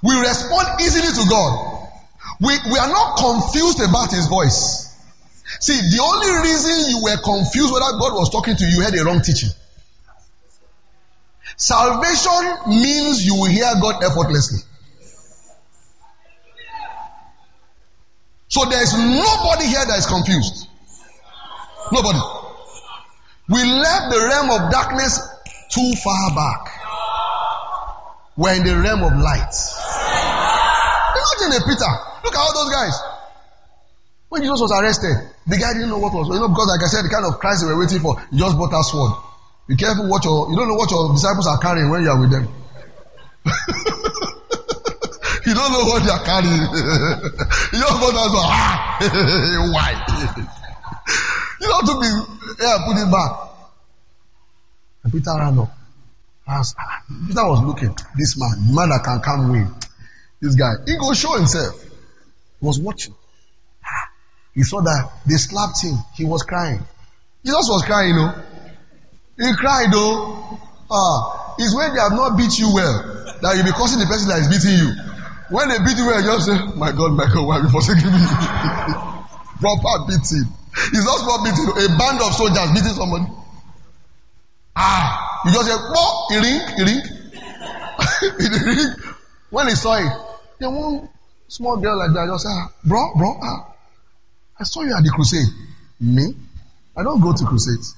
We 0.03 0.15
respond 0.15 0.79
easily 0.79 1.11
to 1.11 1.29
God. 1.29 1.89
We, 2.39 2.55
we 2.71 2.79
are 2.79 2.87
not 2.87 3.17
confused 3.17 3.81
about 3.83 4.11
His 4.11 4.27
voice. 4.27 4.87
See, 5.59 5.75
the 5.75 6.01
only 6.01 6.31
reason 6.47 6.95
you 6.95 7.03
were 7.03 7.17
confused 7.19 7.73
whether 7.73 7.91
God 7.99 8.15
was 8.15 8.29
talking 8.29 8.55
to 8.55 8.63
you, 8.63 8.79
you 8.79 8.81
had 8.81 8.95
a 8.95 9.03
wrong 9.03 9.21
teaching. 9.21 9.49
Salvation 11.57 12.71
means 12.71 13.25
you 13.25 13.35
will 13.35 13.51
hear 13.51 13.71
God 13.81 14.01
effortlessly. 14.01 14.59
So 18.55 18.63
there 18.63 18.81
is 18.81 18.95
nobody 18.95 19.67
here 19.67 19.83
that 19.83 19.99
is 19.99 20.07
confused. 20.07 20.71
Nobody. 21.91 22.23
We 23.51 23.59
left 23.59 24.15
the 24.15 24.19
realm 24.31 24.47
of 24.47 24.71
darkness 24.71 25.19
too 25.75 25.91
far 25.99 26.31
back. 26.31 26.71
We're 28.37 28.55
in 28.55 28.63
the 28.63 28.79
realm 28.79 29.03
of 29.03 29.11
light. 29.19 29.51
Imagine 31.19 31.51
a 31.51 31.67
Peter. 31.67 31.91
Look 32.23 32.31
at 32.31 32.39
all 32.39 32.55
those 32.55 32.71
guys. 32.71 32.95
When 34.29 34.41
Jesus 34.41 34.61
was 34.61 34.71
arrested, 34.71 35.35
the 35.47 35.57
guy 35.59 35.73
didn't 35.73 35.89
know 35.89 35.99
what 35.99 36.13
was, 36.13 36.31
you 36.31 36.39
know, 36.39 36.47
because 36.47 36.71
like 36.71 36.79
I 36.79 36.87
said, 36.87 37.03
the 37.03 37.11
kind 37.11 37.27
of 37.27 37.43
Christ 37.43 37.59
they 37.59 37.67
were 37.67 37.77
waiting 37.77 37.99
for, 37.99 38.15
he 38.31 38.39
just 38.39 38.55
bought 38.55 38.71
a 38.71 38.81
sword. 38.87 39.19
Be 39.67 39.75
careful 39.75 40.07
what 40.07 40.23
your, 40.23 40.47
you 40.49 40.55
don't 40.55 40.69
know 40.71 40.79
what 40.79 40.91
your 40.91 41.11
disciples 41.11 41.45
are 41.45 41.59
carrying 41.59 41.91
when 41.91 42.03
you 42.03 42.09
are 42.09 42.21
with 42.23 42.31
them. 42.31 42.47
you 45.45 45.53
don't 45.53 45.71
know 45.71 45.85
what 45.85 46.03
they 46.03 46.09
are 46.09 46.23
carrying. 46.23 46.53
you 47.73 47.85
bought 48.01 48.13
that 48.13 48.29
sword. 48.31 48.49
Ah, 48.49 48.97
why? 49.71 49.91
you 51.61 51.67
know, 51.67 51.81
to 51.81 51.99
be, 51.99 52.07
yeah, 52.63 52.77
put 52.85 52.97
it 52.97 53.11
back. 53.11 53.31
And 55.03 55.13
Peter 55.13 55.31
ran 55.37 55.59
up. 55.59 55.71
Asked, 56.47 56.75
ah, 56.79 57.03
Peter 57.27 57.47
was 57.47 57.61
looking, 57.63 57.95
this 58.15 58.37
man, 58.37 58.67
the 58.67 58.73
man 58.73 58.89
that 58.89 59.03
can 59.03 59.19
come 59.21 59.51
win. 59.51 59.73
This 60.41 60.55
guy, 60.55 60.73
he 60.85 60.97
go 60.97 61.13
show 61.13 61.37
himself. 61.37 61.81
He 61.83 62.65
was 62.65 62.79
watching. 62.79 63.15
He 64.53 64.63
saw 64.63 64.81
that 64.81 65.11
they 65.27 65.35
slapped 65.35 65.83
him. 65.83 65.97
He 66.15 66.23
was 66.23 66.43
crying. 66.43 66.79
Jesus 67.43 67.67
was 67.69 67.83
crying, 67.83 68.09
you 68.09 68.15
know. 68.15 68.33
He 69.37 69.53
cried, 69.55 69.91
though. 69.91 70.59
Ah, 70.89 71.55
it's 71.59 71.75
when 71.75 71.93
they 71.93 71.99
have 71.99 72.13
not 72.13 72.37
beat 72.37 72.57
you 72.57 72.73
well 72.73 73.15
that 73.41 73.55
you'll 73.55 73.65
be 73.65 73.71
cursing 73.71 73.99
the 73.99 74.05
person 74.05 74.29
that 74.29 74.39
is 74.39 74.47
beating 74.47 74.79
you. 74.79 74.89
When 75.49 75.69
they 75.69 75.77
beat 75.79 75.97
you 75.97 76.05
you 76.05 76.23
just 76.23 76.45
say, 76.45 76.57
My 76.75 76.91
God, 76.91 77.13
my 77.13 77.25
God, 77.31 77.45
why 77.45 77.59
are 77.59 77.63
you 77.63 77.69
forsaking 77.69 78.11
me? 78.11 78.17
Proper 79.61 79.93
beating. 80.09 80.49
It's 80.91 81.05
not 81.05 81.19
small 81.21 81.43
beating, 81.43 81.69
a 81.69 81.97
band 81.97 82.21
of 82.21 82.33
soldiers 82.33 82.71
beating 82.73 82.97
somebody. 82.97 83.25
Ah, 84.75 85.43
you 85.45 85.51
just 85.53 85.67
say, 85.67 85.75
Oh, 85.77 86.27
he 86.29 86.37
ring, 86.37 86.61
he 86.77 86.83
ring. 86.83 87.01
he 88.39 88.47
ring. 88.65 88.95
When 89.51 89.67
he 89.67 89.75
saw 89.75 89.95
it, 89.95 90.11
then 90.59 90.73
one 90.73 91.09
small 91.47 91.77
girl 91.77 91.97
like 91.99 92.11
that 92.13 92.27
just 92.27 92.43
said, 92.43 92.51
ah, 92.51 92.73
Bro, 92.83 93.13
bro, 93.15 93.37
ah. 93.41 93.73
I 94.59 94.63
saw 94.63 94.81
you 94.81 94.95
at 94.97 95.03
the 95.03 95.11
crusade. 95.11 95.47
Me? 95.99 96.33
I 96.97 97.03
don't 97.03 97.21
go 97.21 97.33
to 97.33 97.45
crusades. 97.45 97.93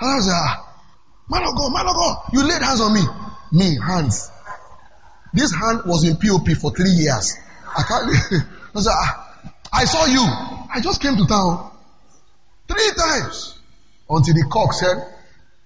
And 0.00 0.10
I 0.10 0.14
was 0.16 0.26
like, 0.26 0.58
man 1.30 1.48
of 1.48 1.54
God, 1.56 1.72
man 1.72 1.86
of 1.86 1.94
God, 1.94 2.16
you 2.32 2.42
laid 2.42 2.60
hands 2.60 2.80
on 2.80 2.92
me. 2.92 3.02
Me, 3.52 3.78
hands. 3.78 4.31
This 5.32 5.54
hand 5.54 5.82
was 5.86 6.04
in 6.04 6.16
POP 6.16 6.56
for 6.56 6.70
three 6.70 6.90
years. 6.90 7.36
I 7.66 7.82
can't, 7.82 8.10
I 8.42 8.72
was 8.74 8.86
like, 8.86 9.52
I 9.72 9.84
saw 9.84 10.04
you. 10.06 10.22
I 10.22 10.80
just 10.82 11.00
came 11.00 11.16
to 11.16 11.26
town. 11.26 11.70
Three 12.68 12.90
times. 12.96 13.58
Until 14.08 14.34
the 14.34 14.46
cock 14.50 14.72
said, 14.74 14.96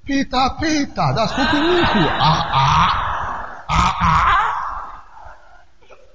Peter, 0.04 0.48
Peter, 0.60 1.08
that's 1.14 1.32
kukuruku. 1.32 2.06
Ah, 2.06 2.50
ah, 2.54 3.66
ah, 3.68 3.96
ah. 4.00 4.26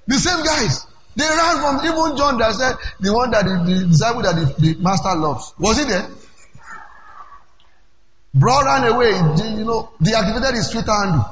The 0.08 0.16
same 0.16 0.44
guys. 0.46 0.88
They 1.16 1.26
ran 1.26 1.58
from 1.60 1.86
even 1.86 2.16
John 2.18 2.38
that 2.38 2.56
said 2.56 2.76
the 3.02 3.14
one 3.14 3.32
that 3.32 3.44
the, 3.44 3.64
the 3.66 3.88
disciple 3.88 4.22
that 4.22 4.36
the, 4.36 4.56
the 4.62 4.82
master 4.82 5.14
loves. 5.16 5.54
Was 5.60 5.78
he 5.78 5.84
there? 5.84 6.08
Bro 8.34 8.64
ran 8.64 8.88
away. 8.88 9.12
You 9.58 9.66
know, 9.66 9.92
deactivated 10.02 10.54
his 10.56 10.70
Twitter 10.70 10.92
handle, 10.92 11.26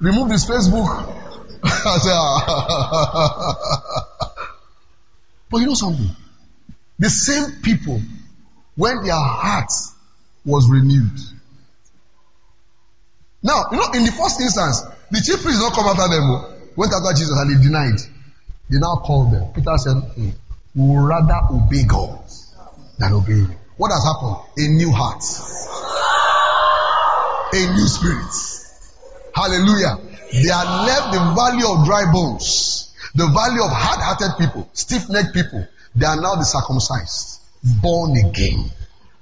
removed 0.00 0.32
his 0.32 0.44
Facebook. 0.44 1.31
I 1.64 1.98
said, 1.98 2.12
ah. 2.14 3.54
but 5.50 5.58
you 5.58 5.66
know 5.66 5.74
something? 5.74 6.10
The 6.98 7.08
same 7.08 7.62
people, 7.62 8.00
when 8.76 9.02
their 9.04 9.14
hearts 9.14 9.94
was 10.44 10.68
renewed. 10.70 11.18
Now, 13.42 13.64
you 13.70 13.76
know, 13.76 13.90
in 13.94 14.04
the 14.04 14.12
first 14.12 14.40
instance, 14.40 14.82
the 15.10 15.20
chief 15.20 15.42
priest 15.42 15.58
did 15.58 15.64
not 15.64 15.74
come 15.74 15.86
after 15.86 16.08
them, 16.08 16.30
oh. 16.30 16.54
went 16.76 16.92
after 16.92 17.12
Jesus 17.12 17.36
and 17.36 17.56
he 17.56 17.62
denied. 17.62 17.98
They 18.70 18.78
now 18.78 18.96
called 19.04 19.32
them. 19.32 19.52
Peter 19.52 19.76
said, 19.76 19.96
mm, 19.96 20.32
We 20.74 20.82
will 20.82 21.06
rather 21.06 21.40
obey 21.50 21.84
God 21.84 22.24
than 22.98 23.12
obey 23.12 23.34
you. 23.34 23.50
What 23.76 23.90
has 23.90 24.04
happened? 24.04 24.36
A 24.58 24.68
new 24.68 24.90
heart, 24.92 25.22
a 27.52 27.74
new 27.74 27.86
spirit. 27.86 28.32
Hallelujah. 29.34 30.11
They 30.32 30.50
are 30.50 30.86
left 30.86 31.12
the 31.12 31.20
valley 31.36 31.64
of 31.66 31.84
dry 31.84 32.10
bones, 32.12 32.94
the 33.14 33.26
valley 33.26 33.60
of 33.60 33.70
hard 33.70 34.00
hearted 34.00 34.38
people, 34.38 34.68
stiff 34.72 35.08
necked 35.08 35.34
people. 35.34 35.66
They 35.94 36.06
are 36.06 36.20
now 36.20 36.36
the 36.36 36.44
circumcised, 36.44 37.40
born 37.82 38.16
again. 38.16 38.70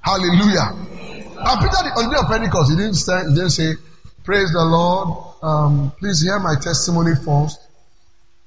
Hallelujah. 0.00 0.70
And 0.70 1.60
Peter, 1.60 1.76
on 1.98 2.08
the 2.08 2.14
day 2.14 2.20
of 2.20 2.28
Pentecost, 2.28 2.70
he 2.70 2.76
didn't 2.76 2.94
say, 2.94 3.18
he 3.28 3.34
didn't 3.34 3.50
say 3.50 3.74
Praise 4.22 4.52
the 4.52 4.64
Lord. 4.64 5.34
Um, 5.42 5.92
please 5.98 6.20
hear 6.20 6.38
my 6.38 6.54
testimony 6.60 7.14
first. 7.16 7.58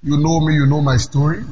You 0.03 0.17
know 0.17 0.39
me, 0.39 0.53
you 0.53 0.67
know 0.67 0.81
my 0.81 0.97
story. 0.97 1.43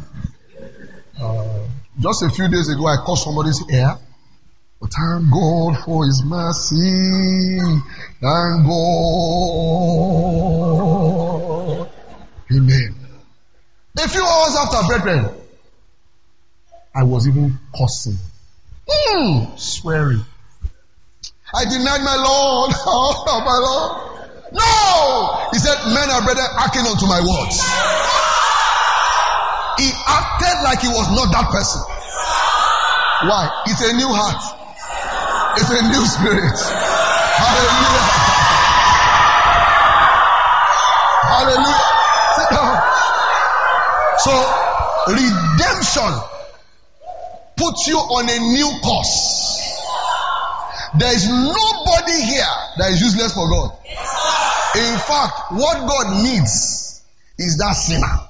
Uh, 1.20 1.60
just 2.00 2.22
a 2.22 2.30
few 2.30 2.48
days 2.48 2.70
ago, 2.70 2.86
I 2.86 2.98
caught 3.04 3.18
somebody's 3.18 3.62
ear. 3.72 3.98
Thank 4.90 5.32
God 5.32 5.78
for 5.86 6.06
His 6.06 6.24
mercy. 6.26 7.60
Thank 8.20 8.66
God. 8.68 9.12
Amen. 12.52 12.96
A 13.98 14.08
few 14.08 14.24
hours 14.24 14.56
after, 14.56 14.88
brethren, 14.88 15.30
I 16.96 17.04
was 17.04 17.28
even 17.28 17.60
cursing, 17.78 18.18
mm, 18.90 19.60
swearing. 19.60 20.26
I 21.54 21.66
denied 21.66 22.02
my 22.02 22.16
Lord. 22.16 22.74
Oh, 22.84 23.42
my 23.46 23.58
Lord. 23.62 24.12
No! 24.52 25.50
He 25.54 25.60
said, 25.60 25.78
Men 25.94 26.10
are 26.10 26.24
brethren, 26.24 26.48
acting 26.58 26.82
unto 26.82 27.06
my 27.06 27.22
words. 27.22 27.62
He 29.80 29.92
acted 30.08 30.64
like 30.64 30.82
he 30.82 30.90
was 30.90 31.08
not 31.16 31.32
that 31.32 31.50
person. 31.52 31.82
Why? 33.30 33.50
It's 33.68 33.82
a 33.82 33.94
new 33.96 34.10
heart. 34.12 34.61
It's 35.58 35.70
a 35.70 35.82
new 35.82 36.06
spirit. 36.06 36.60
Hallelujah. 37.42 38.22
Hallelujah. 41.32 41.88
Sit 42.36 42.50
down. 42.52 42.76
So, 44.18 44.34
redemption 45.08 46.14
puts 47.58 47.88
you 47.88 47.98
on 47.98 48.30
a 48.30 48.40
new 48.54 48.72
course. 48.82 49.42
There 51.00 51.14
is 51.16 51.28
nobody 51.28 52.22
here 52.22 52.56
that 52.78 52.92
is 52.92 53.02
useless 53.02 53.34
for 53.34 53.50
God. 53.50 53.72
In 54.76 54.98
fact, 55.00 55.52
what 55.52 55.88
God 55.88 56.24
needs 56.24 57.02
is 57.38 57.58
that 57.58 57.74
sinner. 57.74 58.28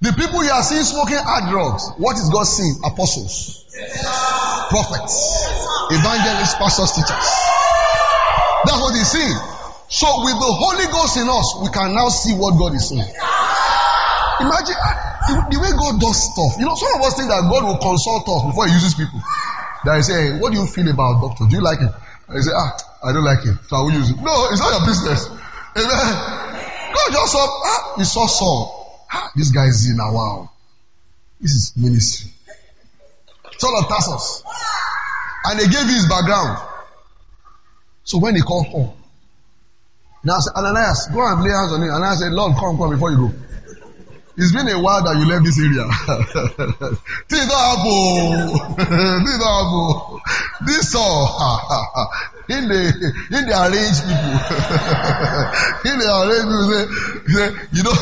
The 0.00 0.12
people 0.12 0.42
you 0.42 0.50
are 0.50 0.62
seeing 0.62 0.82
smoking 0.82 1.18
hard 1.18 1.50
drugs, 1.50 1.90
what 1.98 2.16
is 2.16 2.30
God 2.30 2.44
seeing? 2.44 2.80
Apostles, 2.84 3.66
prophets, 4.70 5.14
evangelists, 5.90 6.54
pastors, 6.56 6.94
teachers. 6.94 7.28
That's 8.64 8.80
what 8.80 8.94
he's 8.94 9.10
saying. 9.10 9.38
So 9.90 10.06
with 10.22 10.38
the 10.38 10.52
Holy 10.54 10.86
Ghost 10.86 11.18
in 11.18 11.26
us, 11.26 11.58
we 11.58 11.68
can 11.74 11.92
now 11.92 12.08
see 12.08 12.32
what 12.38 12.54
God 12.54 12.78
is 12.78 12.88
saying. 12.88 13.10
Imagine 14.40 14.78
uh, 14.78 15.50
the 15.50 15.58
way 15.58 15.70
God 15.74 16.00
does 16.00 16.16
stuff. 16.30 16.54
You 16.56 16.64
know, 16.64 16.78
some 16.78 16.94
of 16.94 17.02
us 17.02 17.18
think 17.18 17.28
that 17.28 17.42
God 17.50 17.66
will 17.66 17.82
consult 17.82 18.24
us 18.30 18.42
before 18.46 18.70
He 18.70 18.72
uses 18.78 18.94
people. 18.94 19.18
That 19.84 19.98
I 19.98 20.00
say, 20.00 20.14
hey, 20.14 20.38
what 20.38 20.52
do 20.52 20.60
you 20.60 20.66
feel 20.66 20.88
about 20.88 21.20
doctor? 21.20 21.44
Do 21.48 21.56
you 21.56 21.62
like 21.62 21.80
him? 21.80 21.90
I 22.28 22.40
say, 22.40 22.52
ah, 22.54 22.76
I 23.02 23.12
don't 23.12 23.24
like 23.24 23.42
him, 23.42 23.58
so 23.66 23.76
I 23.76 23.80
will 23.82 23.92
use 23.92 24.10
it. 24.10 24.16
No, 24.22 24.46
it's 24.52 24.60
not 24.60 24.76
your 24.78 24.86
business. 24.86 25.26
Amen. 25.74 26.14
God 26.94 27.08
just 27.10 27.32
saw, 27.32 27.42
ah, 27.42 27.94
he 27.96 28.04
saw 28.04 28.26
Saul. 28.26 29.06
Ah, 29.10 29.32
this 29.34 29.50
guy 29.50 29.66
is 29.66 29.90
in 29.90 29.98
a 29.98 30.12
wow. 30.12 30.50
This 31.40 31.52
is 31.52 31.72
ministry. 31.76 32.30
Saul 33.60 33.76
of 33.78 33.88
Tarsus. 33.88 34.42
And 35.44 35.60
they 35.60 35.68
gave 35.68 35.86
his 35.86 36.08
background. 36.08 36.58
So 38.04 38.18
when 38.18 38.34
he 38.34 38.40
called 38.40 38.66
Paul, 38.72 38.96
now 40.24 40.36
I 40.36 40.40
said, 40.40 40.52
Ananias, 40.56 41.08
go 41.12 41.20
and 41.20 41.42
lay 41.44 41.50
hands 41.50 41.72
on 41.72 41.82
him. 41.82 41.92
I 41.92 42.14
said, 42.16 42.32
Lord, 42.32 42.56
come, 42.56 42.76
come 42.78 42.90
before 42.90 43.10
you 43.12 43.28
go. 43.28 43.30
It's 44.36 44.52
been 44.52 44.68
a 44.68 44.80
while 44.80 45.04
that 45.04 45.16
you 45.20 45.28
left 45.28 45.44
this 45.44 45.60
area. 45.60 45.84
Things 47.28 47.46
don't 47.48 47.60
happen. 47.60 48.48
Things 49.28 49.36
don't 49.36 49.52
happen. 49.52 50.20
This 50.64 50.94
all 50.96 51.28
in 52.48 52.64
the 52.68 52.80
in 53.36 53.42
the 53.44 53.54
arranged 53.60 54.00
people. 54.08 54.32
in 55.92 55.96
the 56.00 56.08
arranged 56.08 56.48
people 56.48 56.64
say, 56.72 56.88
say 57.36 57.52
you 57.76 57.82
know 57.84 57.92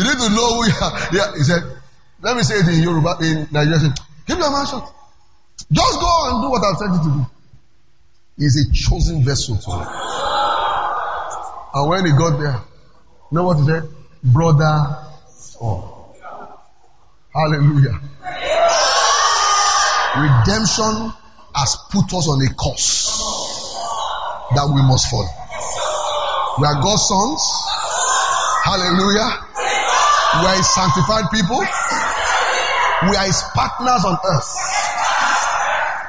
you 0.00 0.04
need 0.08 0.16
to 0.24 0.28
know 0.32 0.48
who 0.56 0.64
you 0.64 0.76
are. 0.80 0.96
Yeah, 1.12 1.36
he 1.36 1.44
said, 1.44 1.60
let 2.22 2.36
me 2.36 2.42
say 2.42 2.56
it 2.64 2.68
in 2.68 2.82
Yoruba 2.82 3.16
in 3.20 3.48
Nigeria. 3.52 3.92
Keep 4.26 4.38
your 4.38 4.50
mouth 4.50 4.68
shut. 4.70 5.01
Just 5.72 6.00
go 6.00 6.28
and 6.28 6.42
do 6.42 6.50
what 6.50 6.62
I've 6.64 6.76
said 6.76 6.92
you 6.92 6.98
to 6.98 7.18
do. 7.18 7.26
He's 8.36 8.56
a 8.60 8.72
chosen 8.72 9.24
vessel 9.24 9.56
to 9.56 9.70
me. 9.70 9.84
And 11.74 11.88
when 11.88 12.04
he 12.04 12.12
got 12.12 12.38
there, 12.38 12.60
you 13.30 13.36
know 13.36 13.44
what 13.44 13.56
he 13.58 13.64
said? 13.64 13.88
Brother 14.22 15.08
Saul. 15.28 16.14
Hallelujah. 17.34 17.98
Redemption 20.14 21.12
has 21.54 21.76
put 21.90 22.12
us 22.12 22.28
on 22.28 22.42
a 22.42 22.54
course 22.54 23.16
that 24.54 24.68
we 24.68 24.82
must 24.82 25.08
follow. 25.10 25.32
We 26.60 26.66
are 26.66 26.82
God's 26.82 27.08
sons. 27.08 27.40
Hallelujah. 28.64 29.30
We 30.36 30.46
are 30.48 30.56
his 30.56 30.68
sanctified 30.74 31.30
people. 31.32 31.60
We 31.60 33.16
are 33.16 33.24
his 33.24 33.42
partners 33.54 34.04
on 34.04 34.18
earth. 34.24 34.81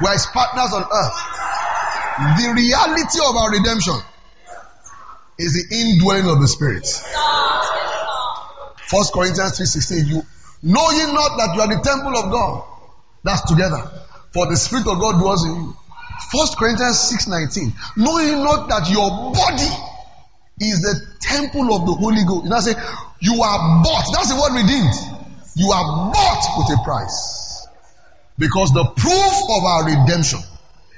We 0.00 0.08
are 0.08 0.12
his 0.12 0.26
partners 0.26 0.72
on 0.72 0.82
earth. 0.82 1.18
The 2.38 2.52
reality 2.54 3.18
of 3.26 3.36
our 3.36 3.50
redemption 3.50 3.94
is 5.38 5.54
the 5.54 5.64
indwelling 5.74 6.28
of 6.28 6.40
the 6.40 6.48
Spirit. 6.48 6.86
First 8.86 9.12
Corinthians 9.12 9.58
3.16, 9.58 10.06
you 10.06 10.22
know 10.62 10.90
ye 10.90 11.12
not 11.12 11.36
that 11.38 11.52
you 11.54 11.60
are 11.62 11.68
the 11.68 11.82
temple 11.82 12.16
of 12.16 12.30
God. 12.30 12.64
That's 13.24 13.42
together. 13.42 13.82
For 14.32 14.46
the 14.46 14.56
Spirit 14.56 14.86
of 14.86 15.00
God 15.00 15.18
dwells 15.18 15.44
in 15.46 15.54
you. 15.54 15.76
First 16.30 16.56
Corinthians 16.56 16.96
6.19, 17.10 17.72
know 17.96 18.18
ye 18.18 18.32
not 18.32 18.68
that 18.68 18.90
your 18.90 19.10
body 19.32 19.70
is 20.60 20.82
the 20.82 20.94
temple 21.20 21.74
of 21.74 21.86
the 21.86 21.94
Holy 21.94 22.22
Ghost. 22.24 22.44
You 22.44 22.50
know, 22.50 22.60
say, 22.60 22.74
you 23.20 23.42
are 23.42 23.82
bought. 23.82 24.06
That's 24.14 24.30
the 24.30 24.38
word 24.38 24.54
redeemed. 24.54 24.94
You 25.56 25.70
are 25.72 26.12
bought 26.12 26.44
with 26.58 26.78
a 26.78 26.82
price. 26.84 27.33
Because 28.38 28.72
the 28.72 28.84
proof 28.84 29.36
of 29.50 29.64
our 29.64 29.84
redemption 29.86 30.40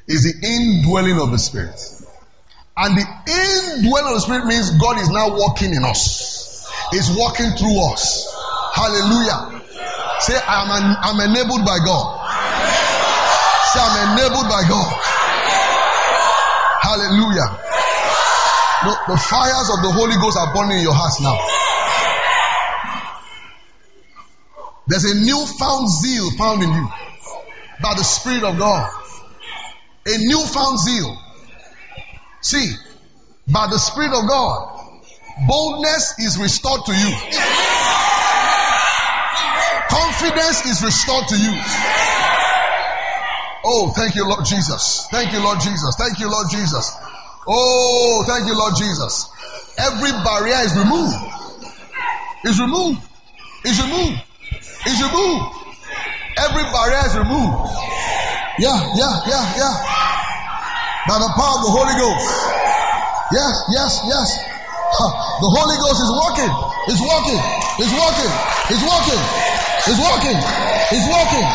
is 0.08 0.24
the 0.24 0.34
indwelling 0.40 1.20
of 1.20 1.30
the 1.30 1.38
Spirit. 1.38 1.76
And 2.76 2.96
the 2.96 3.04
indwelling 3.04 4.08
of 4.08 4.14
the 4.14 4.24
Spirit 4.24 4.46
means 4.46 4.70
God 4.78 5.00
is 5.00 5.10
now 5.10 5.36
working 5.36 5.74
in 5.74 5.84
us. 5.84 6.68
He's 6.92 7.08
working 7.12 7.50
through 7.56 7.92
us. 7.92 8.24
Hallelujah. 8.72 9.62
Say, 10.20 10.36
I'm, 10.36 10.70
an, 10.72 10.96
I'm 11.00 11.20
enabled 11.28 11.64
by 11.64 11.78
God. 11.84 12.04
Say, 13.72 13.80
I'm 13.84 14.16
enabled 14.16 14.48
by 14.48 14.62
God. 14.68 14.90
Hallelujah. 16.80 17.48
No, 18.84 18.92
the 19.12 19.18
fires 19.20 19.68
of 19.76 19.82
the 19.82 19.92
Holy 19.92 20.16
Ghost 20.16 20.38
are 20.38 20.54
burning 20.54 20.78
in 20.78 20.84
your 20.84 20.94
hearts 20.94 21.20
now. 21.20 21.36
There's 24.86 25.04
a 25.04 25.16
newfound 25.20 25.90
zeal 25.90 26.30
found 26.38 26.62
in 26.62 26.70
you 26.70 26.88
by 27.80 27.94
the 27.94 28.04
Spirit 28.04 28.44
of 28.44 28.58
God. 28.58 28.90
A 30.06 30.18
newfound 30.18 30.78
zeal. 30.78 31.18
See, 32.40 32.72
by 33.48 33.66
the 33.68 33.78
Spirit 33.78 34.12
of 34.12 34.28
God, 34.28 34.80
boldness 35.48 36.18
is 36.18 36.38
restored 36.38 36.84
to 36.86 36.92
you. 36.92 37.10
Confidence 39.88 40.66
is 40.66 40.82
restored 40.82 41.28
to 41.28 41.36
you. 41.36 41.52
Oh, 43.64 43.92
thank 43.96 44.14
you, 44.14 44.28
Lord 44.28 44.44
Jesus. 44.44 45.08
Thank 45.10 45.32
you, 45.32 45.42
Lord 45.42 45.58
Jesus. 45.60 45.96
Thank 45.96 46.20
you, 46.20 46.30
Lord 46.30 46.46
Jesus. 46.50 46.92
Oh, 47.48 48.24
thank 48.26 48.46
you, 48.46 48.56
Lord 48.56 48.74
Jesus. 48.76 49.28
Every 49.78 50.12
barrier 50.22 50.62
is 50.64 50.76
removed. 50.76 51.16
Is 52.44 52.60
removed. 52.60 53.00
Is 53.64 53.82
removed. 53.82 54.22
Is 54.86 55.02
removed. 55.02 55.65
Every 56.36 56.64
barrier 56.68 57.02
is 57.08 57.14
removed. 57.16 57.56
Yeah, 58.60 58.76
yeah, 58.96 59.14
yeah, 59.24 59.44
yeah. 59.56 59.74
By 61.08 61.16
the 61.20 61.30
power 61.32 61.54
of 61.56 61.62
the 61.64 61.72
Holy 61.72 61.96
Ghost. 61.96 62.24
Yes, 63.32 63.54
yes, 63.72 63.90
yes. 64.04 64.28
The 65.40 65.50
Holy 65.50 65.76
Ghost 65.80 66.00
is 66.00 66.12
working. 66.12 66.52
Is 66.92 67.00
working. 67.00 67.40
Is 67.80 67.92
working. 67.92 68.32
Is 68.72 68.82
working. 68.84 69.22
Is 69.86 69.98
working. 69.98 70.38
Is 70.92 71.04
working. 71.08 71.46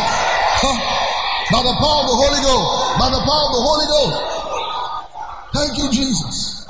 By 1.52 1.62
the 1.64 1.76
power 1.78 2.00
of 2.02 2.08
the 2.08 2.18
Holy 2.18 2.42
Ghost. 2.42 2.68
By 3.00 3.10
the 3.10 3.22
power 3.22 3.44
of 3.46 3.52
the 3.54 3.64
Holy 3.66 3.88
Ghost. 3.88 4.18
Thank 5.54 5.78
you, 5.78 5.88
Jesus. 5.92 6.66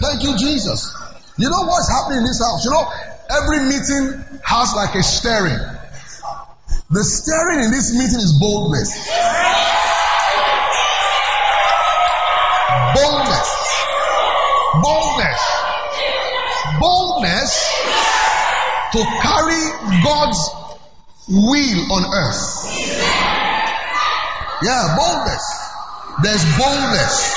Thank 0.00 0.22
you, 0.22 0.36
Jesus. 0.38 0.94
You 1.36 1.50
know 1.50 1.62
what's 1.66 1.90
happening 1.90 2.18
in 2.18 2.24
this 2.24 2.40
house? 2.40 2.64
You 2.64 2.70
know, 2.70 2.84
every 3.30 3.60
meeting 3.66 4.24
has 4.42 4.74
like 4.74 4.94
a 4.94 5.02
stirring. 5.02 5.73
The 6.94 7.02
stirring 7.02 7.64
in 7.64 7.72
this 7.72 7.90
meeting 7.92 8.22
is 8.22 8.38
boldness. 8.38 8.94
Boldness. 12.94 13.50
Boldness. 14.80 15.42
Boldness 16.78 17.52
to 18.92 19.02
carry 19.26 19.64
God's 20.04 20.38
will 21.26 21.92
on 21.98 22.14
earth. 22.14 22.62
Yeah, 24.62 24.94
boldness. 24.94 25.44
There's 26.22 26.44
boldness. 26.56 27.34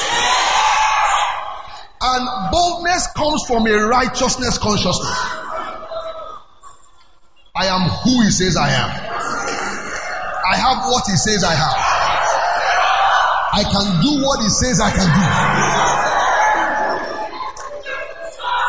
And 2.00 2.52
boldness 2.52 3.08
comes 3.08 3.44
from 3.48 3.66
a 3.66 3.88
righteousness 3.88 4.60
consciousness. 4.60 5.47
I 7.58 7.66
am 7.74 7.90
who 8.06 8.22
he 8.22 8.30
says 8.30 8.56
I 8.56 8.70
am. 8.70 8.90
I 10.46 10.56
have 10.62 10.86
what 10.94 11.04
he 11.10 11.18
says 11.18 11.44
I 11.44 11.56
have. 11.58 11.78
I 13.58 13.64
can 13.66 14.02
do 14.06 14.22
what 14.22 14.40
he 14.46 14.50
says 14.50 14.80
I 14.80 14.92
can 14.94 15.10
do. 15.10 15.24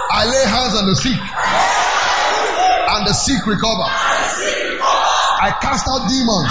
I 0.09 0.25
lay 0.25 0.45
hands 0.49 0.75
on 0.81 0.87
the 0.89 0.97
sick 0.97 1.21
and 1.21 3.07
the 3.07 3.13
sick 3.13 3.45
recover. 3.45 3.85
I 3.85 5.53
cast 5.61 5.85
out 5.85 6.09
demons. 6.09 6.49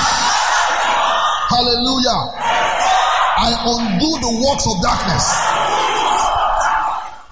Hallelujah. 1.49 2.21
I 3.33 3.49
undo 3.65 4.11
the 4.21 4.31
works 4.45 4.65
of 4.69 4.77
darkness. 4.85 5.25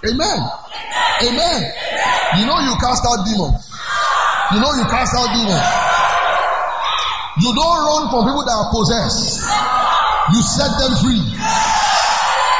Amen. 0.09 0.39
Amen. 1.29 1.61
You 2.41 2.45
know 2.49 2.57
you 2.57 2.73
cast 2.81 3.05
out 3.05 3.21
demons. 3.29 3.69
You 4.53 4.59
know 4.61 4.71
you 4.77 4.85
cast 4.85 5.17
out 5.17 5.33
demons. 5.33 5.65
You 7.41 7.49
don't 7.49 7.79
run 7.81 8.03
from 8.13 8.21
people 8.29 8.45
that 8.45 8.55
are 8.55 8.69
possessed. 8.69 9.41
You 9.41 10.39
set 10.45 10.71
them 10.77 10.93
free. 11.01 11.23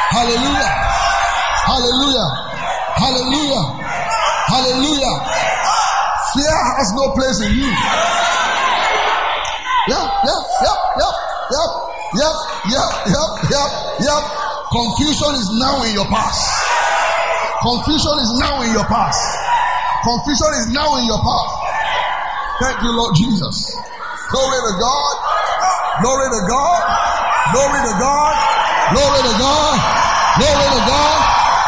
Hallelujah. 0.10 0.72
Hallelujah. 1.70 2.30
Hallelujah. 2.98 3.64
Hallelujah. 4.50 5.16
Fear 6.34 6.58
has 6.74 6.90
no 6.98 7.14
place 7.14 7.40
in 7.46 7.54
you. 7.54 7.70
Yep, 9.86 10.06
yep, 10.26 10.42
yep, 10.66 10.80
yep, 10.98 11.16
yep, 11.54 11.72
yep, 12.18 12.36
yep, 12.74 12.90
yep, 13.14 13.32
yep, 13.54 13.70
yep. 14.02 14.24
Confusion 14.74 15.32
is 15.38 15.50
now 15.62 15.84
in 15.86 15.94
your 15.94 16.10
past. 16.10 16.42
Confusion 17.62 18.18
is 18.20 18.32
now 18.42 18.62
in 18.62 18.74
your 18.74 18.86
past. 18.86 19.22
Confusion 20.04 20.52
is 20.60 20.74
now 20.74 20.98
in 20.98 21.06
your 21.06 21.22
past. 21.22 21.65
Thank 22.56 22.82
you, 22.84 22.92
Lord 22.96 23.14
Jesus. 23.16 23.76
Glory 24.32 24.60
to 24.64 24.74
God. 24.80 25.16
Glory 26.00 26.28
to 26.32 26.42
God. 26.48 26.82
Glory 27.52 27.82
to 27.84 27.94
God. 28.00 28.36
Glory 28.96 29.22
to 29.28 29.34
God. 29.36 29.76
Glory 30.40 30.68
to 30.72 30.80
God. 30.88 31.20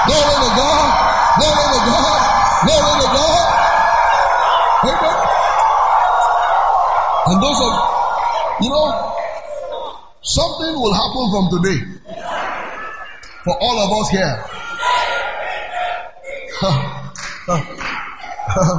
Glory 0.08 0.38
to 0.48 0.52
God. 0.56 0.88
Glory 1.36 1.68
to 1.76 1.82
God. 1.92 2.24
Glory 2.64 2.96
to 3.04 3.10
God. 3.20 3.48
Amen. 4.88 5.18
And 7.28 7.44
those 7.44 7.60
of, 7.68 7.72
you 8.64 8.72
know, 8.72 8.88
something 10.24 10.72
will 10.72 10.96
happen 10.96 11.28
from 11.36 11.52
today 11.52 11.84
for 13.44 13.60
all 13.60 13.76
of 13.84 13.92
us 13.92 14.08
here. 14.16 14.40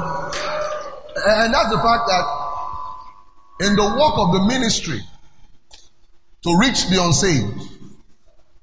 and 1.27 1.55
that's 1.55 1.71
the 1.71 1.79
fact 1.79 2.07
that 2.07 2.25
in 3.61 3.77
the 3.77 3.83
work 3.83 4.15
of 4.19 4.33
the 4.33 4.45
ministry 4.47 5.01
to 6.45 6.59
reach 6.59 6.87
the 6.89 7.03
unsaved, 7.03 7.59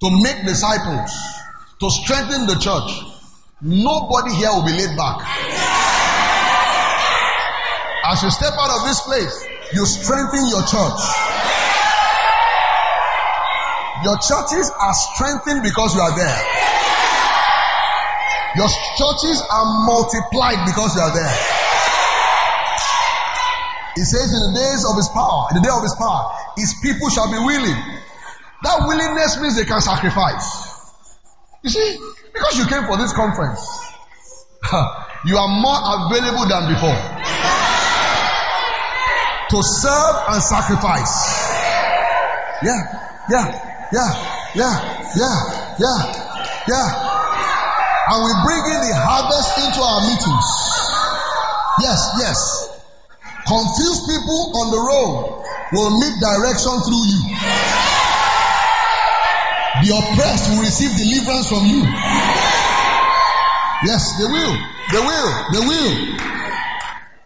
to 0.01 0.07
make 0.23 0.45
disciples, 0.45 1.11
to 1.79 1.89
strengthen 1.89 2.47
the 2.47 2.55
church, 2.55 2.91
nobody 3.61 4.33
here 4.35 4.49
will 4.49 4.65
be 4.65 4.71
laid 4.71 4.95
back. 4.95 5.19
As 8.07 8.23
you 8.23 8.31
step 8.31 8.53
out 8.53 8.71
of 8.79 8.87
this 8.87 9.01
place, 9.01 9.47
you 9.73 9.85
strengthen 9.85 10.47
your 10.47 10.61
church. 10.61 11.01
Your 14.03 14.17
churches 14.21 14.71
are 14.71 14.93
strengthened 14.93 15.63
because 15.63 15.95
you 15.95 16.01
are 16.01 16.15
there. 16.15 16.39
Your 18.55 18.69
churches 18.95 19.41
are 19.51 19.65
multiplied 19.85 20.65
because 20.65 20.95
you 20.95 21.01
are 21.01 21.13
there. 21.13 21.64
He 23.95 24.03
says 24.03 24.27
in 24.27 24.51
the 24.51 24.59
days 24.59 24.83
of 24.83 24.99
his 24.99 25.07
power, 25.09 25.47
in 25.51 25.57
the 25.57 25.63
day 25.63 25.71
of 25.71 25.81
his 25.81 25.95
power, 25.95 26.35
his 26.59 26.75
people 26.83 27.07
shall 27.09 27.31
be 27.31 27.39
willing. 27.39 27.79
That 28.63 28.83
willingness 28.87 29.39
means 29.39 29.55
they 29.55 29.63
can 29.63 29.79
sacrifice. 29.79 30.67
You 31.63 31.69
see, 31.71 31.97
because 32.33 32.59
you 32.59 32.67
came 32.67 32.83
for 32.85 32.97
this 32.97 33.13
conference, 33.13 33.63
you 35.25 35.37
are 35.39 35.47
more 35.47 35.79
available 36.11 36.43
than 36.43 36.75
before 36.75 36.99
to 39.49 39.63
serve 39.63 40.15
and 40.27 40.43
sacrifice. 40.43 41.15
Yeah, 42.63 42.81
yeah, 43.31 43.47
yeah, 43.95 44.11
yeah, 44.55 44.75
yeah, 45.15 45.37
yeah, 45.79 45.99
yeah. 46.67 46.87
And 48.11 48.19
we 48.27 48.31
bring 48.43 48.63
in 48.75 48.79
the 48.91 48.93
harvest 48.99 49.55
into 49.63 49.79
our 49.79 50.01
meetings. 50.03 50.47
Yes, 51.79 51.99
yes. 52.19 52.74
Confused 53.45 54.01
people 54.09 54.41
on 54.57 54.65
the 54.73 54.81
road 54.81 55.45
will 55.71 55.91
meet 56.01 56.15
direction 56.17 56.73
through 56.81 57.05
you. 57.05 57.21
The 59.85 59.89
oppressed 59.93 60.49
will 60.49 60.65
receive 60.65 60.89
deliverance 60.97 61.45
from 61.45 61.69
you. 61.69 61.85
Yes, 63.85 64.17
they 64.17 64.25
will. 64.25 64.55
They 64.89 65.01
will. 65.03 65.29
They 65.53 65.61
will. 65.61 65.93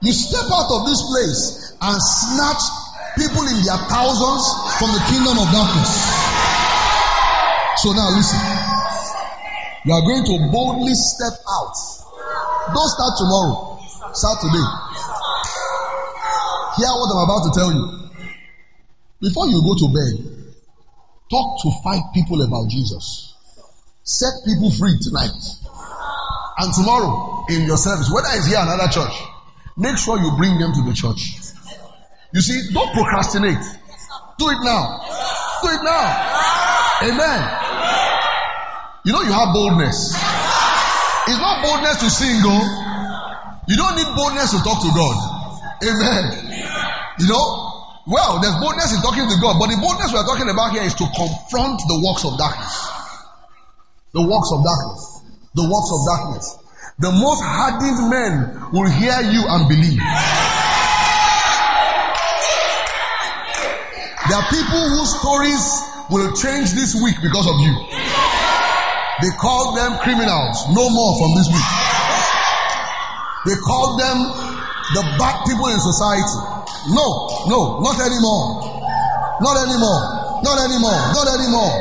You 0.02 0.12
step 0.12 0.44
out 0.52 0.68
of 0.68 0.92
this 0.92 1.00
place 1.08 1.78
and 1.80 1.96
snatch 1.96 2.64
people 3.16 3.48
in 3.48 3.64
their 3.64 3.80
thousands 3.88 4.44
from 4.76 4.92
the 4.92 5.04
kingdom 5.08 5.40
of 5.40 5.48
darkness. 5.56 5.92
So 7.80 7.96
now 7.96 8.12
listen. 8.12 8.44
You 9.86 9.94
are 9.96 10.04
going 10.04 10.26
to 10.28 10.52
boldly 10.52 10.96
step 10.96 11.40
out. 11.48 11.76
Don't 12.76 12.92
start 12.92 13.14
tomorrow. 13.24 13.80
Start 14.12 14.42
today. 14.42 14.68
Hear 16.80 16.96
what 16.96 17.12
I'm 17.12 17.28
about 17.28 17.44
to 17.44 17.60
tell 17.60 17.72
you. 17.76 17.84
Before 19.20 19.48
you 19.52 19.60
go 19.60 19.76
to 19.76 19.88
bed, 19.92 20.16
talk 21.30 21.62
to 21.64 21.72
five 21.84 22.00
people 22.14 22.42
about 22.42 22.70
Jesus. 22.70 23.36
Set 24.04 24.32
people 24.46 24.72
free 24.72 24.96
tonight. 25.02 25.36
And 26.58 26.74
tomorrow 26.74 27.44
in 27.50 27.68
your 27.68 27.76
service, 27.76 28.10
whether 28.10 28.30
it's 28.32 28.48
here 28.48 28.60
or 28.60 28.64
another 28.64 28.88
church, 28.88 29.12
make 29.76 29.98
sure 29.98 30.20
you 30.20 30.32
bring 30.38 30.58
them 30.58 30.72
to 30.72 30.84
the 30.88 30.96
church. 30.96 31.36
You 32.32 32.40
see, 32.40 32.72
don't 32.72 32.94
procrastinate. 32.94 33.60
Do 34.40 34.48
it 34.48 34.60
now. 34.64 35.04
Do 35.62 35.68
it 35.76 35.84
now. 35.84 36.08
Amen. 37.04 37.40
You 39.04 39.12
know 39.12 39.22
you 39.24 39.34
have 39.34 39.52
boldness. 39.54 40.16
It's 41.28 41.40
not 41.44 41.62
boldness 41.62 42.00
to 42.00 42.10
sing, 42.10 42.40
oh. 42.48 42.64
You 43.68 43.76
don't 43.76 43.98
need 43.98 44.16
boldness 44.16 44.52
to 44.52 44.64
talk 44.64 44.82
to 44.82 44.92
God. 44.96 45.39
Amen. 45.84 46.24
You 47.20 47.28
know, 47.28 47.70
well, 48.08 48.42
there's 48.42 48.56
boldness 48.58 48.96
in 48.96 49.02
talking 49.02 49.28
to 49.30 49.38
God, 49.40 49.60
but 49.60 49.70
the 49.70 49.78
boldness 49.78 50.12
we 50.12 50.18
are 50.18 50.26
talking 50.26 50.50
about 50.50 50.72
here 50.72 50.84
is 50.84 50.96
to 50.96 51.06
confront 51.14 51.80
the 51.88 52.02
works 52.02 52.26
of 52.26 52.38
darkness. 52.38 52.74
The 54.18 54.26
works 54.26 54.50
of 54.50 54.66
darkness. 54.66 55.02
The 55.54 55.66
works 55.70 55.92
of 55.94 56.00
darkness. 56.10 56.46
The 57.00 57.12
most 57.14 57.42
hardened 57.46 58.10
men 58.10 58.74
will 58.74 58.90
hear 58.90 59.22
you 59.24 59.46
and 59.46 59.70
believe. 59.70 60.02
There 64.28 64.38
are 64.38 64.50
people 64.52 64.84
whose 64.90 65.14
stories 65.16 65.64
will 66.10 66.34
change 66.34 66.74
this 66.74 66.98
week 66.98 67.22
because 67.22 67.48
of 67.48 67.56
you. 67.62 67.74
They 69.22 69.32
call 69.38 69.76
them 69.76 70.02
criminals. 70.02 70.66
No 70.74 70.90
more 70.90 71.14
from 71.22 71.38
this 71.38 71.48
week. 71.48 71.70
They 73.46 73.58
call 73.62 73.98
them 73.98 74.49
the 74.94 75.04
bad 75.22 75.46
people 75.46 75.68
in 75.70 75.80
society. 75.80 76.38
No, 76.94 77.06
no, 77.46 77.80
not 77.86 77.98
anymore. 78.02 78.44
Not 79.42 79.56
anymore. 79.70 80.02
Not 80.42 80.58
anymore. 80.66 81.00
Not 81.14 81.28
anymore. 81.30 81.74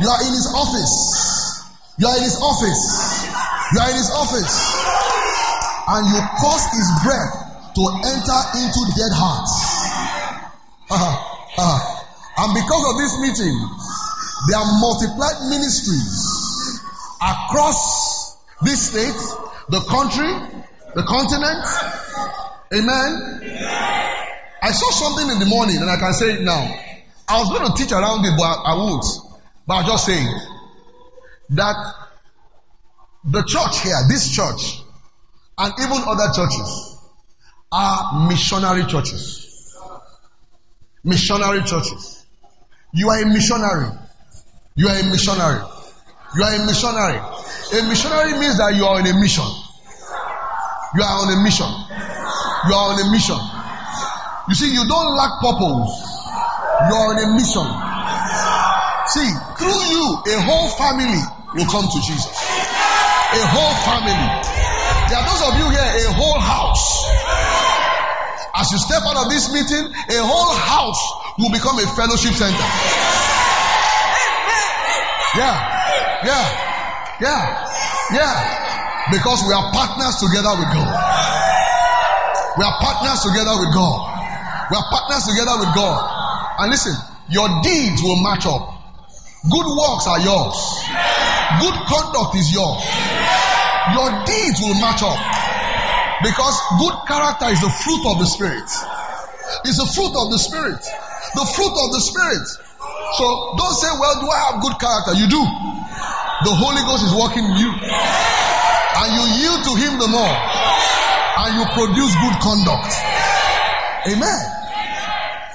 You 0.00 0.08
are 0.08 0.20
in 0.24 0.32
his 0.32 0.48
office. 0.54 0.94
You 1.98 2.06
are 2.08 2.16
in 2.16 2.24
his 2.24 2.38
office. 2.40 2.82
You 3.74 3.78
are 3.80 3.90
in 3.90 3.96
his 3.96 4.10
office. 4.10 4.54
And 5.90 6.02
you 6.08 6.20
cause 6.40 6.64
his 6.72 6.88
breath 7.04 7.34
to 7.76 7.82
enter 8.08 8.40
into 8.56 8.80
dead 8.96 9.12
hearts. 9.14 9.52
Uh-huh. 10.90 11.06
Uh-huh. 11.56 12.00
And 12.42 12.50
because 12.50 12.84
of 12.90 12.98
this 12.98 13.14
meeting, 13.22 13.54
there 14.48 14.58
are 14.58 14.80
multiplied 14.80 15.38
ministries 15.50 16.82
across 17.22 18.34
this 18.62 18.90
state, 18.90 19.14
the 19.68 19.80
country, 19.86 20.26
the 20.94 21.02
continent. 21.02 21.64
Amen. 22.72 23.40
I 24.62 24.72
saw 24.72 24.90
something 24.90 25.30
in 25.30 25.38
the 25.38 25.46
morning 25.46 25.76
and 25.78 25.90
I 25.90 25.96
can 25.96 26.12
say 26.12 26.34
it 26.34 26.42
now. 26.42 26.62
I 27.28 27.38
was 27.38 27.48
going 27.48 27.70
to 27.70 27.76
teach 27.76 27.92
around 27.92 28.24
it, 28.24 28.32
uh, 28.32 28.36
but 28.36 28.58
I, 28.64 28.74
won't. 28.74 29.04
But 29.66 29.74
I'll 29.74 29.86
just 29.86 30.06
say 30.06 30.20
that 31.50 31.76
the 33.24 33.42
church 33.42 33.82
here, 33.82 33.96
this 34.08 34.34
church, 34.34 34.82
and 35.58 35.72
even 35.78 36.02
other 36.06 36.32
churches 36.34 36.98
are 37.70 38.28
missionary 38.28 38.84
churches. 38.86 39.76
Missionary 41.04 41.62
churches. 41.62 42.26
You 42.92 43.08
are 43.10 43.22
a 43.22 43.26
missionary. 43.26 43.90
You 44.74 44.88
are 44.88 44.98
a 44.98 45.04
missionary. 45.04 45.62
You 46.36 46.42
are 46.42 46.54
a 46.54 46.66
missionary. 46.66 47.18
A 47.18 47.88
missionary 47.88 48.38
means 48.38 48.58
that 48.58 48.74
you 48.74 48.84
are 48.84 48.98
in 48.98 49.06
a 49.06 49.20
mission. 49.20 49.46
You 50.94 51.02
are 51.02 51.16
on 51.22 51.28
a 51.30 51.38
mission. 51.46 51.70
You 51.70 52.72
are 52.74 52.86
on 52.90 52.98
a 52.98 53.06
mission. 53.14 53.38
You 54.48 54.54
see, 54.58 54.74
you 54.74 54.82
don't 54.90 55.10
lack 55.14 55.38
purpose. 55.38 55.94
You 56.82 56.92
are 56.98 57.06
on 57.14 57.18
a 57.22 57.28
mission. 57.38 57.66
See, 59.06 59.30
through 59.54 59.82
you, 59.94 60.04
a 60.34 60.36
whole 60.42 60.68
family 60.74 61.22
will 61.54 61.70
come 61.70 61.86
to 61.86 61.98
Jesus. 62.02 62.34
A 62.34 63.42
whole 63.54 63.76
family. 63.86 64.18
There 65.10 65.18
are 65.18 65.26
those 65.30 65.42
of 65.46 65.52
you 65.62 65.66
here, 65.70 66.10
a 66.10 66.12
whole 66.14 66.38
house. 66.42 67.06
As 68.54 68.70
you 68.72 68.78
step 68.78 69.02
out 69.06 69.24
of 69.24 69.30
this 69.30 69.52
meeting, 69.54 69.94
a 69.94 70.18
whole 70.26 70.54
house 70.54 71.02
will 71.38 71.50
become 71.50 71.78
a 71.78 71.86
fellowship 71.86 72.34
center. 72.34 72.66
Yeah, 75.38 75.54
yeah, 76.26 76.46
yeah, 77.20 77.66
yeah. 78.10 78.69
Because 79.10 79.42
we 79.42 79.52
are 79.52 79.70
partners 79.74 80.22
together 80.22 80.54
with 80.54 80.70
God. 80.70 80.90
We 82.58 82.62
are 82.64 82.76
partners 82.78 83.20
together 83.26 83.54
with 83.58 83.74
God. 83.74 83.98
We 84.70 84.74
are 84.78 84.88
partners 84.90 85.24
together 85.26 85.56
with 85.58 85.74
God. 85.74 85.98
And 86.62 86.70
listen, 86.70 86.94
your 87.30 87.48
deeds 87.62 88.02
will 88.02 88.22
match 88.22 88.46
up. 88.46 88.70
Good 89.50 89.66
works 89.66 90.06
are 90.06 90.20
yours. 90.20 90.58
Good 91.58 91.76
conduct 91.88 92.36
is 92.36 92.52
yours. 92.52 92.82
Your 93.96 94.10
deeds 94.28 94.58
will 94.60 94.78
match 94.78 95.02
up. 95.02 95.18
Because 96.22 96.54
good 96.78 96.96
character 97.08 97.48
is 97.48 97.60
the 97.64 97.72
fruit 97.72 98.04
of 98.12 98.20
the 98.20 98.28
Spirit. 98.28 98.68
It's 99.64 99.78
the 99.80 99.88
fruit 99.88 100.12
of 100.14 100.30
the 100.30 100.38
Spirit. 100.38 100.78
The 101.34 101.46
fruit 101.56 101.74
of 101.74 101.88
the 101.96 102.02
Spirit. 102.02 102.46
So 103.16 103.24
don't 103.56 103.74
say, 103.74 103.88
well, 103.98 104.20
do 104.20 104.28
I 104.28 104.38
have 104.52 104.62
good 104.62 104.76
character? 104.78 105.14
You 105.16 105.26
do. 105.26 105.42
The 106.44 106.54
Holy 106.54 106.82
Ghost 106.84 107.04
is 107.04 107.14
working 107.16 107.44
in 107.44 107.56
you. 107.56 107.70
And 109.00 109.08
you 109.16 109.24
yield 109.40 109.64
to 109.64 109.72
Him 109.80 109.98
the 109.98 110.08
more. 110.08 110.36
And 111.40 111.50
you 111.56 111.64
produce 111.72 112.12
good 112.20 112.36
conduct. 112.44 112.92
Amen. 114.12 114.40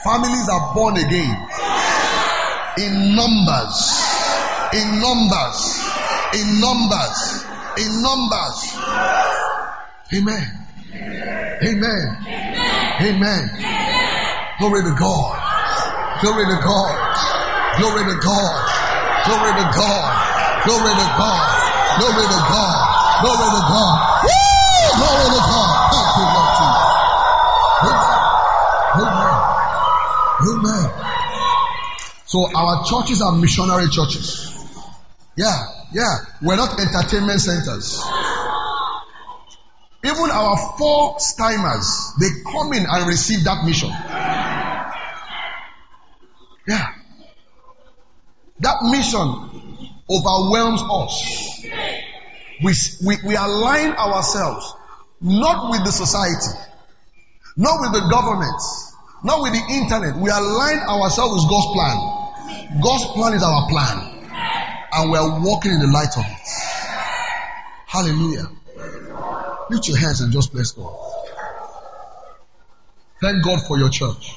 Families 0.04 0.50
are 0.50 0.74
born 0.74 0.98
again 0.98 1.34
in 2.78 3.16
numbers. 3.16 3.78
In 4.74 5.00
numbers. 5.00 5.60
In 6.34 6.60
numbers. 6.60 7.46
In 7.78 8.02
numbers. 8.02 8.58
Amen. 10.14 10.66
Amen. 11.64 12.06
Amen. 13.02 13.44
Glory 14.60 14.84
to 14.84 14.96
God. 14.98 15.36
Glory 16.22 16.46
to 16.46 16.60
God. 16.64 16.96
Glory 17.78 18.04
to 18.06 18.18
God. 18.22 18.76
Glory 19.26 19.52
to 19.52 19.68
God. 19.76 20.66
Glory 20.66 20.94
to 20.94 21.08
God. 21.18 22.00
Glory 22.00 22.28
to 22.28 22.42
God. 22.50 22.95
Glory 23.22 23.50
to 23.56 23.62
God. 23.64 23.96
Woo! 24.24 24.32
Glory 25.00 25.28
to 25.32 25.42
God. 25.46 25.72
Thank 25.92 26.10
you, 26.20 26.26
Lord 26.36 26.52
Jesus. 26.60 26.96
Amen. 28.96 29.40
Amen. 30.48 30.88
So 32.26 32.38
our 32.56 32.84
churches 32.86 33.22
are 33.22 33.36
missionary 33.38 33.88
churches. 33.90 34.52
Yeah, 35.38 35.56
yeah. 35.94 36.16
We're 36.42 36.56
not 36.56 36.80
entertainment 36.80 37.40
centers. 37.40 38.04
Even 40.04 40.30
our 40.32 40.76
four 40.78 41.20
stimers, 41.20 42.14
they 42.20 42.28
come 42.52 42.74
in 42.74 42.86
and 42.88 43.08
receive 43.08 43.44
that 43.46 43.66
mission. 43.66 43.90
Yeah. 46.68 46.88
That 48.60 48.78
mission 48.84 49.92
overwhelms 50.10 50.82
us. 50.82 51.66
We, 52.64 52.74
we, 53.06 53.18
we 53.26 53.36
align 53.36 53.92
ourselves 53.92 54.74
not 55.22 55.72
with 55.72 55.84
the 55.86 55.92
society, 55.92 56.58
not 57.58 57.80
with 57.82 57.94
the 57.94 58.08
government, 58.10 58.62
not 59.24 59.42
with 59.42 59.54
the 59.54 59.74
internet. 59.74 60.16
We 60.16 60.30
align 60.30 60.80
ourselves 60.80 61.44
with 61.44 61.50
God's 61.50 61.68
plan. 61.74 62.82
God's 62.82 63.06
plan 63.14 63.34
is 63.34 63.44
our 63.44 63.68
plan. 63.70 64.12
And 64.94 65.12
we 65.12 65.18
are 65.18 65.42
walking 65.42 65.72
in 65.72 65.80
the 65.80 65.88
light 65.88 66.16
of 66.18 66.24
it. 66.26 66.48
Hallelujah. 67.88 68.50
Lift 69.70 69.88
your 69.88 69.98
hands 69.98 70.22
and 70.22 70.32
just 70.32 70.54
bless 70.54 70.72
God. 70.72 70.96
Thank 73.22 73.44
God 73.44 73.60
for 73.68 73.78
your 73.78 73.90
church. 73.90 74.36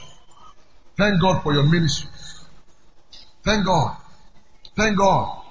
Thank 0.97 1.20
God 1.20 1.43
for 1.43 1.53
your 1.53 1.65
ministry. 1.65 2.09
Thank 3.45 3.66
God. 3.66 3.97
Thank 4.77 4.97
God. 4.99 5.45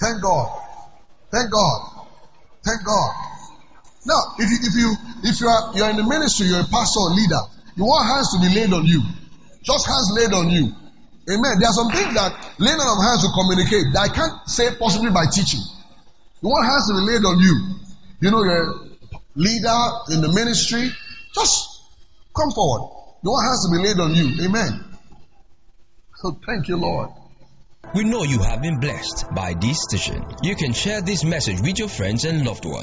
Thank 0.00 0.22
God. 0.22 0.60
Thank 1.30 1.50
God. 1.50 1.89
Thank 2.64 2.84
God. 2.84 3.10
Now, 4.06 4.20
if 4.38 4.48
you 4.48 4.58
if 4.62 4.74
you 4.74 4.88
if 5.24 5.40
you 5.40 5.48
are 5.48 5.76
you 5.76 5.82
are 5.84 5.90
in 5.90 5.96
the 5.96 6.04
ministry, 6.04 6.46
you're 6.46 6.60
a 6.60 6.70
pastor 6.72 7.00
or 7.00 7.10
leader, 7.12 7.40
you 7.76 7.84
want 7.84 8.08
hands 8.08 8.32
to 8.32 8.38
be 8.40 8.48
laid 8.52 8.72
on 8.72 8.84
you. 8.84 9.02
Just 9.62 9.86
hands 9.86 10.08
laid 10.16 10.32
on 10.32 10.48
you. 10.48 10.72
Amen. 11.28 11.60
There 11.60 11.68
are 11.68 11.76
some 11.76 11.92
things 11.92 12.14
that 12.16 12.32
laying 12.58 12.80
on 12.80 12.88
of 12.88 13.00
hands 13.04 13.20
will 13.22 13.36
communicate 13.36 13.92
that 13.92 14.08
I 14.08 14.10
can't 14.12 14.48
say 14.48 14.72
possibly 14.76 15.12
by 15.12 15.26
teaching. 15.28 15.60
You 16.42 16.48
want 16.48 16.64
hands 16.64 16.88
to 16.88 16.94
be 16.96 17.04
laid 17.12 17.24
on 17.28 17.36
you. 17.38 17.54
You 18.20 18.30
know, 18.32 18.42
you're 18.42 18.64
a 18.64 18.90
leader 19.36 19.80
in 20.16 20.20
the 20.24 20.32
ministry. 20.32 20.90
Just 21.34 21.84
come 22.34 22.50
forward. 22.50 22.88
You 23.22 23.30
want 23.30 23.44
hands 23.46 23.62
to 23.64 23.70
be 23.76 23.78
laid 23.84 24.00
on 24.00 24.14
you. 24.16 24.44
Amen. 24.48 24.84
So 26.16 26.40
thank 26.44 26.68
you, 26.68 26.76
Lord. 26.76 27.10
We 27.92 28.04
know 28.04 28.22
you 28.22 28.38
have 28.38 28.62
been 28.62 28.78
blessed 28.78 29.24
by 29.34 29.54
this 29.54 29.76
station. 29.88 30.24
You 30.42 30.54
can 30.54 30.72
share 30.72 31.00
this 31.00 31.24
message 31.24 31.60
with 31.60 31.76
your 31.76 31.88
friends 31.88 32.24
and 32.24 32.46
loved 32.46 32.64
ones. 32.64 32.78